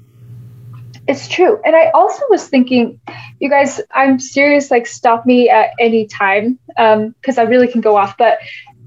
It's 1.09 1.27
true. 1.27 1.61
And 1.65 1.75
I 1.75 1.91
also 1.91 2.23
was 2.29 2.47
thinking, 2.47 3.01
you 3.41 3.49
guys, 3.49 3.81
I'm 3.93 4.19
serious, 4.21 4.71
like 4.71 4.87
stop 4.87 5.27
me 5.27 5.49
at 5.49 5.71
any 5.81 6.07
time 6.07 6.59
because 6.77 7.39
um, 7.39 7.39
I 7.39 7.43
really 7.43 7.67
can 7.67 7.81
go 7.81 7.97
off. 7.97 8.17
But 8.17 8.39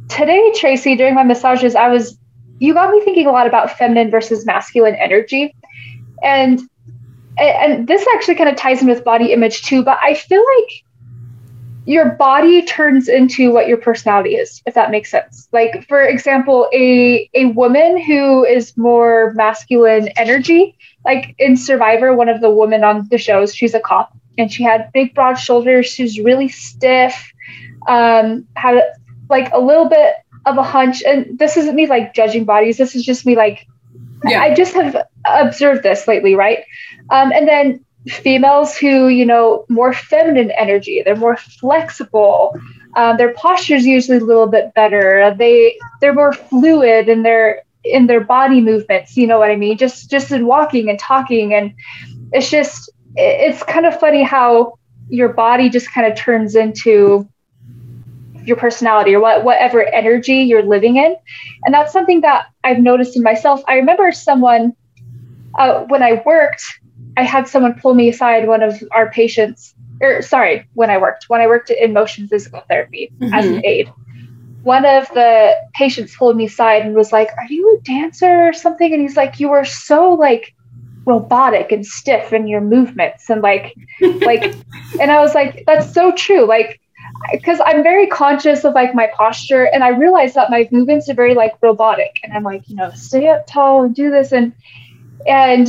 today, 0.10 0.52
Tracy, 0.56 0.96
during 0.96 1.16
my 1.16 1.24
massages, 1.24 1.76
I 1.76 1.90
was, 1.90 2.18
you 2.60 2.74
got 2.74 2.92
me 2.92 3.02
thinking 3.04 3.28
a 3.28 3.32
lot 3.32 3.48
about 3.48 3.78
feminine 3.78 4.10
versus 4.10 4.46
masculine 4.46 4.96
energy. 4.96 5.56
And 6.24 6.62
and 7.38 7.86
this 7.86 8.06
actually 8.16 8.36
kind 8.36 8.50
of 8.50 8.56
ties 8.56 8.82
in 8.82 8.88
with 8.88 9.04
body 9.04 9.34
image 9.34 9.64
too, 9.64 9.84
but 9.84 10.00
I 10.02 10.14
feel 10.14 10.44
like 10.58 10.84
your 11.86 12.12
body 12.12 12.64
turns 12.64 13.08
into 13.08 13.52
what 13.52 13.68
your 13.68 13.78
personality 13.78 14.36
is, 14.36 14.62
if 14.66 14.74
that 14.74 14.90
makes 14.90 15.12
sense. 15.12 15.48
Like, 15.52 15.86
for 15.88 16.02
example, 16.02 16.70
a 16.74 17.30
a 17.34 17.46
woman 17.48 18.02
who 18.02 18.44
is 18.46 18.76
more 18.78 19.34
masculine 19.36 20.08
energy, 20.16 20.78
like 21.04 21.36
in 21.38 21.58
Survivor, 21.58 22.14
one 22.14 22.30
of 22.30 22.42
the 22.42 22.50
women 22.50 22.84
on 22.84 23.08
the 23.12 23.18
shows, 23.18 23.54
she's 23.54 23.74
a 23.74 23.80
cop 23.80 24.16
and 24.38 24.52
she 24.52 24.64
had 24.64 24.90
big, 24.94 25.14
broad 25.14 25.36
shoulders. 25.36 25.86
She 25.86 26.04
was 26.04 26.20
really 26.20 26.50
stiff, 26.50 27.32
um, 27.88 28.48
had 28.56 28.82
like 29.30 29.52
a 29.54 29.60
little 29.60 29.90
bit 29.90 30.16
of 30.46 30.58
a 30.58 30.64
hunch. 30.64 31.04
And 31.04 31.38
this 31.38 31.58
isn't 31.58 31.76
me 31.76 31.88
like 31.88 32.14
judging 32.14 32.46
bodies. 32.46 32.78
This 32.78 32.96
is 32.96 33.04
just 33.04 33.26
me 33.26 33.36
like, 33.36 33.68
yeah. 34.24 34.42
I, 34.42 34.54
just 34.54 34.74
have 34.74 35.08
observed 35.26 35.84
this 35.84 36.08
lately, 36.08 36.36
right? 36.36 36.60
Um, 37.10 37.32
and 37.32 37.48
then 37.48 37.86
females 38.08 38.78
who, 38.78 39.08
you 39.08 39.26
know, 39.26 39.66
more 39.70 39.94
feminine 39.94 40.52
energy, 40.52 41.02
they're 41.04 41.16
more 41.16 41.38
flexible. 41.38 42.60
Um, 42.96 43.18
their 43.18 43.34
posture 43.34 43.76
is 43.76 43.86
usually 43.86 44.18
a 44.18 44.24
little 44.24 44.48
bit 44.48 44.74
better. 44.74 45.34
They 45.38 45.78
they're 46.02 46.14
more 46.14 46.34
fluid 46.34 47.10
in 47.10 47.24
their 47.24 47.64
in 47.84 48.08
their 48.08 48.22
body 48.22 48.62
movements. 48.62 49.18
You 49.18 49.28
know 49.28 49.38
what 49.38 49.52
I 49.52 49.56
mean? 49.56 49.78
Just 49.78 50.10
just 50.10 50.32
in 50.32 50.46
walking 50.46 50.90
and 50.90 50.98
talking, 50.98 51.54
and 51.54 51.74
it's 52.32 52.50
just 52.50 52.90
it's 53.16 53.64
kind 53.64 53.86
of 53.86 54.00
funny 54.00 54.24
how 54.24 54.78
your 55.10 55.30
body 55.30 55.70
just 55.70 55.92
kind 55.92 56.12
of 56.12 56.18
turns 56.18 56.56
into 56.56 57.28
your 58.46 58.58
personality 58.58 59.16
or 59.16 59.20
what 59.20 59.44
whatever 59.44 59.84
energy 59.84 60.38
you're 60.38 60.64
living 60.64 60.98
in, 60.98 61.16
and 61.64 61.74
that's 61.74 61.92
something 61.92 62.22
that 62.22 62.48
I've 62.64 62.80
noticed 62.80 63.16
in 63.16 63.24
myself. 63.24 63.62
I 63.68 63.76
remember 63.76 64.12
someone 64.12 64.74
uh, 65.58 65.82
when 65.86 66.04
I 66.04 66.22
worked 66.26 66.64
I 67.18 67.24
had 67.24 67.48
someone 67.48 67.80
pull 67.80 67.94
me 67.94 68.10
aside, 68.10 68.48
one 68.48 68.62
of 68.62 68.84
our 68.92 69.10
patients, 69.10 69.74
or 70.02 70.22
sorry, 70.22 70.68
when 70.74 70.90
I 70.90 70.98
worked, 70.98 71.26
when 71.30 71.42
I 71.42 71.48
worked 71.48 71.70
in 71.70 71.94
motion 71.94 72.28
physical 72.28 72.62
therapy 72.68 73.12
mm-hmm. 73.20 73.34
as 73.34 73.46
an 73.46 73.66
aide, 73.66 73.92
one 74.64 74.86
of 74.86 75.08
the 75.10 75.56
patients 75.74 76.16
pulled 76.16 76.36
me 76.36 76.46
aside 76.46 76.82
and 76.86 76.96
was 76.96 77.12
like, 77.14 77.30
Are 77.38 77.46
you 77.48 77.78
a 77.78 77.82
dancer 77.84 78.48
or 78.48 78.54
something? 78.54 78.92
And 78.92 79.02
he's 79.02 79.16
like, 79.16 79.40
You 79.40 79.50
were 79.50 79.64
so 79.64 80.14
like 80.14 80.54
robotic 81.06 81.72
and 81.72 81.86
stiff 81.86 82.34
in 82.34 82.48
your 82.48 82.62
movements 82.62 83.30
and 83.30 83.42
like 83.42 83.76
like 84.02 84.44
and 85.00 85.12
I 85.12 85.20
was 85.20 85.36
like, 85.36 85.64
That's 85.66 85.94
so 85.94 86.12
true. 86.12 86.46
Like 86.46 86.82
because 87.32 87.60
I'm 87.66 87.84
very 87.84 88.08
conscious 88.08 88.64
of 88.64 88.74
like 88.74 88.94
my 88.94 89.10
posture 89.16 89.66
and 89.66 89.84
I 89.84 89.90
realize 89.90 90.34
that 90.36 90.50
my 90.50 90.68
movements 90.72 91.10
are 91.10 91.14
very 91.14 91.34
like 91.34 91.54
robotic 91.62 92.20
and 92.24 92.34
I'm 92.34 92.44
like, 92.44 92.68
you 92.70 92.76
know, 92.76 92.92
stay 92.92 93.28
up 93.28 93.48
tall 93.48 93.84
and 93.84 93.96
do 93.96 94.12
this 94.12 94.32
and 94.32 94.54
and 95.28 95.68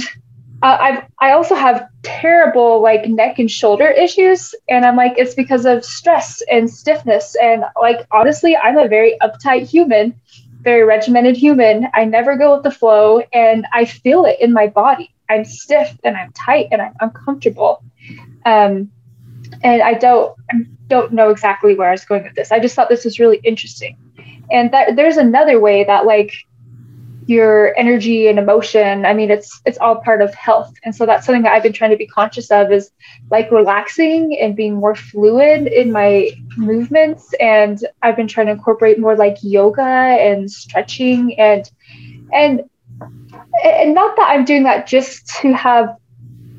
uh, 0.63 0.77
I've 0.81 1.05
I 1.19 1.33
also 1.33 1.55
have 1.55 1.87
terrible 2.03 2.81
like 2.81 3.07
neck 3.07 3.39
and 3.39 3.51
shoulder 3.51 3.89
issues, 3.89 4.55
and 4.69 4.85
I'm 4.85 4.97
like 4.97 5.15
it's 5.17 5.35
because 5.35 5.67
of 5.67 5.85
stress 5.85 6.43
and 6.51 6.71
stiffness. 6.71 7.37
And 7.41 7.65
like 7.81 8.07
honestly, 8.11 8.57
I'm 8.57 8.79
a 8.79 8.89
very 8.89 9.17
uptight 9.23 9.69
human, 9.69 10.19
very 10.63 10.83
regimented 10.83 11.37
human. 11.37 11.89
I 11.95 12.05
never 12.05 12.37
go 12.37 12.55
with 12.55 12.65
the 12.65 12.71
flow, 12.71 13.21
and 13.33 13.67
I 13.73 13.85
feel 13.85 14.25
it 14.25 14.41
in 14.41 14.53
my 14.53 14.67
body. 14.67 15.15
I'm 15.29 15.45
stiff 15.45 15.97
and 16.05 16.17
I'm 16.17 16.33
tight 16.33 16.69
and 16.71 16.81
I'm 16.81 16.95
uncomfortable. 17.01 17.83
Um, 18.45 18.91
and 19.63 19.83
I 19.83 19.95
don't 19.95 20.35
I 20.51 20.57
don't 20.89 21.13
know 21.13 21.31
exactly 21.31 21.75
where 21.75 21.89
I 21.89 21.93
was 21.93 22.05
going 22.05 22.25
with 22.25 22.35
this. 22.35 22.53
I 22.53 22.61
just 22.61 22.75
thought 22.75 22.89
this 22.89 23.05
was 23.05 23.19
really 23.19 23.41
interesting. 23.45 23.97
And 24.51 24.73
that 24.73 24.97
there's 24.97 25.17
another 25.17 25.61
way 25.61 25.85
that 25.85 26.07
like 26.07 26.33
your 27.27 27.77
energy 27.77 28.29
and 28.29 28.39
emotion 28.39 29.05
i 29.05 29.13
mean 29.13 29.31
it's 29.31 29.61
it's 29.67 29.79
all 29.79 29.97
part 29.97 30.23
of 30.23 30.33
health 30.35 30.73
and 30.85 30.95
so 30.95 31.05
that's 31.05 31.27
something 31.27 31.43
that 31.43 31.53
i've 31.53 31.63
been 31.63 31.73
trying 31.73 31.91
to 31.91 31.97
be 31.97 32.07
conscious 32.07 32.51
of 32.53 32.71
is 32.71 32.91
like 33.31 33.51
relaxing 33.51 34.39
and 34.39 34.55
being 34.55 34.75
more 34.75 34.95
fluid 34.95 35.67
in 35.67 35.91
my 35.91 36.31
movements 36.57 37.35
and 37.41 37.85
i've 38.03 38.15
been 38.15 38.29
trying 38.29 38.47
to 38.47 38.53
incorporate 38.53 38.99
more 39.01 39.17
like 39.17 39.37
yoga 39.43 39.83
and 39.83 40.51
stretching 40.51 41.39
and 41.39 41.71
and 42.33 42.63
and 43.65 43.93
not 43.93 44.15
that 44.17 44.29
i'm 44.31 44.45
doing 44.45 44.63
that 44.63 44.87
just 44.87 45.27
to 45.27 45.53
have 45.53 45.97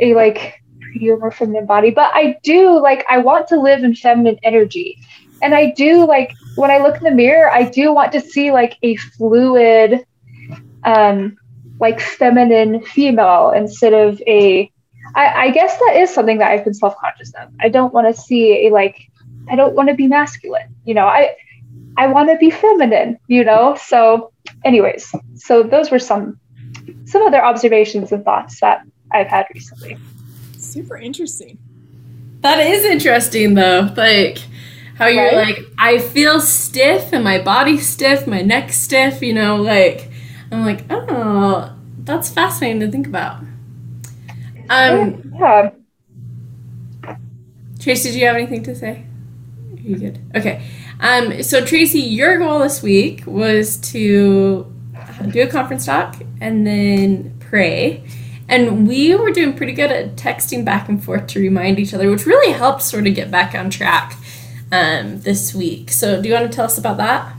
a 0.01 0.13
like 0.15 0.61
more 0.95 1.31
feminine 1.31 1.65
body 1.65 1.91
but 1.91 2.11
i 2.13 2.38
do 2.43 2.79
like 2.79 3.05
i 3.09 3.17
want 3.17 3.47
to 3.47 3.59
live 3.59 3.83
in 3.83 3.95
feminine 3.95 4.38
energy 4.43 4.97
and 5.41 5.53
i 5.53 5.71
do 5.71 6.05
like 6.05 6.33
when 6.55 6.71
i 6.71 6.77
look 6.77 6.97
in 6.97 7.03
the 7.03 7.11
mirror 7.11 7.51
i 7.51 7.63
do 7.63 7.93
want 7.93 8.11
to 8.11 8.21
see 8.21 8.51
like 8.51 8.77
a 8.83 8.95
fluid 8.95 10.05
um, 10.88 11.38
like 11.79 11.99
feminine 11.99 12.81
female 12.81 13.51
instead 13.51 13.93
of 13.93 14.21
a. 14.25 14.71
I, 15.15 15.47
I 15.47 15.51
guess 15.51 15.77
that 15.77 15.95
is 15.97 16.13
something 16.13 16.38
that 16.39 16.51
I've 16.51 16.63
been 16.63 16.73
self 16.73 16.97
conscious 16.97 17.33
of. 17.35 17.49
I 17.59 17.69
don't 17.69 17.93
want 17.93 18.13
to 18.13 18.19
see 18.19 18.67
a 18.67 18.73
like. 18.73 18.97
I 19.49 19.55
don't 19.55 19.75
want 19.75 19.89
to 19.89 19.95
be 19.95 20.07
masculine. 20.07 20.75
You 20.85 20.95
know, 20.95 21.05
I 21.05 21.35
I 21.97 22.07
want 22.07 22.29
to 22.29 22.38
be 22.38 22.49
feminine. 22.49 23.19
You 23.27 23.43
know. 23.43 23.77
So, 23.79 24.31
anyways, 24.65 25.13
so 25.35 25.63
those 25.63 25.91
were 25.91 25.99
some 25.99 26.39
some 27.05 27.21
other 27.21 27.43
observations 27.43 28.11
and 28.11 28.23
thoughts 28.23 28.59
that 28.61 28.81
I've 29.11 29.27
had 29.27 29.45
recently. 29.53 29.97
Super 30.78 30.97
interesting. 30.97 31.57
That 32.41 32.59
is 32.59 32.86
interesting 32.86 33.55
though. 33.55 33.91
Like 33.97 34.38
how 34.95 35.07
you're 35.07 35.25
right? 35.25 35.57
like, 35.57 35.59
I 35.80 35.97
feel 35.97 36.39
stiff 36.39 37.13
and 37.13 37.23
my 37.23 37.41
body's 37.41 37.88
stiff, 37.88 38.28
my 38.28 38.43
neck's 38.43 38.78
stiff, 38.78 39.23
you 39.23 39.34
know, 39.34 39.55
like 39.55 40.11
I'm 40.51 40.63
like, 40.63 40.84
oh, 40.91 41.75
that's 42.03 42.30
fascinating 42.30 42.82
to 42.82 42.91
think 42.91 43.07
about. 43.07 43.41
Um, 44.69 45.34
yeah. 45.39 45.71
Tracy, 47.80 48.11
do 48.11 48.19
you 48.19 48.28
have 48.28 48.36
anything 48.36 48.61
to 48.65 48.75
say? 48.75 49.03
Are 49.71 49.80
you 49.80 49.97
good? 49.97 50.19
Okay. 50.36 50.63
Um, 50.99 51.41
so 51.41 51.65
Tracy, 51.65 52.01
your 52.01 52.38
goal 52.38 52.59
this 52.59 52.84
week 52.84 53.23
was 53.25 53.78
to 53.78 54.71
do 55.32 55.41
a 55.41 55.47
conference 55.47 55.88
talk 55.88 56.17
and 56.39 56.67
then 56.67 57.36
pray. 57.39 58.03
And 58.49 58.87
we 58.87 59.13
were 59.13 59.31
doing 59.31 59.55
pretty 59.55 59.73
good 59.73 59.91
at 59.91 60.15
texting 60.15 60.63
back 60.63 60.87
and 60.87 61.03
forth 61.03 61.27
to 61.27 61.39
remind 61.39 61.79
each 61.79 61.93
other, 61.93 62.09
which 62.09 62.25
really 62.25 62.53
helped 62.53 62.81
sort 62.81 63.05
of 63.05 63.13
get 63.13 63.29
back 63.29 63.53
on 63.53 63.69
track 63.69 64.17
um, 64.71 65.19
this 65.21 65.53
week. 65.53 65.91
So, 65.91 66.21
do 66.21 66.29
you 66.29 66.33
want 66.33 66.49
to 66.49 66.55
tell 66.55 66.65
us 66.65 66.77
about 66.77 66.97
that? 66.97 67.33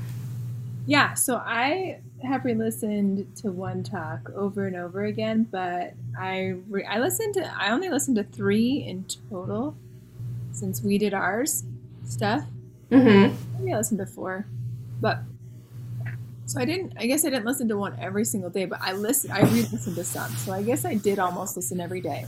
Yeah. 0.86 1.14
So, 1.14 1.36
I 1.36 2.00
have 2.22 2.44
re-listened 2.44 3.34
to 3.36 3.50
one 3.50 3.82
talk 3.82 4.30
over 4.34 4.66
and 4.66 4.76
over 4.76 5.04
again, 5.04 5.46
but 5.50 5.94
I 6.18 6.56
re- 6.68 6.84
I 6.84 6.98
listened 6.98 7.34
to 7.34 7.54
I 7.56 7.70
only 7.70 7.88
listened 7.88 8.16
to 8.16 8.24
three 8.24 8.84
in 8.86 9.04
total 9.30 9.76
since 10.52 10.82
we 10.82 10.98
did 10.98 11.14
ours 11.14 11.64
stuff. 12.04 12.44
Mm-hmm. 12.90 13.34
Maybe 13.58 13.72
I 13.72 13.76
listened 13.76 14.00
to 14.00 14.06
four, 14.06 14.46
but 15.00 15.20
so 16.48 16.60
I 16.60 16.64
didn't. 16.64 16.94
I 16.96 17.06
guess 17.06 17.24
I 17.24 17.30
didn't 17.30 17.44
listen 17.44 17.68
to 17.68 17.76
one 17.76 17.96
every 18.00 18.24
single 18.24 18.50
day, 18.50 18.64
but 18.64 18.80
I 18.82 18.92
listen. 18.92 19.30
I 19.30 19.42
re-listened 19.42 19.96
to 19.96 20.04
some, 20.04 20.30
so 20.32 20.52
I 20.52 20.62
guess 20.62 20.84
I 20.84 20.94
did 20.94 21.18
almost 21.18 21.56
listen 21.56 21.80
every 21.80 22.00
day 22.00 22.26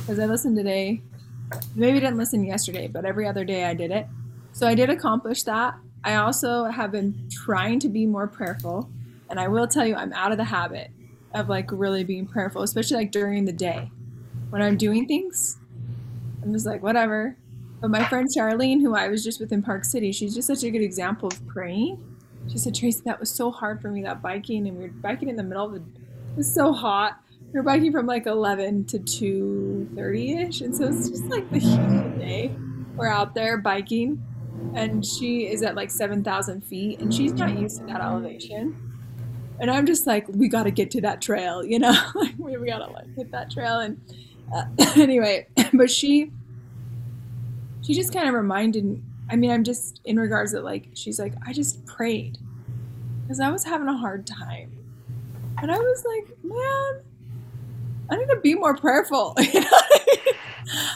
because 0.00 0.18
I 0.18 0.26
listened 0.26 0.56
today. 0.56 1.02
Maybe 1.74 1.98
didn't 1.98 2.18
listen 2.18 2.44
yesterday, 2.44 2.86
but 2.86 3.04
every 3.04 3.26
other 3.26 3.44
day 3.44 3.64
I 3.64 3.74
did 3.74 3.90
it. 3.90 4.06
So 4.52 4.66
I 4.66 4.74
did 4.74 4.90
accomplish 4.90 5.42
that. 5.44 5.74
I 6.04 6.16
also 6.16 6.64
have 6.64 6.92
been 6.92 7.28
trying 7.30 7.80
to 7.80 7.88
be 7.88 8.06
more 8.06 8.26
prayerful 8.26 8.90
and 9.32 9.40
I 9.40 9.48
will 9.48 9.66
tell 9.66 9.86
you, 9.86 9.94
I'm 9.94 10.12
out 10.12 10.30
of 10.30 10.36
the 10.36 10.44
habit 10.44 10.90
of 11.32 11.48
like 11.48 11.72
really 11.72 12.04
being 12.04 12.26
prayerful, 12.26 12.60
especially 12.60 12.98
like 12.98 13.12
during 13.12 13.46
the 13.46 13.52
day. 13.52 13.90
When 14.50 14.60
I'm 14.60 14.76
doing 14.76 15.08
things, 15.08 15.56
I'm 16.42 16.52
just 16.52 16.66
like, 16.66 16.82
whatever. 16.82 17.38
But 17.80 17.90
my 17.90 18.04
friend 18.04 18.28
Charlene, 18.36 18.82
who 18.82 18.94
I 18.94 19.08
was 19.08 19.24
just 19.24 19.40
with 19.40 19.50
in 19.50 19.62
Park 19.62 19.86
City, 19.86 20.12
she's 20.12 20.34
just 20.34 20.46
such 20.46 20.62
a 20.64 20.70
good 20.70 20.82
example 20.82 21.28
of 21.28 21.46
praying. 21.46 22.11
She 22.48 22.58
said, 22.58 22.74
Tracy, 22.74 23.02
that 23.04 23.20
was 23.20 23.30
so 23.30 23.50
hard 23.50 23.80
for 23.80 23.88
me, 23.88 24.02
that 24.02 24.22
biking. 24.22 24.66
And 24.66 24.76
we 24.76 24.84
were 24.84 24.90
biking 24.90 25.28
in 25.28 25.36
the 25.36 25.42
middle 25.42 25.66
of 25.66 25.72
the, 25.72 25.78
it 25.78 26.36
was 26.36 26.52
so 26.52 26.72
hot. 26.72 27.20
We 27.52 27.60
were 27.60 27.62
biking 27.62 27.92
from 27.92 28.06
like 28.06 28.26
11 28.26 28.86
to 28.86 28.98
2.30 28.98 30.48
ish. 30.48 30.60
And 30.60 30.74
so 30.74 30.88
it's 30.88 31.08
just 31.08 31.24
like 31.24 31.48
the 31.50 31.58
heat 31.58 31.78
of 31.78 32.12
the 32.12 32.18
day. 32.18 32.54
We're 32.96 33.08
out 33.08 33.34
there 33.34 33.58
biking 33.58 34.22
and 34.74 35.04
she 35.04 35.46
is 35.48 35.62
at 35.62 35.74
like 35.74 35.90
7,000 35.90 36.62
feet 36.62 37.00
and 37.00 37.12
she's 37.12 37.32
not 37.32 37.58
used 37.58 37.78
to 37.80 37.86
that 37.86 38.00
elevation 38.00 38.92
and 39.62 39.70
I'm 39.70 39.86
just 39.86 40.08
like, 40.08 40.26
we 40.28 40.48
got 40.48 40.64
to 40.64 40.72
get 40.72 40.90
to 40.90 41.00
that 41.02 41.22
trail, 41.22 41.64
you 41.64 41.78
know, 41.78 41.96
we, 42.36 42.56
we 42.56 42.66
got 42.66 42.78
to 42.78 42.92
like 42.92 43.14
hit 43.14 43.30
that 43.30 43.48
trail. 43.48 43.78
And 43.78 44.00
uh, 44.52 44.64
anyway, 44.96 45.46
but 45.72 45.88
she, 45.88 46.32
she 47.82 47.94
just 47.94 48.12
kind 48.12 48.28
of 48.28 48.34
reminded 48.34 49.00
I 49.32 49.36
mean, 49.36 49.50
I'm 49.50 49.64
just 49.64 50.00
in 50.04 50.18
regards 50.18 50.52
that 50.52 50.62
like 50.62 50.90
she's 50.94 51.18
like, 51.18 51.34
I 51.46 51.52
just 51.54 51.84
prayed 51.86 52.38
because 53.26 53.40
I 53.40 53.50
was 53.50 53.64
having 53.64 53.88
a 53.88 53.96
hard 53.96 54.26
time, 54.26 54.70
and 55.60 55.70
I 55.72 55.76
was 55.76 56.04
like, 56.06 56.36
man, 56.44 57.02
I 58.10 58.16
need 58.16 58.34
to 58.34 58.40
be 58.42 58.54
more 58.54 58.76
prayerful. 58.76 59.34
You 59.38 59.60
know 59.60 59.68
what 59.70 60.36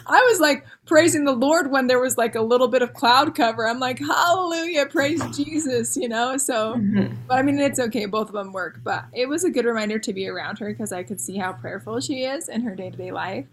I 0.07 0.21
was 0.31 0.41
like 0.41 0.65
praising 0.87 1.25
the 1.25 1.33
Lord 1.33 1.71
when 1.71 1.87
there 1.89 1.99
was 2.01 2.17
like 2.17 2.35
a 2.37 2.41
little 2.41 2.69
bit 2.69 2.83
of 2.83 2.95
cloud 2.95 3.35
cover. 3.35 3.67
I'm 3.67 3.81
like, 3.81 3.99
hallelujah, 3.99 4.87
praise 4.87 5.21
Jesus, 5.37 5.97
you 5.97 6.09
know? 6.09 6.37
So, 6.37 6.77
Mhm. 6.77 7.19
but 7.29 7.39
I 7.39 7.43
mean, 7.43 7.59
it's 7.59 7.81
okay. 7.81 8.07
Both 8.07 8.29
of 8.29 8.35
them 8.35 8.53
work. 8.53 8.81
But 8.85 9.07
it 9.13 9.29
was 9.29 9.45
a 9.45 9.51
good 9.51 9.65
reminder 9.65 9.99
to 9.99 10.13
be 10.13 10.29
around 10.29 10.59
her 10.61 10.71
because 10.71 10.93
I 10.93 11.03
could 11.03 11.21
see 11.21 11.37
how 11.37 11.53
prayerful 11.53 12.01
she 12.01 12.23
is 12.25 12.49
in 12.49 12.63
her 12.63 12.77
day 12.77 12.91
to 12.91 12.97
day 12.97 13.11
life. 13.11 13.47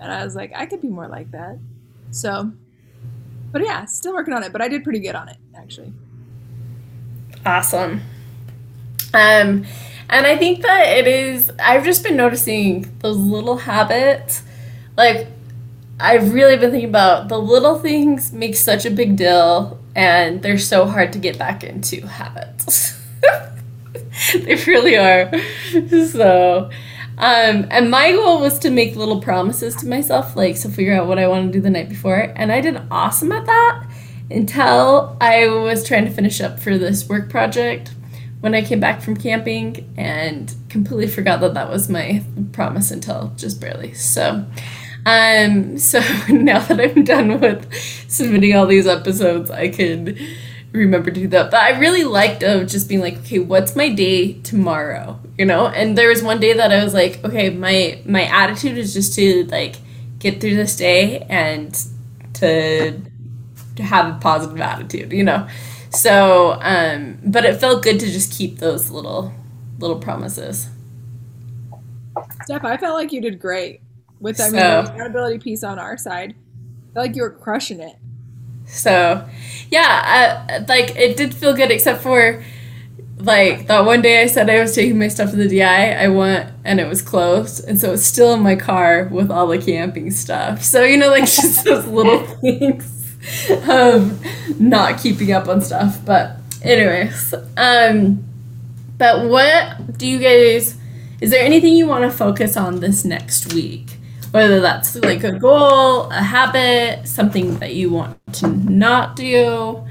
And 0.00 0.12
I 0.12 0.24
was 0.24 0.36
like, 0.36 0.52
I 0.54 0.66
could 0.66 0.80
be 0.80 0.88
more 0.88 1.08
like 1.08 1.32
that. 1.32 1.58
So, 2.10 2.52
but 3.56 3.64
yeah, 3.64 3.86
still 3.86 4.12
working 4.12 4.34
on 4.34 4.42
it. 4.42 4.52
But 4.52 4.60
I 4.60 4.68
did 4.68 4.84
pretty 4.84 4.98
good 4.98 5.14
on 5.14 5.30
it, 5.30 5.38
actually. 5.56 5.90
Awesome. 7.46 8.02
Um, 9.14 9.64
and 10.10 10.26
I 10.26 10.36
think 10.36 10.60
that 10.60 10.98
it 10.98 11.08
is, 11.08 11.50
I've 11.58 11.82
just 11.82 12.04
been 12.04 12.18
noticing 12.18 12.94
those 12.98 13.16
little 13.16 13.56
habits. 13.56 14.42
Like, 14.94 15.28
I've 15.98 16.34
really 16.34 16.58
been 16.58 16.70
thinking 16.70 16.90
about 16.90 17.28
the 17.28 17.40
little 17.40 17.78
things 17.78 18.30
make 18.30 18.56
such 18.56 18.84
a 18.84 18.90
big 18.90 19.16
deal, 19.16 19.80
and 19.94 20.42
they're 20.42 20.58
so 20.58 20.84
hard 20.84 21.14
to 21.14 21.18
get 21.18 21.38
back 21.38 21.64
into 21.64 22.06
habits. 22.06 23.00
they 24.34 24.56
really 24.66 24.98
are. 24.98 25.32
So, 26.10 26.70
um, 27.18 27.66
and 27.70 27.90
my 27.90 28.12
goal 28.12 28.40
was 28.40 28.58
to 28.60 28.70
make 28.70 28.94
little 28.94 29.20
promises 29.20 29.74
to 29.76 29.86
myself, 29.88 30.36
like, 30.36 30.56
so 30.56 30.68
figure 30.68 30.94
out 30.94 31.06
what 31.06 31.18
I 31.18 31.28
want 31.28 31.46
to 31.46 31.52
do 31.52 31.62
the 31.62 31.70
night 31.70 31.88
before. 31.88 32.32
And 32.36 32.52
I 32.52 32.60
did 32.60 32.80
awesome 32.90 33.32
at 33.32 33.46
that 33.46 33.86
until 34.30 35.16
I 35.20 35.46
was 35.46 35.86
trying 35.86 36.04
to 36.04 36.10
finish 36.10 36.40
up 36.40 36.60
for 36.60 36.76
this 36.76 37.08
work 37.08 37.30
project 37.30 37.94
when 38.40 38.54
I 38.54 38.62
came 38.62 38.80
back 38.80 39.00
from 39.00 39.16
camping 39.16 39.92
and 39.96 40.54
completely 40.68 41.06
forgot 41.06 41.40
that 41.40 41.54
that 41.54 41.70
was 41.70 41.88
my 41.88 42.22
promise 42.52 42.90
until 42.90 43.32
just 43.36 43.60
barely. 43.62 43.94
So, 43.94 44.44
um, 45.06 45.78
so 45.78 46.00
now 46.28 46.60
that 46.60 46.78
I'm 46.78 47.02
done 47.02 47.40
with 47.40 47.72
submitting 48.08 48.54
all 48.54 48.66
these 48.66 48.86
episodes, 48.86 49.50
I 49.50 49.68
can 49.68 50.18
remember 50.76 51.10
to 51.10 51.20
do 51.20 51.28
that. 51.28 51.50
But 51.50 51.60
I 51.60 51.78
really 51.78 52.04
liked 52.04 52.42
of 52.42 52.68
just 52.68 52.88
being 52.88 53.00
like, 53.00 53.18
okay, 53.18 53.38
what's 53.38 53.76
my 53.76 53.88
day 53.88 54.34
tomorrow? 54.42 55.20
You 55.38 55.44
know? 55.46 55.66
And 55.68 55.96
there 55.96 56.08
was 56.08 56.22
one 56.22 56.40
day 56.40 56.52
that 56.52 56.72
I 56.72 56.82
was 56.84 56.94
like, 56.94 57.24
okay, 57.24 57.50
my 57.50 58.00
my 58.04 58.22
attitude 58.24 58.78
is 58.78 58.94
just 58.94 59.14
to 59.14 59.44
like 59.46 59.76
get 60.18 60.40
through 60.40 60.56
this 60.56 60.76
day 60.76 61.20
and 61.28 61.76
to 62.34 63.00
to 63.76 63.82
have 63.82 64.16
a 64.16 64.18
positive 64.18 64.60
attitude, 64.60 65.12
you 65.12 65.24
know. 65.24 65.46
So, 65.90 66.58
um, 66.60 67.18
but 67.24 67.44
it 67.44 67.60
felt 67.60 67.82
good 67.82 68.00
to 68.00 68.06
just 68.06 68.32
keep 68.32 68.58
those 68.58 68.90
little 68.90 69.32
little 69.78 69.98
promises. 69.98 70.68
Steph, 72.44 72.64
I 72.64 72.76
felt 72.76 72.94
like 72.94 73.12
you 73.12 73.20
did 73.20 73.38
great 73.38 73.80
with, 74.20 74.40
I 74.40 74.44
mean, 74.44 74.52
So- 74.52 74.82
the 74.82 74.92
accountability 74.94 75.38
piece 75.38 75.62
on 75.64 75.78
our 75.78 75.96
side. 75.96 76.34
I 76.34 76.94
felt 76.94 77.06
like 77.08 77.16
you 77.16 77.22
were 77.22 77.30
crushing 77.30 77.80
it. 77.80 77.96
So, 78.66 79.26
yeah, 79.70 80.42
I, 80.48 80.58
like 80.68 80.96
it 80.96 81.16
did 81.16 81.34
feel 81.34 81.54
good, 81.54 81.70
except 81.70 82.02
for 82.02 82.44
like 83.18 83.66
that 83.68 83.84
one 83.84 84.02
day 84.02 84.22
I 84.22 84.26
said 84.26 84.50
I 84.50 84.60
was 84.60 84.74
taking 84.74 84.98
my 84.98 85.08
stuff 85.08 85.30
to 85.30 85.36
the 85.36 85.48
DI. 85.48 85.64
I 85.92 86.08
went 86.08 86.52
and 86.64 86.80
it 86.80 86.88
was 86.88 87.02
closed, 87.02 87.64
and 87.66 87.80
so 87.80 87.92
it's 87.92 88.04
still 88.04 88.34
in 88.34 88.40
my 88.40 88.56
car 88.56 89.08
with 89.10 89.30
all 89.30 89.46
the 89.46 89.58
camping 89.58 90.10
stuff. 90.10 90.62
So 90.62 90.82
you 90.82 90.96
know, 90.96 91.08
like 91.08 91.24
just 91.26 91.64
those 91.64 91.86
little 91.86 92.20
things 92.40 93.16
of 93.68 94.60
not 94.60 95.00
keeping 95.00 95.32
up 95.32 95.48
on 95.48 95.60
stuff. 95.60 95.98
But 96.04 96.36
anyways, 96.62 97.34
um, 97.56 98.24
but 98.98 99.28
what 99.28 99.98
do 99.98 100.06
you 100.06 100.18
guys? 100.18 100.76
Is 101.20 101.30
there 101.30 101.42
anything 101.44 101.74
you 101.74 101.86
want 101.86 102.10
to 102.10 102.16
focus 102.16 102.56
on 102.56 102.80
this 102.80 103.04
next 103.04 103.54
week? 103.54 103.95
Whether 104.36 104.60
that's 104.60 104.96
like 104.96 105.24
a 105.24 105.32
goal, 105.38 106.10
a 106.10 106.22
habit, 106.22 107.08
something 107.08 107.58
that 107.58 107.74
you 107.74 107.90
want 107.90 108.18
to 108.34 108.48
not 108.48 109.16
do. 109.16 109.84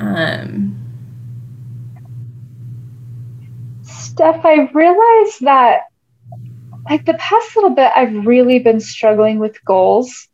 Um, 0.00 0.78
Steph, 3.82 4.44
I 4.44 4.70
realized 4.72 5.40
that 5.42 5.82
like 6.88 7.06
the 7.06 7.14
past 7.14 7.54
little 7.56 7.70
bit, 7.70 7.92
I've 7.94 8.26
really 8.26 8.58
been 8.58 8.80
struggling 8.80 9.38
with 9.38 9.62
goals. 9.64 10.28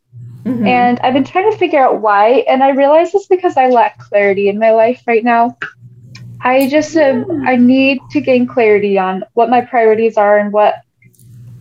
mhm. 0.45 0.67
And 0.67 0.99
I've 1.01 1.13
been 1.13 1.23
trying 1.23 1.51
to 1.51 1.57
figure 1.57 1.79
out 1.79 2.01
why. 2.01 2.45
And 2.47 2.63
I 2.63 2.69
realize 2.69 3.13
it's 3.13 3.27
because 3.27 3.57
I 3.57 3.69
lack 3.69 3.99
clarity 3.99 4.49
in 4.49 4.57
my 4.57 4.71
life 4.71 5.03
right 5.05 5.23
now. 5.23 5.57
I 6.41 6.69
just 6.69 6.95
um, 6.95 7.25
I 7.45 7.57
need 7.57 7.99
to 8.11 8.21
gain 8.21 8.47
clarity 8.47 8.97
on 8.97 9.23
what 9.33 9.49
my 9.49 9.61
priorities 9.61 10.17
are 10.17 10.37
and 10.37 10.53
what 10.53 10.75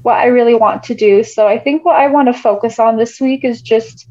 what 0.09 0.17
I 0.17 0.29
really 0.29 0.55
want 0.55 0.85
to 0.85 0.95
do. 0.95 1.23
So 1.23 1.47
I 1.47 1.59
think 1.59 1.85
what 1.85 1.97
I 1.97 2.07
want 2.07 2.29
to 2.29 2.33
focus 2.33 2.79
on 2.79 2.97
this 2.97 3.21
week 3.21 3.45
is 3.45 3.61
just 3.61 4.09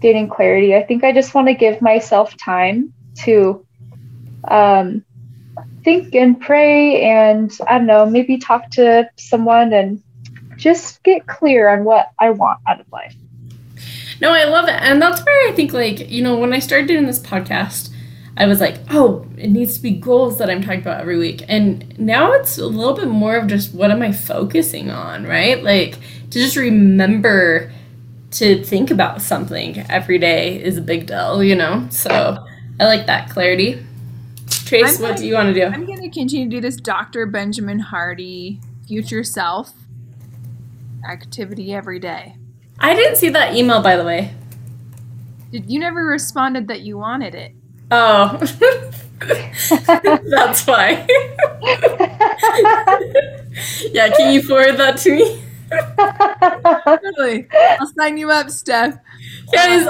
gaining 0.00 0.26
clarity. 0.26 0.74
I 0.74 0.82
think 0.82 1.04
I 1.04 1.12
just 1.12 1.34
want 1.34 1.48
to 1.48 1.54
give 1.54 1.82
myself 1.82 2.34
time 2.38 2.94
to 3.24 3.62
um, 4.48 5.04
think 5.84 6.14
and 6.14 6.40
pray 6.40 7.02
and 7.02 7.52
I 7.68 7.76
don't 7.76 7.86
know, 7.86 8.06
maybe 8.06 8.38
talk 8.38 8.70
to 8.70 9.06
someone 9.18 9.74
and 9.74 10.02
just 10.56 11.02
get 11.02 11.26
clear 11.26 11.68
on 11.68 11.84
what 11.84 12.10
I 12.18 12.30
want 12.30 12.60
out 12.66 12.80
of 12.80 12.90
life. 12.90 13.14
No, 14.22 14.32
I 14.32 14.44
love 14.44 14.66
it. 14.66 14.80
And 14.80 15.02
that's 15.02 15.22
where 15.26 15.48
I 15.50 15.52
think, 15.52 15.74
like, 15.74 16.10
you 16.10 16.22
know, 16.22 16.38
when 16.38 16.54
I 16.54 16.58
started 16.58 16.88
doing 16.88 17.04
this 17.04 17.18
podcast, 17.18 17.90
I 18.36 18.46
was 18.46 18.60
like, 18.60 18.78
oh, 18.90 19.26
it 19.36 19.48
needs 19.48 19.76
to 19.76 19.82
be 19.82 19.92
goals 19.92 20.38
that 20.38 20.50
I'm 20.50 20.60
talking 20.60 20.80
about 20.80 21.00
every 21.00 21.16
week. 21.16 21.44
And 21.48 21.96
now 21.98 22.32
it's 22.32 22.58
a 22.58 22.66
little 22.66 22.94
bit 22.94 23.06
more 23.06 23.36
of 23.36 23.46
just 23.46 23.72
what 23.72 23.92
am 23.92 24.02
I 24.02 24.10
focusing 24.10 24.90
on, 24.90 25.24
right? 25.24 25.62
Like, 25.62 25.98
to 26.30 26.40
just 26.40 26.56
remember 26.56 27.72
to 28.32 28.64
think 28.64 28.90
about 28.90 29.22
something 29.22 29.78
every 29.88 30.18
day 30.18 30.60
is 30.60 30.76
a 30.76 30.80
big 30.80 31.06
deal, 31.06 31.44
you 31.44 31.54
know? 31.54 31.86
So 31.90 32.44
I 32.80 32.84
like 32.84 33.06
that 33.06 33.30
clarity. 33.30 33.84
Trace, 34.48 34.96
I'm 34.96 35.02
what 35.02 35.10
like- 35.12 35.20
do 35.20 35.26
you 35.26 35.34
want 35.34 35.54
to 35.54 35.60
do? 35.60 35.66
I'm 35.66 35.86
going 35.86 36.02
to 36.02 36.10
continue 36.10 36.46
to 36.46 36.56
do 36.56 36.60
this 36.60 36.76
Dr. 36.76 37.26
Benjamin 37.26 37.78
Hardy 37.78 38.60
future 38.88 39.22
self 39.22 39.72
activity 41.08 41.72
every 41.72 42.00
day. 42.00 42.36
I 42.80 42.94
didn't 42.94 43.16
see 43.16 43.28
that 43.28 43.54
email, 43.54 43.80
by 43.80 43.96
the 43.96 44.04
way. 44.04 44.34
Did 45.52 45.70
you 45.70 45.78
never 45.78 46.04
responded 46.04 46.66
that 46.66 46.80
you 46.80 46.98
wanted 46.98 47.36
it? 47.36 47.52
Oh, 47.96 48.38
that's 50.30 50.66
why. 50.66 51.06
yeah, 53.92 54.08
can 54.16 54.32
you 54.34 54.42
forward 54.42 54.76
that 54.78 54.96
to 54.98 55.14
me? 55.14 55.42
Totally. 56.84 57.46
I'll 57.80 57.90
sign 57.98 58.16
you 58.16 58.30
up, 58.30 58.50
Steph. 58.50 58.96
Guys, 59.52 59.86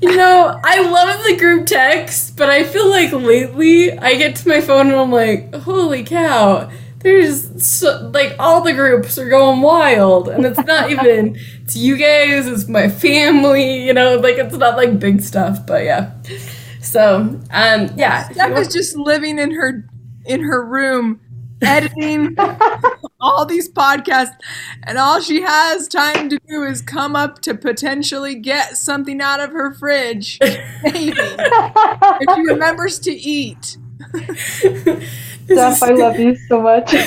you 0.00 0.16
know, 0.16 0.60
I 0.64 0.80
love 0.80 1.22
the 1.24 1.36
group 1.36 1.66
text, 1.66 2.36
but 2.36 2.48
I 2.50 2.64
feel 2.64 2.88
like 2.90 3.12
lately 3.12 3.96
I 3.98 4.14
get 4.16 4.36
to 4.36 4.48
my 4.48 4.60
phone 4.60 4.88
and 4.88 4.96
I'm 4.96 5.12
like, 5.12 5.54
holy 5.54 6.04
cow, 6.04 6.70
there's 7.00 7.66
so, 7.66 8.10
like 8.14 8.36
all 8.38 8.62
the 8.62 8.72
groups 8.72 9.18
are 9.18 9.28
going 9.28 9.60
wild. 9.60 10.28
And 10.28 10.44
it's 10.46 10.64
not 10.64 10.90
even, 10.90 11.36
it's 11.62 11.76
you 11.76 11.96
guys, 11.96 12.46
it's 12.46 12.68
my 12.68 12.88
family, 12.88 13.84
you 13.84 13.92
know, 13.92 14.16
like 14.16 14.36
it's 14.36 14.56
not 14.56 14.76
like 14.76 14.98
big 14.98 15.20
stuff, 15.20 15.66
but 15.66 15.84
yeah. 15.84 16.12
So, 16.82 17.40
um, 17.50 17.88
yeah. 17.96 18.24
if 18.24 18.28
you 18.28 18.34
Steph 18.34 18.58
is 18.58 18.68
just 18.68 18.96
living 18.96 19.38
in 19.38 19.52
her 19.52 19.88
in 20.24 20.40
her 20.42 20.64
room 20.64 21.20
editing 21.62 22.36
all 23.20 23.46
these 23.46 23.70
podcasts 23.70 24.34
and 24.82 24.98
all 24.98 25.20
she 25.20 25.42
has 25.42 25.86
time 25.86 26.28
to 26.28 26.38
do 26.48 26.64
is 26.64 26.82
come 26.82 27.14
up 27.14 27.40
to 27.40 27.54
potentially 27.54 28.34
get 28.34 28.76
something 28.76 29.20
out 29.20 29.38
of 29.38 29.50
her 29.52 29.72
fridge 29.72 30.38
maybe 30.82 31.12
if 31.16 32.34
she 32.34 32.42
remembers 32.42 32.98
to 32.98 33.12
eat 33.12 33.76
Steph, 35.44 35.82
I 35.82 35.90
love 35.90 36.18
you 36.18 36.36
so 36.48 36.60
much. 36.60 36.94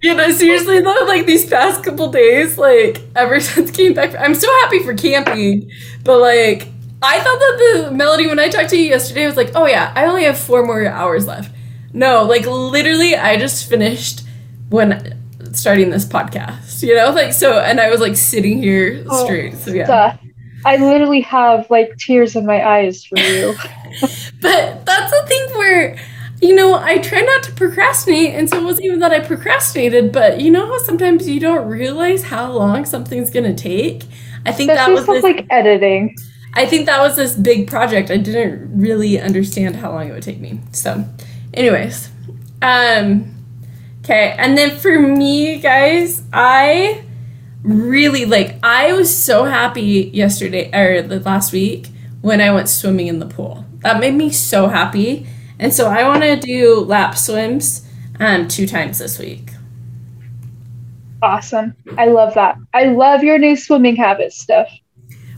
You 0.00 0.14
know, 0.14 0.30
seriously 0.30 0.80
though, 0.80 1.04
like 1.08 1.26
these 1.26 1.44
past 1.44 1.82
couple 1.82 2.12
days, 2.12 2.56
like 2.56 3.00
ever 3.16 3.40
since 3.40 3.72
came 3.72 3.94
back, 3.94 4.14
I'm 4.16 4.32
so 4.32 4.48
happy 4.60 4.80
for 4.84 4.94
camping, 4.94 5.68
but 6.04 6.20
like 6.20 6.68
I 7.00 7.20
thought 7.20 7.38
that 7.38 7.84
the 7.88 7.90
melody 7.92 8.26
when 8.26 8.40
I 8.40 8.48
talked 8.48 8.70
to 8.70 8.76
you 8.76 8.88
yesterday 8.90 9.26
was 9.26 9.36
like, 9.36 9.52
oh 9.54 9.66
yeah, 9.66 9.92
I 9.94 10.06
only 10.06 10.24
have 10.24 10.38
four 10.38 10.64
more 10.64 10.84
hours 10.86 11.26
left. 11.26 11.54
No, 11.92 12.24
like 12.24 12.44
literally, 12.46 13.14
I 13.14 13.36
just 13.36 13.68
finished 13.68 14.22
when 14.68 15.16
starting 15.52 15.90
this 15.90 16.04
podcast. 16.04 16.82
You 16.82 16.96
know, 16.96 17.10
like 17.10 17.32
so, 17.32 17.60
and 17.60 17.80
I 17.80 17.88
was 17.90 18.00
like 18.00 18.16
sitting 18.16 18.60
here 18.60 19.04
Oh, 19.08 19.24
straight. 19.24 19.54
So 19.54 19.72
yeah, 19.72 20.16
I 20.64 20.76
literally 20.76 21.20
have 21.22 21.70
like 21.70 21.96
tears 21.98 22.34
in 22.34 22.44
my 22.46 22.66
eyes 22.66 23.04
for 23.04 23.18
you. 23.18 23.54
but 24.40 24.84
that's 24.84 25.10
the 25.10 25.24
thing 25.26 25.58
where. 25.58 25.98
You 26.40 26.54
know, 26.54 26.78
I 26.80 26.98
try 26.98 27.20
not 27.20 27.42
to 27.42 27.52
procrastinate, 27.52 28.32
and 28.32 28.48
so 28.48 28.58
it 28.58 28.62
wasn't 28.62 28.84
even 28.86 29.00
that 29.00 29.10
I 29.10 29.18
procrastinated, 29.18 30.12
but 30.12 30.40
you 30.40 30.52
know 30.52 30.66
how 30.66 30.78
sometimes 30.78 31.28
you 31.28 31.40
don't 31.40 31.66
realize 31.66 32.22
how 32.22 32.52
long 32.52 32.84
something's 32.84 33.28
gonna 33.28 33.56
take? 33.56 34.04
I 34.46 34.52
think 34.52 34.68
that 34.68 34.88
was 34.88 35.04
this, 35.04 35.24
like 35.24 35.48
editing. 35.50 36.14
I 36.54 36.66
think 36.66 36.86
that 36.86 37.00
was 37.00 37.16
this 37.16 37.34
big 37.34 37.68
project. 37.68 38.10
I 38.10 38.16
didn't 38.16 38.80
really 38.80 39.20
understand 39.20 39.76
how 39.76 39.92
long 39.92 40.08
it 40.08 40.12
would 40.12 40.22
take 40.22 40.40
me. 40.40 40.60
So, 40.72 41.04
anyways, 41.54 42.10
um, 42.62 43.34
okay. 44.02 44.34
And 44.38 44.56
then 44.56 44.76
for 44.76 44.98
me, 44.98 45.60
guys, 45.60 46.22
I 46.32 47.04
really 47.62 48.24
like. 48.24 48.56
I 48.62 48.92
was 48.92 49.14
so 49.14 49.44
happy 49.44 50.10
yesterday 50.12 50.70
or 50.72 51.02
the 51.02 51.20
last 51.20 51.52
week 51.52 51.88
when 52.22 52.40
I 52.40 52.52
went 52.52 52.68
swimming 52.68 53.06
in 53.06 53.18
the 53.18 53.26
pool. 53.26 53.64
That 53.80 54.00
made 54.00 54.14
me 54.14 54.30
so 54.30 54.68
happy. 54.68 55.26
And 55.58 55.72
so 55.72 55.88
I 55.88 56.06
want 56.06 56.22
to 56.22 56.36
do 56.36 56.80
lap 56.80 57.16
swims 57.16 57.86
um, 58.20 58.48
two 58.48 58.66
times 58.66 58.98
this 58.98 59.18
week. 59.18 59.50
Awesome. 61.20 61.74
I 61.96 62.06
love 62.06 62.34
that. 62.34 62.56
I 62.72 62.84
love 62.84 63.24
your 63.24 63.38
new 63.38 63.56
swimming 63.56 63.96
habit 63.96 64.32
stuff. 64.32 64.68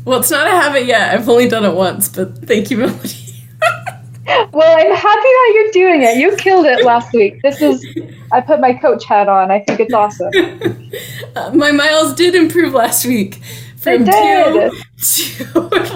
Well, 0.05 0.21
it's 0.21 0.31
not 0.31 0.47
a 0.47 0.51
habit 0.51 0.87
yet. 0.87 1.13
I've 1.15 1.29
only 1.29 1.49
done 1.49 1.65
it 1.65 1.75
once, 1.75 2.09
but 2.09 2.39
thank 2.47 2.71
you, 2.71 2.79
Melody. 2.79 3.15
Well, 4.53 4.79
I'm 4.79 4.95
happy 4.95 5.23
that 5.23 5.53
you're 5.55 5.73
doing 5.73 6.03
it. 6.03 6.17
You 6.17 6.37
killed 6.37 6.65
it 6.65 6.85
last 6.85 7.13
week. 7.13 7.43
This 7.43 7.61
is, 7.61 7.85
I 8.31 8.41
put 8.41 8.61
my 8.61 8.73
coach 8.75 9.05
hat 9.05 9.29
on. 9.29 9.51
I 9.51 9.59
think 9.61 9.81
it's 9.81 9.93
awesome. 9.95 10.31
Uh, 11.37 11.51
my 11.55 11.71
miles 11.71 12.15
did 12.15 12.35
improve 12.35 12.73
last 12.75 13.05
week. 13.07 13.41
From 13.77 14.05
two 14.05 14.11
to 14.11 14.71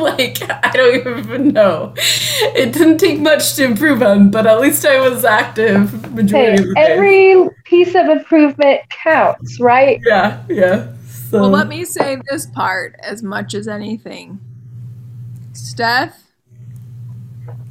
like 0.00 0.38
I 0.48 0.70
don't 0.72 0.94
even 1.24 1.48
know. 1.48 1.92
It 1.98 2.72
didn't 2.72 2.98
take 2.98 3.18
much 3.20 3.54
to 3.56 3.64
improve 3.64 3.98
them, 3.98 4.30
but 4.30 4.46
at 4.46 4.60
least 4.60 4.86
I 4.86 5.00
was 5.00 5.24
active 5.24 6.12
majority 6.12 6.56
Hey, 6.56 6.62
of 6.62 6.68
the 6.68 6.74
day. 6.74 6.80
every 6.82 7.48
piece 7.64 7.94
of 7.96 8.06
improvement 8.08 8.80
counts, 8.90 9.58
right? 9.60 10.00
yeah, 10.06 10.42
yeah. 10.48 10.93
So 11.30 11.40
Well, 11.40 11.50
let 11.50 11.68
me 11.68 11.84
say 11.84 12.18
this 12.30 12.46
part 12.46 12.96
as 13.02 13.22
much 13.22 13.54
as 13.54 13.66
anything. 13.66 14.40
Steph, 15.52 16.20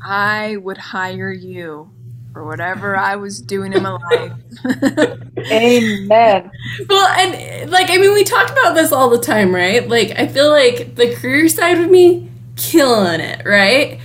I 0.01 0.57
would 0.57 0.77
hire 0.77 1.31
you 1.31 1.89
for 2.33 2.45
whatever 2.45 2.97
I 2.97 3.15
was 3.15 3.39
doing 3.41 3.73
in 3.73 3.83
my 3.83 3.91
life. 3.91 4.33
Amen. 5.51 6.51
Well, 6.89 7.07
and 7.07 7.71
like 7.71 7.89
I 7.89 7.97
mean, 7.97 8.13
we 8.13 8.23
talk 8.23 8.49
about 8.49 8.73
this 8.73 8.91
all 8.91 9.09
the 9.09 9.19
time, 9.19 9.53
right? 9.53 9.87
Like 9.87 10.11
I 10.17 10.27
feel 10.27 10.49
like 10.49 10.95
the 10.95 11.13
career 11.13 11.47
side 11.47 11.79
of 11.79 11.89
me 11.89 12.29
killing 12.55 13.19
it, 13.19 13.45
right? 13.45 13.99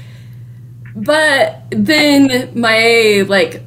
But 0.95 1.63
then 1.71 2.51
my 2.59 3.25
like 3.29 3.63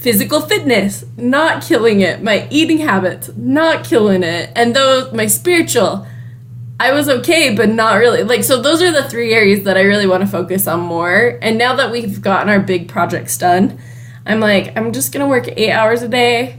physical 0.00 0.40
fitness 0.40 1.04
not 1.16 1.62
killing 1.62 2.00
it, 2.00 2.22
my 2.22 2.48
eating 2.50 2.78
habits 2.78 3.30
not 3.36 3.84
killing 3.84 4.22
it, 4.22 4.50
and 4.56 4.74
those 4.74 5.12
my 5.12 5.26
spiritual 5.26 6.06
I 6.80 6.92
was 6.92 7.10
okay, 7.10 7.54
but 7.54 7.68
not 7.68 7.96
really. 7.96 8.22
Like, 8.22 8.42
so 8.42 8.62
those 8.62 8.80
are 8.80 8.90
the 8.90 9.06
three 9.06 9.34
areas 9.34 9.64
that 9.64 9.76
I 9.76 9.82
really 9.82 10.06
want 10.06 10.22
to 10.22 10.26
focus 10.26 10.66
on 10.66 10.80
more. 10.80 11.38
And 11.42 11.58
now 11.58 11.76
that 11.76 11.90
we've 11.90 12.22
gotten 12.22 12.48
our 12.48 12.58
big 12.58 12.88
projects 12.88 13.36
done, 13.36 13.78
I'm 14.24 14.40
like, 14.40 14.74
I'm 14.78 14.90
just 14.94 15.12
going 15.12 15.20
to 15.20 15.28
work 15.28 15.46
eight 15.58 15.72
hours 15.72 16.00
a 16.00 16.08
day, 16.08 16.58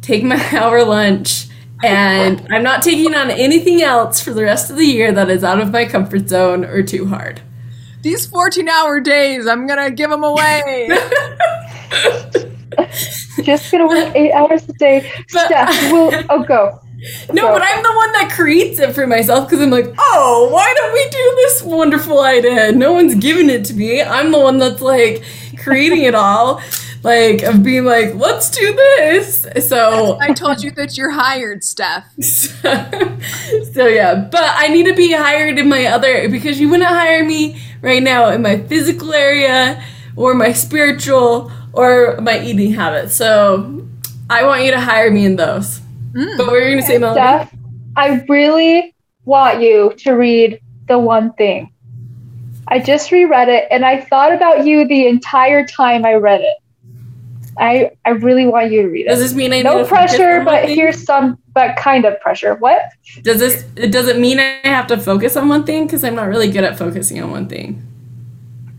take 0.00 0.22
my 0.22 0.40
hour 0.56 0.84
lunch, 0.84 1.48
and 1.82 2.46
I'm 2.52 2.62
not 2.62 2.82
taking 2.82 3.16
on 3.16 3.32
anything 3.32 3.82
else 3.82 4.20
for 4.20 4.32
the 4.32 4.44
rest 4.44 4.70
of 4.70 4.76
the 4.76 4.86
year 4.86 5.10
that 5.10 5.28
is 5.28 5.42
out 5.42 5.60
of 5.60 5.72
my 5.72 5.86
comfort 5.86 6.28
zone 6.28 6.64
or 6.64 6.84
too 6.84 7.06
hard. 7.06 7.40
These 8.02 8.26
14 8.26 8.68
hour 8.68 9.00
days, 9.00 9.48
I'm 9.48 9.66
going 9.66 9.84
to 9.84 9.90
give 9.90 10.10
them 10.10 10.22
away. 10.22 10.88
Just 13.42 13.70
gonna 13.70 13.86
work 13.86 14.14
eight 14.14 14.32
hours 14.32 14.68
a 14.68 14.72
day. 14.74 15.10
But- 15.32 15.46
Steph, 15.46 15.92
will 15.92 16.12
oh 16.30 16.42
go. 16.44 16.80
No, 17.32 17.42
So- 17.42 17.52
but 17.52 17.62
I'm 17.62 17.82
the 17.82 17.92
one 17.92 18.12
that 18.12 18.30
creates 18.32 18.78
it 18.80 18.92
for 18.94 19.06
myself 19.06 19.48
because 19.48 19.62
I'm 19.62 19.70
like, 19.70 19.86
oh, 19.98 20.48
why 20.52 20.72
don't 20.76 20.92
we 20.92 21.04
do 21.10 21.32
this 21.36 21.62
wonderful 21.62 22.20
idea? 22.20 22.72
No 22.72 22.92
one's 22.92 23.14
giving 23.14 23.48
it 23.50 23.64
to 23.66 23.74
me. 23.74 24.02
I'm 24.02 24.32
the 24.32 24.38
one 24.40 24.58
that's 24.58 24.80
like 24.82 25.22
creating 25.62 26.02
it 26.02 26.14
all, 26.16 26.60
like 27.04 27.42
of 27.42 27.62
being 27.62 27.84
like, 27.84 28.14
let's 28.16 28.50
do 28.50 28.72
this. 28.74 29.46
So, 29.68 30.18
I 30.20 30.32
told 30.32 30.60
you 30.62 30.72
that 30.72 30.96
you're 30.98 31.12
hired, 31.12 31.62
Steph. 31.62 32.04
so 32.20 33.86
yeah, 33.86 34.28
but 34.30 34.42
I 34.42 34.68
need 34.68 34.86
to 34.86 34.94
be 34.94 35.12
hired 35.12 35.58
in 35.58 35.68
my 35.68 35.86
other 35.86 36.28
because 36.28 36.58
you 36.60 36.68
wouldn't 36.68 36.88
hire 36.88 37.24
me 37.24 37.60
right 37.80 38.02
now 38.02 38.28
in 38.30 38.42
my 38.42 38.58
physical 38.58 39.12
area 39.14 39.82
or 40.16 40.34
my 40.34 40.52
spiritual 40.52 41.52
or 41.72 42.18
my 42.20 42.40
eating 42.40 42.72
habits. 42.72 43.14
So 43.14 43.86
I 44.30 44.44
want 44.44 44.64
you 44.64 44.70
to 44.72 44.80
hire 44.80 45.10
me 45.10 45.24
in 45.24 45.36
those. 45.36 45.80
Mm. 46.12 46.36
But 46.36 46.46
what 46.46 46.52
were 46.52 46.60
you 46.60 46.76
gonna 46.76 46.86
say, 46.86 46.98
Melody? 46.98 47.20
Steph, 47.20 47.54
I 47.96 48.24
really 48.28 48.94
want 49.24 49.60
you 49.60 49.92
to 49.98 50.12
read 50.12 50.60
the 50.86 50.98
one 50.98 51.32
thing. 51.34 51.72
I 52.68 52.78
just 52.78 53.10
reread 53.12 53.48
it 53.48 53.66
and 53.70 53.84
I 53.84 54.00
thought 54.00 54.32
about 54.32 54.66
you 54.66 54.86
the 54.86 55.06
entire 55.06 55.66
time 55.66 56.04
I 56.04 56.14
read 56.14 56.42
it. 56.42 56.56
I 57.58 57.90
I 58.04 58.10
really 58.10 58.46
want 58.46 58.70
you 58.70 58.82
to 58.82 58.88
read 58.88 59.06
it. 59.06 59.08
Does 59.08 59.18
this 59.20 59.34
mean 59.34 59.52
I 59.52 59.56
need 59.56 59.64
No 59.64 59.78
to 59.78 59.84
focus 59.84 60.16
pressure, 60.16 60.38
on 60.40 60.44
but 60.44 60.54
one 60.54 60.66
thing? 60.66 60.76
here's 60.76 61.02
some 61.02 61.38
but 61.54 61.76
kind 61.76 62.04
of 62.04 62.20
pressure. 62.20 62.54
What? 62.54 62.82
Does 63.22 63.38
this 63.38 63.64
it 63.76 63.90
doesn't 63.90 64.20
mean 64.20 64.38
I 64.38 64.60
have 64.64 64.86
to 64.88 64.98
focus 64.98 65.36
on 65.36 65.48
one 65.48 65.64
thing 65.64 65.86
because 65.86 66.04
I'm 66.04 66.14
not 66.14 66.28
really 66.28 66.50
good 66.50 66.64
at 66.64 66.78
focusing 66.78 67.22
on 67.22 67.30
one 67.30 67.48
thing. 67.48 67.82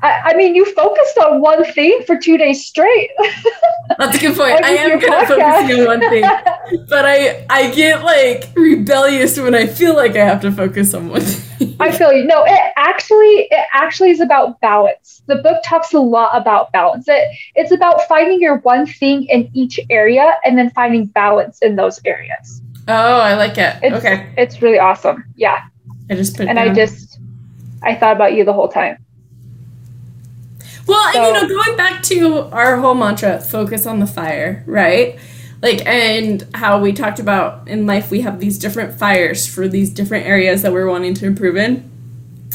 I, 0.01 0.31
I 0.31 0.33
mean 0.35 0.55
you 0.55 0.65
focused 0.73 1.17
on 1.17 1.41
one 1.41 1.63
thing 1.73 2.01
for 2.05 2.17
two 2.17 2.37
days 2.37 2.65
straight. 2.65 3.09
That's 3.97 4.17
a 4.17 4.19
good 4.19 4.37
point. 4.37 4.63
I 4.63 4.71
am 4.71 4.89
your 4.89 4.99
good 4.99 5.11
at 5.11 5.27
podcast. 5.27 5.59
focusing 5.59 5.79
on 5.81 5.87
one 5.87 6.09
thing, 6.09 6.85
but 6.89 7.05
I 7.05 7.45
I 7.49 7.71
get 7.71 8.03
like 8.03 8.45
rebellious 8.55 9.39
when 9.39 9.55
I 9.55 9.65
feel 9.65 9.95
like 9.95 10.15
I 10.15 10.25
have 10.25 10.41
to 10.41 10.51
focus 10.51 10.93
on 10.93 11.09
one 11.09 11.21
thing. 11.21 11.75
I 11.79 11.91
feel 11.91 12.13
you. 12.13 12.23
No, 12.25 12.43
it 12.45 12.73
actually 12.77 13.47
it 13.51 13.67
actually 13.73 14.11
is 14.11 14.19
about 14.21 14.59
balance. 14.61 15.21
The 15.27 15.35
book 15.37 15.61
talks 15.65 15.93
a 15.93 15.99
lot 15.99 16.31
about 16.33 16.71
balance. 16.71 17.07
It 17.07 17.23
it's 17.55 17.71
about 17.71 18.07
finding 18.07 18.39
your 18.39 18.57
one 18.59 18.85
thing 18.85 19.25
in 19.25 19.49
each 19.53 19.79
area 19.89 20.35
and 20.45 20.57
then 20.57 20.69
finding 20.71 21.07
balance 21.07 21.59
in 21.61 21.75
those 21.75 21.99
areas. 22.05 22.61
oh, 22.87 23.19
I 23.19 23.35
like 23.35 23.57
it. 23.57 23.75
It's 23.83 23.95
okay, 23.97 24.33
it's 24.37 24.61
really 24.61 24.79
awesome. 24.79 25.25
Yeah. 25.35 25.63
I 26.09 26.15
just 26.15 26.35
put. 26.35 26.45
it 26.45 26.49
And 26.49 26.59
I 26.59 26.73
just 26.73 27.19
I 27.83 27.95
thought 27.95 28.15
about 28.15 28.33
you 28.33 28.45
the 28.45 28.53
whole 28.53 28.69
time. 28.69 28.97
Well, 30.89 31.15
and 31.15 31.25
you 31.25 31.55
know, 31.55 31.63
going 31.63 31.77
back 31.77 32.03
to 32.03 32.37
our 32.51 32.77
whole 32.77 32.95
mantra, 32.95 33.39
focus 33.39 33.85
on 33.85 33.99
the 33.99 34.07
fire, 34.07 34.63
right? 34.65 35.19
Like, 35.61 35.85
and 35.85 36.47
how 36.53 36.79
we 36.79 36.93
talked 36.93 37.19
about 37.19 37.67
in 37.67 37.85
life, 37.85 38.11
we 38.11 38.21
have 38.21 38.39
these 38.39 38.57
different 38.57 38.97
fires 38.97 39.47
for 39.47 39.67
these 39.67 39.89
different 39.89 40.25
areas 40.25 40.61
that 40.61 40.71
we're 40.71 40.87
wanting 40.87 41.13
to 41.15 41.25
improve 41.25 41.57
in. 41.57 41.89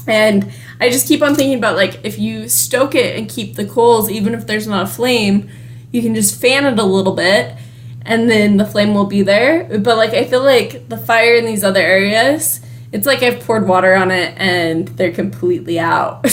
And 0.07 0.53
I 0.80 0.91
just 0.91 1.07
keep 1.07 1.22
on 1.22 1.35
thinking 1.35 1.59
about 1.59 1.76
like, 1.76 2.01
if 2.05 2.18
you 2.18 2.49
stoke 2.49 2.95
it 2.95 3.16
and 3.16 3.28
keep 3.28 3.57
the 3.57 3.66
coals, 3.66 4.11
even 4.11 4.35
if 4.35 4.47
there's 4.47 4.66
not 4.66 4.85
a 4.85 4.87
flame, 4.87 5.51
you 5.93 6.03
can 6.03 6.14
just 6.14 6.41
fan 6.41 6.66
it 6.66 6.78
a 6.78 6.85
little 6.85 7.14
bit 7.14 7.57
and 8.03 8.28
then 8.28 8.57
the 8.57 8.66
flame 8.66 8.95
will 8.95 9.07
be 9.07 9.22
there. 9.22 9.64
But 9.78 9.97
like, 9.97 10.11
I 10.11 10.24
feel 10.24 10.43
like 10.43 10.89
the 10.89 10.99
fire 10.99 11.35
in 11.35 11.47
these 11.47 11.64
other 11.64 11.80
areas, 11.80 12.61
it's 12.93 13.07
like 13.07 13.22
I've 13.22 13.41
poured 13.41 13.66
water 13.66 13.95
on 13.95 14.11
it 14.11 14.35
and 14.37 14.89
they're 14.89 15.12
completely 15.12 15.78
out. 15.78 16.26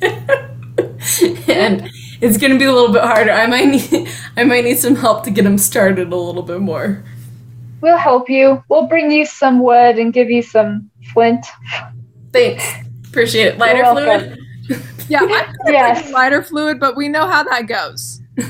and 1.48 1.88
it's 2.20 2.36
gonna 2.38 2.58
be 2.58 2.64
a 2.64 2.72
little 2.72 2.92
bit 2.92 3.02
harder. 3.02 3.30
I 3.30 3.46
might 3.46 3.66
need 3.66 4.08
I 4.36 4.44
might 4.44 4.64
need 4.64 4.78
some 4.78 4.96
help 4.96 5.24
to 5.24 5.30
get 5.30 5.42
them 5.42 5.58
started 5.58 6.12
a 6.12 6.16
little 6.16 6.42
bit 6.42 6.60
more. 6.60 7.02
We'll 7.80 7.98
help 7.98 8.28
you. 8.30 8.62
We'll 8.68 8.86
bring 8.86 9.10
you 9.10 9.26
some 9.26 9.60
wood 9.62 9.98
and 9.98 10.12
give 10.12 10.30
you 10.30 10.42
some 10.42 10.90
flint. 11.12 11.44
Thanks, 12.32 12.64
appreciate 13.08 13.46
it. 13.48 13.58
Lighter 13.58 13.78
You're 13.78 13.92
fluid. 13.92 14.38
Yeah, 15.08 15.20
I'm 15.22 15.54
Yes. 15.66 16.10
lighter 16.10 16.42
fluid, 16.42 16.80
but 16.80 16.96
we 16.96 17.08
know 17.08 17.28
how 17.28 17.44
that 17.44 17.68
goes. 17.68 18.20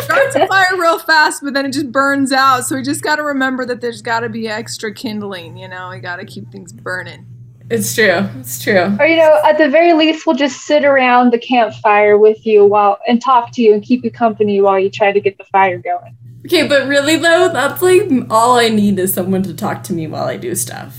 Starts 0.00 0.34
a 0.34 0.46
fire 0.48 0.76
real 0.76 0.98
fast, 0.98 1.40
but 1.42 1.54
then 1.54 1.66
it 1.66 1.72
just 1.72 1.92
burns 1.92 2.32
out. 2.32 2.64
So 2.66 2.74
we 2.74 2.82
just 2.82 3.02
got 3.02 3.16
to 3.16 3.22
remember 3.22 3.64
that 3.66 3.80
there's 3.80 4.02
got 4.02 4.20
to 4.20 4.28
be 4.28 4.48
extra 4.48 4.92
kindling. 4.92 5.56
You 5.56 5.68
know, 5.68 5.90
we 5.90 6.00
got 6.00 6.16
to 6.16 6.24
keep 6.24 6.50
things 6.50 6.72
burning. 6.72 7.26
It's 7.70 7.94
true. 7.94 8.28
It's 8.40 8.60
true. 8.60 8.96
Or 8.98 9.06
you 9.06 9.16
know, 9.16 9.40
at 9.44 9.56
the 9.56 9.68
very 9.68 9.92
least 9.92 10.26
we'll 10.26 10.34
just 10.34 10.62
sit 10.62 10.84
around 10.84 11.32
the 11.32 11.38
campfire 11.38 12.18
with 12.18 12.44
you 12.44 12.64
while 12.64 12.98
and 13.06 13.22
talk 13.22 13.52
to 13.52 13.62
you 13.62 13.72
and 13.72 13.82
keep 13.82 14.02
you 14.02 14.10
company 14.10 14.60
while 14.60 14.78
you 14.78 14.90
try 14.90 15.12
to 15.12 15.20
get 15.20 15.38
the 15.38 15.44
fire 15.44 15.78
going. 15.78 16.16
Okay, 16.46 16.66
but 16.66 16.88
really 16.88 17.16
though, 17.16 17.48
that's 17.52 17.80
like 17.80 18.10
all 18.28 18.58
I 18.58 18.70
need 18.70 18.98
is 18.98 19.14
someone 19.14 19.44
to 19.44 19.54
talk 19.54 19.84
to 19.84 19.92
me 19.92 20.08
while 20.08 20.24
I 20.24 20.36
do 20.36 20.56
stuff. 20.56 20.98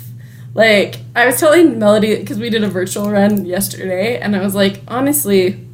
Like 0.54 1.00
I 1.14 1.26
was 1.26 1.38
telling 1.42 1.78
Melody 1.78 2.16
because 2.16 2.40
we 2.40 2.50
did 2.50 2.64
a 2.64 2.70
virtual 2.70 3.12
run 3.12 3.46
yesterday, 3.46 4.18
and 4.18 4.34
I 4.34 4.40
was 4.40 4.56
like, 4.56 4.80
honestly, 4.88 5.68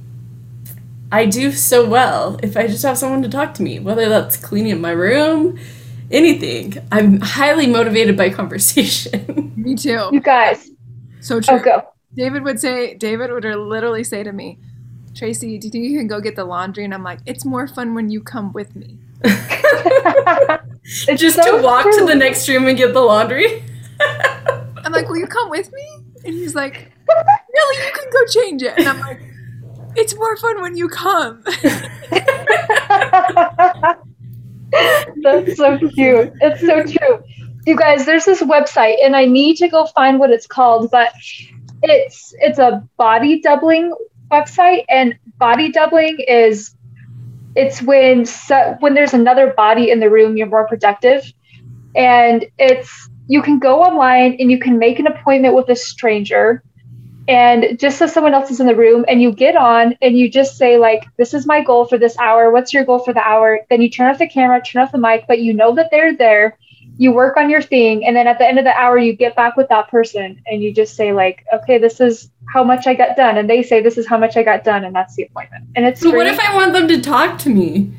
I 1.11 1.27
do 1.27 1.51
so 1.51 1.87
well 1.87 2.39
if 2.41 2.57
I 2.57 2.65
just 2.65 2.81
have 2.83 2.97
someone 2.97 3.21
to 3.21 3.29
talk 3.29 3.53
to 3.55 3.63
me, 3.63 3.77
whether 3.77 4.09
that's 4.09 4.35
cleaning 4.35 4.73
up 4.73 4.79
my 4.79 4.91
room, 4.91 5.59
anything. 6.09 6.75
I'm 6.91 7.21
highly 7.21 7.67
motivated 7.67 8.17
by 8.17 8.29
conversation. 8.41 9.53
Me 9.55 9.75
too. 9.75 10.09
You 10.11 10.21
guys, 10.21 10.71
So 11.28 11.41
true. 11.41 11.57
oh 11.57 11.59
go. 11.59 11.82
David 12.15 12.43
would 12.45 12.57
say, 12.57 12.93
David 12.93 13.34
would 13.34 13.43
literally 13.43 14.05
say 14.05 14.23
to 14.23 14.32
me, 14.32 14.59
Tracy, 15.13 15.57
do 15.57 15.67
you 15.67 15.71
think 15.71 15.84
you 15.84 15.97
can 15.97 16.07
go 16.07 16.21
get 16.21 16.38
the 16.38 16.45
laundry? 16.45 16.86
And 16.86 16.93
I'm 16.93 17.03
like, 17.03 17.19
it's 17.25 17.43
more 17.43 17.67
fun 17.67 17.93
when 17.95 18.09
you 18.09 18.21
come 18.21 18.53
with 18.53 18.73
me. 18.78 18.97
It's 21.09 21.21
just 21.21 21.36
so 21.36 21.57
to 21.57 21.61
walk 21.61 21.84
to 21.84 22.05
the 22.05 22.15
next 22.15 22.47
room 22.47 22.65
and 22.65 22.78
get 22.78 22.93
the 22.93 23.01
laundry. 23.01 23.61
I'm 24.86 24.93
like, 24.93 25.09
will 25.09 25.17
you 25.17 25.28
come 25.28 25.49
with 25.49 25.69
me? 25.73 25.86
And 26.23 26.34
he's 26.34 26.55
like, 26.55 26.93
really, 27.53 27.86
you 27.86 27.91
can 27.91 28.09
go 28.09 28.25
change 28.28 28.63
it. 28.63 28.73
And 28.78 28.88
I'm 28.88 29.01
like, 29.01 29.19
it's 29.97 30.15
more 30.15 30.38
fun 30.38 30.61
when 30.61 30.78
you 30.78 30.88
come. 30.88 31.43
That's 35.21 35.57
so 35.57 35.78
cute. 35.89 36.32
It's 36.39 36.61
so 36.61 36.84
true. 36.84 37.21
You 37.68 37.76
guys, 37.76 38.05
there's 38.05 38.24
this 38.24 38.41
website, 38.41 38.95
and 39.03 39.13
I 39.13 39.26
need 39.26 39.57
to 39.57 39.68
go 39.68 39.88
find 39.88 40.20
what 40.20 40.30
it's 40.30 40.47
called, 40.47 40.89
but 40.89 41.11
it's 41.84 42.34
it's 42.39 42.59
a 42.59 42.88
body 42.95 43.41
doubling 43.41 43.93
website, 44.32 44.86
and 44.88 45.15
body 45.38 45.70
doubling 45.70 46.18
is 46.26 46.74
it's 47.57 47.82
when 47.82 48.26
so, 48.26 48.78
when 48.80 48.93
there's 48.93 49.13
another 49.13 49.53
body 49.57 49.91
in 49.91 49.99
the 49.99 50.09
room, 50.09 50.38
you're 50.38 50.47
more 50.47 50.65
productive, 50.65 51.30
and 51.93 52.45
it's 52.57 53.09
you 53.28 53.41
can 53.41 53.59
go 53.59 53.84
online 53.84 54.38
and 54.39 54.49
you 54.49 54.59
can 54.59 54.80
make 54.80 54.99
an 54.99 55.07
appointment 55.07 55.53
with 55.53 55.68
a 55.68 55.76
stranger 55.76 56.63
and 57.28 57.78
just 57.78 57.97
so 57.97 58.07
someone 58.07 58.34
else 58.34 58.49
is 58.49 58.61
in 58.61 58.68
the 58.68 58.76
room 58.76 59.03
and 59.09 59.22
you 59.22 59.34
get 59.34 59.57
on 59.57 59.93
and 60.01 60.18
you 60.18 60.30
just 60.30 60.55
say 60.55 60.78
like 60.78 61.03
this 61.18 61.34
is 61.34 61.45
my 61.45 61.61
goal 61.61 61.84
for 61.84 61.97
this 61.97 62.18
hour. 62.18 62.49
What's 62.49 62.74
your 62.74 62.86
goal 62.86 62.99
for 62.99 63.13
the 63.13 63.20
hour? 63.20 63.59
Then 63.70 63.82
you 63.82 63.89
turn 63.89 64.09
off 64.09 64.20
the 64.20 64.30
camera 64.30 64.61
turn 64.61 64.82
off 64.82 64.93
the 64.93 64.97
mic 64.97 65.26
but 65.28 65.41
you 65.41 65.53
know 65.53 65.76
that 65.76 65.89
they're 65.91 66.15
there 66.15 66.57
you 66.97 67.11
work 67.11 67.37
on 67.37 67.49
your 67.49 67.61
thing 67.61 68.05
and 68.05 68.15
then 68.15 68.27
at 68.27 68.39
the 68.39 68.47
end 68.47 68.57
of 68.57 68.65
the 68.65 68.73
hour 68.73 68.97
you 68.97 69.13
get 69.13 69.35
back 69.35 69.55
with 69.55 69.67
that 69.69 69.87
person 69.89 70.41
and 70.47 70.63
you 70.63 70.73
just 70.73 70.95
say 70.95 71.13
like 71.13 71.45
okay 71.53 71.77
this 71.77 71.99
is 71.99 72.31
how 72.53 72.63
much 72.63 72.87
i 72.87 72.93
got 72.93 73.15
done 73.15 73.37
and 73.37 73.49
they 73.49 73.61
say 73.61 73.81
this 73.81 73.97
is 73.97 74.07
how 74.07 74.17
much 74.17 74.35
i 74.35 74.43
got 74.43 74.63
done 74.63 74.83
and 74.83 74.95
that's 74.95 75.15
the 75.15 75.23
appointment 75.23 75.63
and 75.75 75.85
it's 75.85 76.01
So 76.01 76.11
what 76.11 76.27
if 76.27 76.39
I 76.39 76.55
want 76.55 76.73
them 76.73 76.87
to 76.87 77.01
talk 77.01 77.37
to 77.39 77.49
me? 77.49 77.91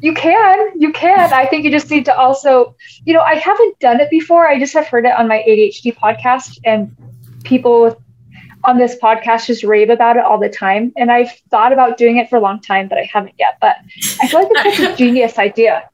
You 0.00 0.14
can, 0.14 0.80
you 0.80 0.92
can. 0.92 1.32
I 1.32 1.46
think 1.46 1.64
you 1.64 1.70
just 1.70 1.88
need 1.88 2.04
to 2.06 2.16
also, 2.16 2.74
you 3.04 3.14
know, 3.14 3.20
I 3.20 3.36
haven't 3.36 3.78
done 3.78 4.00
it 4.00 4.10
before. 4.10 4.48
I 4.48 4.58
just 4.58 4.74
have 4.74 4.88
heard 4.88 5.04
it 5.04 5.12
on 5.16 5.28
my 5.28 5.44
ADHD 5.48 5.96
podcast, 5.96 6.58
and 6.64 6.96
people 7.44 8.02
on 8.64 8.78
this 8.78 8.96
podcast 8.96 9.46
just 9.46 9.64
rave 9.64 9.90
about 9.90 10.16
it 10.16 10.24
all 10.24 10.38
the 10.38 10.48
time. 10.48 10.92
And 10.96 11.10
I've 11.10 11.32
thought 11.50 11.72
about 11.72 11.96
doing 11.96 12.18
it 12.18 12.28
for 12.28 12.36
a 12.36 12.40
long 12.40 12.60
time, 12.60 12.88
but 12.88 12.98
I 12.98 13.08
haven't 13.12 13.34
yet. 13.38 13.58
But 13.60 13.76
I 14.20 14.28
feel 14.28 14.40
like 14.40 14.48
it's 14.52 14.78
such 14.78 14.94
a 14.94 14.96
genius 15.04 15.38
idea. 15.38 15.88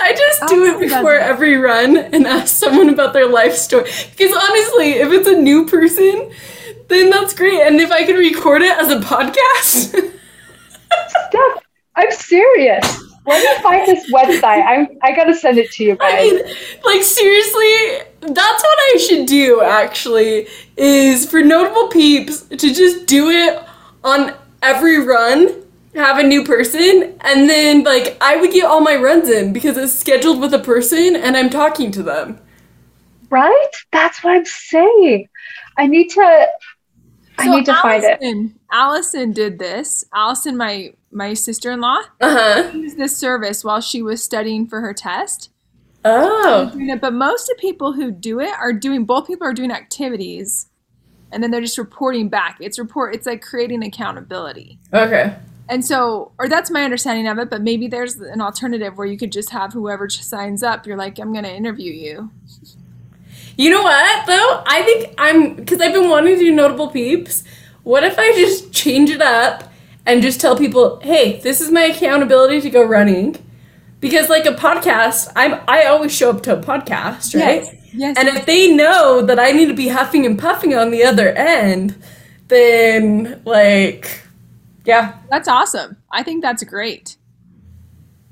I 0.00 0.12
just 0.12 0.40
do 0.48 0.64
oh, 0.64 0.76
it 0.76 0.80
before 0.80 1.14
it? 1.14 1.22
every 1.22 1.56
run 1.56 1.96
and 1.96 2.26
ask 2.26 2.56
someone 2.56 2.88
about 2.88 3.12
their 3.12 3.28
life 3.28 3.54
story. 3.54 3.84
Because 3.84 4.34
honestly, 4.34 4.92
if 4.92 5.12
it's 5.12 5.28
a 5.28 5.36
new 5.36 5.66
person, 5.66 6.32
then 6.88 7.10
that's 7.10 7.34
great. 7.34 7.60
And 7.60 7.80
if 7.80 7.90
I 7.90 8.04
can 8.04 8.16
record 8.16 8.62
it 8.62 8.76
as 8.78 8.90
a 8.90 9.00
podcast, 9.00 9.90
Steph, 11.28 11.64
I'm 11.96 12.10
serious. 12.10 13.11
Where 13.24 13.40
do 13.40 13.46
you 13.46 13.60
find 13.62 13.86
this 13.86 14.10
website? 14.12 14.64
I'm 14.66 14.88
I 15.02 15.12
gotta 15.14 15.34
send 15.34 15.58
it 15.58 15.70
to 15.72 15.84
you 15.84 15.96
guys. 15.96 16.12
I 16.12 16.12
guys. 16.12 16.32
mean, 16.32 16.56
like 16.84 17.02
seriously, 17.02 18.08
that's 18.20 18.62
what 18.62 18.78
I 18.94 18.96
should 19.08 19.26
do 19.26 19.62
actually, 19.62 20.48
is 20.76 21.28
for 21.30 21.42
notable 21.42 21.88
peeps 21.88 22.42
to 22.42 22.56
just 22.74 23.06
do 23.06 23.30
it 23.30 23.62
on 24.04 24.34
every 24.62 24.98
run, 25.04 25.62
have 25.94 26.18
a 26.18 26.22
new 26.24 26.44
person, 26.44 27.16
and 27.20 27.48
then 27.48 27.84
like 27.84 28.16
I 28.20 28.36
would 28.36 28.52
get 28.52 28.64
all 28.64 28.80
my 28.80 28.96
runs 28.96 29.28
in 29.28 29.52
because 29.52 29.76
it's 29.76 29.92
scheduled 29.92 30.40
with 30.40 30.52
a 30.54 30.58
person 30.58 31.14
and 31.16 31.36
I'm 31.36 31.50
talking 31.50 31.92
to 31.92 32.02
them. 32.02 32.40
Right? 33.30 33.68
That's 33.92 34.22
what 34.22 34.34
I'm 34.36 34.44
saying. 34.44 35.28
I 35.78 35.86
need 35.86 36.10
to 36.10 36.48
I 37.38 37.46
So 37.46 37.50
need 37.50 37.66
to 37.66 37.74
find 37.74 38.04
it. 38.04 38.20
Allison, 38.20 38.58
Allison 38.72 39.32
did 39.32 39.58
this. 39.58 40.04
Allison, 40.14 40.56
my 40.56 40.92
my 41.12 41.34
sister-in-law, 41.34 42.00
Uh-huh. 42.20 42.70
used 42.74 42.96
this 42.96 43.16
service 43.16 43.64
while 43.64 43.80
she 43.80 44.02
was 44.02 44.22
studying 44.22 44.66
for 44.66 44.80
her 44.80 44.94
test. 44.94 45.50
Oh. 46.04 46.72
But 47.00 47.12
most 47.12 47.50
of 47.50 47.58
people 47.58 47.92
who 47.92 48.10
do 48.10 48.40
it 48.40 48.52
are 48.58 48.72
doing 48.72 49.04
both 49.04 49.26
people 49.26 49.46
are 49.46 49.52
doing 49.52 49.70
activities 49.70 50.66
and 51.30 51.42
then 51.42 51.50
they're 51.50 51.60
just 51.60 51.78
reporting 51.78 52.28
back. 52.28 52.58
It's 52.60 52.78
report 52.78 53.14
it's 53.14 53.26
like 53.26 53.40
creating 53.40 53.82
accountability. 53.82 54.78
Okay. 54.92 55.36
And 55.68 55.84
so, 55.84 56.32
or 56.38 56.48
that's 56.48 56.70
my 56.70 56.82
understanding 56.82 57.26
of 57.28 57.38
it, 57.38 57.48
but 57.48 57.62
maybe 57.62 57.86
there's 57.86 58.16
an 58.16 58.40
alternative 58.40 58.98
where 58.98 59.06
you 59.06 59.16
could 59.16 59.32
just 59.32 59.50
have 59.50 59.72
whoever 59.72 60.10
signs 60.10 60.62
up, 60.62 60.86
you're 60.86 60.96
like, 60.98 61.18
I'm 61.18 61.32
going 61.32 61.44
to 61.44 61.54
interview 61.54 61.92
you. 61.92 62.30
You 63.56 63.70
know 63.70 63.82
what 63.82 64.26
though? 64.26 64.62
I 64.66 64.82
think 64.82 65.14
I'm 65.18 65.54
because 65.54 65.80
I've 65.80 65.92
been 65.92 66.10
wanting 66.10 66.34
to 66.34 66.40
do 66.40 66.52
notable 66.52 66.88
peeps. 66.88 67.44
What 67.82 68.02
if 68.04 68.18
I 68.18 68.32
just 68.32 68.72
change 68.72 69.10
it 69.10 69.22
up 69.22 69.71
and 70.06 70.22
just 70.22 70.40
tell 70.40 70.56
people, 70.56 71.00
"Hey, 71.00 71.40
this 71.40 71.60
is 71.60 71.70
my 71.70 71.82
accountability 71.84 72.60
to 72.62 72.70
go 72.70 72.82
running." 72.82 73.36
Because 74.00 74.28
like 74.28 74.46
a 74.46 74.52
podcast, 74.52 75.32
I'm 75.36 75.60
I 75.68 75.84
always 75.84 76.14
show 76.14 76.30
up 76.30 76.42
to 76.44 76.58
a 76.58 76.60
podcast, 76.62 77.38
right? 77.38 77.62
Yes. 77.62 77.76
Yes. 77.94 78.16
And 78.18 78.26
if 78.28 78.46
they 78.46 78.74
know 78.74 79.20
that 79.22 79.38
I 79.38 79.52
need 79.52 79.66
to 79.66 79.74
be 79.74 79.88
huffing 79.88 80.24
and 80.24 80.38
puffing 80.38 80.74
on 80.74 80.90
the 80.90 81.04
other 81.04 81.28
end, 81.28 81.94
then 82.48 83.42
like, 83.44 84.22
yeah, 84.86 85.18
that's 85.30 85.46
awesome. 85.46 85.98
I 86.10 86.22
think 86.22 86.42
that's 86.42 86.64
great. 86.64 87.16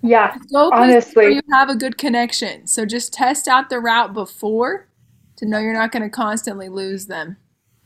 Yeah. 0.02 0.34
Go 0.50 0.70
places 0.70 0.94
Honestly. 0.94 1.14
where 1.22 1.30
you 1.30 1.40
have 1.52 1.68
a 1.68 1.74
good 1.74 1.98
connection. 1.98 2.66
So 2.66 2.86
just 2.86 3.12
test 3.12 3.48
out 3.48 3.68
the 3.68 3.80
route 3.80 4.14
before 4.14 4.88
to 5.36 5.46
know 5.46 5.58
you're 5.58 5.74
not 5.74 5.92
going 5.92 6.02
to 6.02 6.08
constantly 6.08 6.68
lose 6.70 7.06
them. 7.06 7.36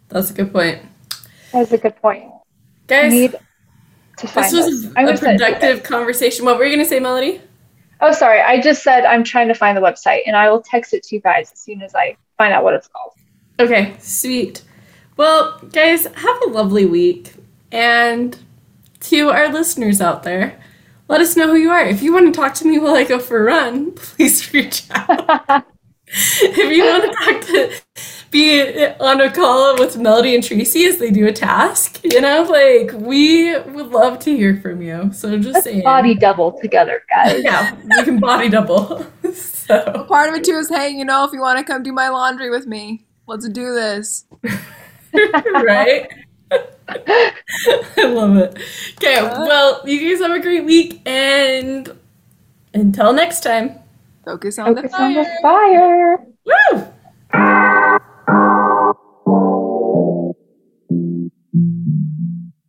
that's 0.08 0.30
a 0.30 0.34
good 0.34 0.52
point, 0.52 0.80
That's 1.52 1.72
a 1.72 1.78
good 1.78 1.96
point. 2.00 2.30
Guys. 2.86 3.12
need 3.12 3.34
to 4.18 4.28
find 4.28 4.46
This 4.46 4.52
was 4.52 4.84
a, 4.86 4.90
a 4.90 4.94
gonna 4.94 5.16
send 5.16 5.40
it 5.40 5.44
to 5.44 5.44
you 5.44 5.50
productive 5.50 5.82
conversation. 5.82 6.44
What 6.44 6.58
were 6.58 6.64
you 6.64 6.76
gonna 6.76 6.88
say, 6.88 7.00
Melody? 7.00 7.40
Oh, 8.00 8.12
sorry. 8.12 8.40
I 8.40 8.60
just 8.60 8.82
said 8.82 9.04
I'm 9.04 9.24
trying 9.24 9.48
to 9.48 9.54
find 9.54 9.76
the 9.76 9.80
website, 9.80 10.20
and 10.26 10.36
I 10.36 10.50
will 10.50 10.60
text 10.60 10.94
it 10.94 11.02
to 11.04 11.14
you 11.14 11.20
guys 11.20 11.50
as 11.52 11.60
soon 11.60 11.82
as 11.82 11.94
I 11.94 12.16
find 12.36 12.52
out 12.52 12.64
what 12.64 12.74
it's 12.74 12.88
called. 12.88 13.12
Okay, 13.60 13.94
sweet. 13.98 14.62
Well, 15.16 15.58
guys, 15.72 16.06
have 16.06 16.42
a 16.42 16.48
lovely 16.48 16.86
week. 16.86 17.34
And 17.70 18.36
to 19.00 19.30
our 19.30 19.48
listeners 19.48 20.00
out 20.00 20.22
there, 20.22 20.60
let 21.08 21.20
us 21.20 21.36
know 21.36 21.48
who 21.48 21.56
you 21.56 21.70
are. 21.70 21.84
If 21.84 22.02
you 22.02 22.12
want 22.12 22.32
to 22.32 22.40
talk 22.40 22.54
to 22.54 22.66
me 22.66 22.78
while 22.78 22.94
I 22.94 23.04
go 23.04 23.18
for 23.18 23.38
a 23.38 23.44
run, 23.44 23.92
please 23.96 24.52
reach 24.52 24.84
out. 24.90 25.64
if 26.06 26.56
you 26.56 26.84
want 26.84 27.04
to 27.04 27.24
talk 27.24 27.40
to 27.46 27.80
be 28.34 28.84
on 28.98 29.20
a 29.20 29.30
call 29.30 29.76
with 29.78 29.96
Melody 29.96 30.34
and 30.34 30.42
Tracy 30.42 30.86
as 30.86 30.98
they 30.98 31.12
do 31.12 31.26
a 31.28 31.32
task, 31.32 32.00
you 32.02 32.20
know, 32.20 32.42
like 32.42 32.90
we 33.00 33.56
would 33.56 33.90
love 33.90 34.18
to 34.20 34.36
hear 34.36 34.56
from 34.60 34.82
you. 34.82 35.12
So 35.12 35.38
just 35.38 35.54
Let's 35.54 35.64
saying. 35.64 35.84
body 35.84 36.16
double 36.16 36.58
together, 36.60 37.04
guys. 37.08 37.44
Yeah, 37.44 37.74
we 37.76 38.02
can 38.02 38.18
body 38.18 38.48
double. 38.48 39.06
so 39.32 40.04
Part 40.08 40.30
of 40.30 40.34
it 40.34 40.42
too 40.42 40.56
is, 40.56 40.68
hey, 40.68 40.90
you 40.90 41.04
know, 41.04 41.24
if 41.24 41.32
you 41.32 41.40
want 41.40 41.60
to 41.60 41.64
come 41.64 41.84
do 41.84 41.92
my 41.92 42.08
laundry 42.08 42.50
with 42.50 42.66
me, 42.66 43.04
let's 43.28 43.48
do 43.48 43.72
this. 43.72 44.26
right? 45.12 46.08
I 46.50 48.04
love 48.04 48.36
it. 48.36 48.58
Okay, 48.96 49.16
uh. 49.16 49.46
well, 49.46 49.80
you 49.86 50.10
guys 50.10 50.20
have 50.20 50.36
a 50.36 50.42
great 50.42 50.64
week, 50.64 51.00
and 51.06 51.88
until 52.74 53.12
next 53.12 53.44
time, 53.44 53.78
Focus 54.24 54.58
on 54.58 54.74
Focus 54.74 54.90
the 54.90 55.02
on 55.02 55.14
fire. 55.42 56.18
the 56.42 56.58
fire. 57.32 58.00
woo! 58.02 58.10
thank 60.94 61.32
mm-hmm. 61.54 62.08
you 62.08 62.13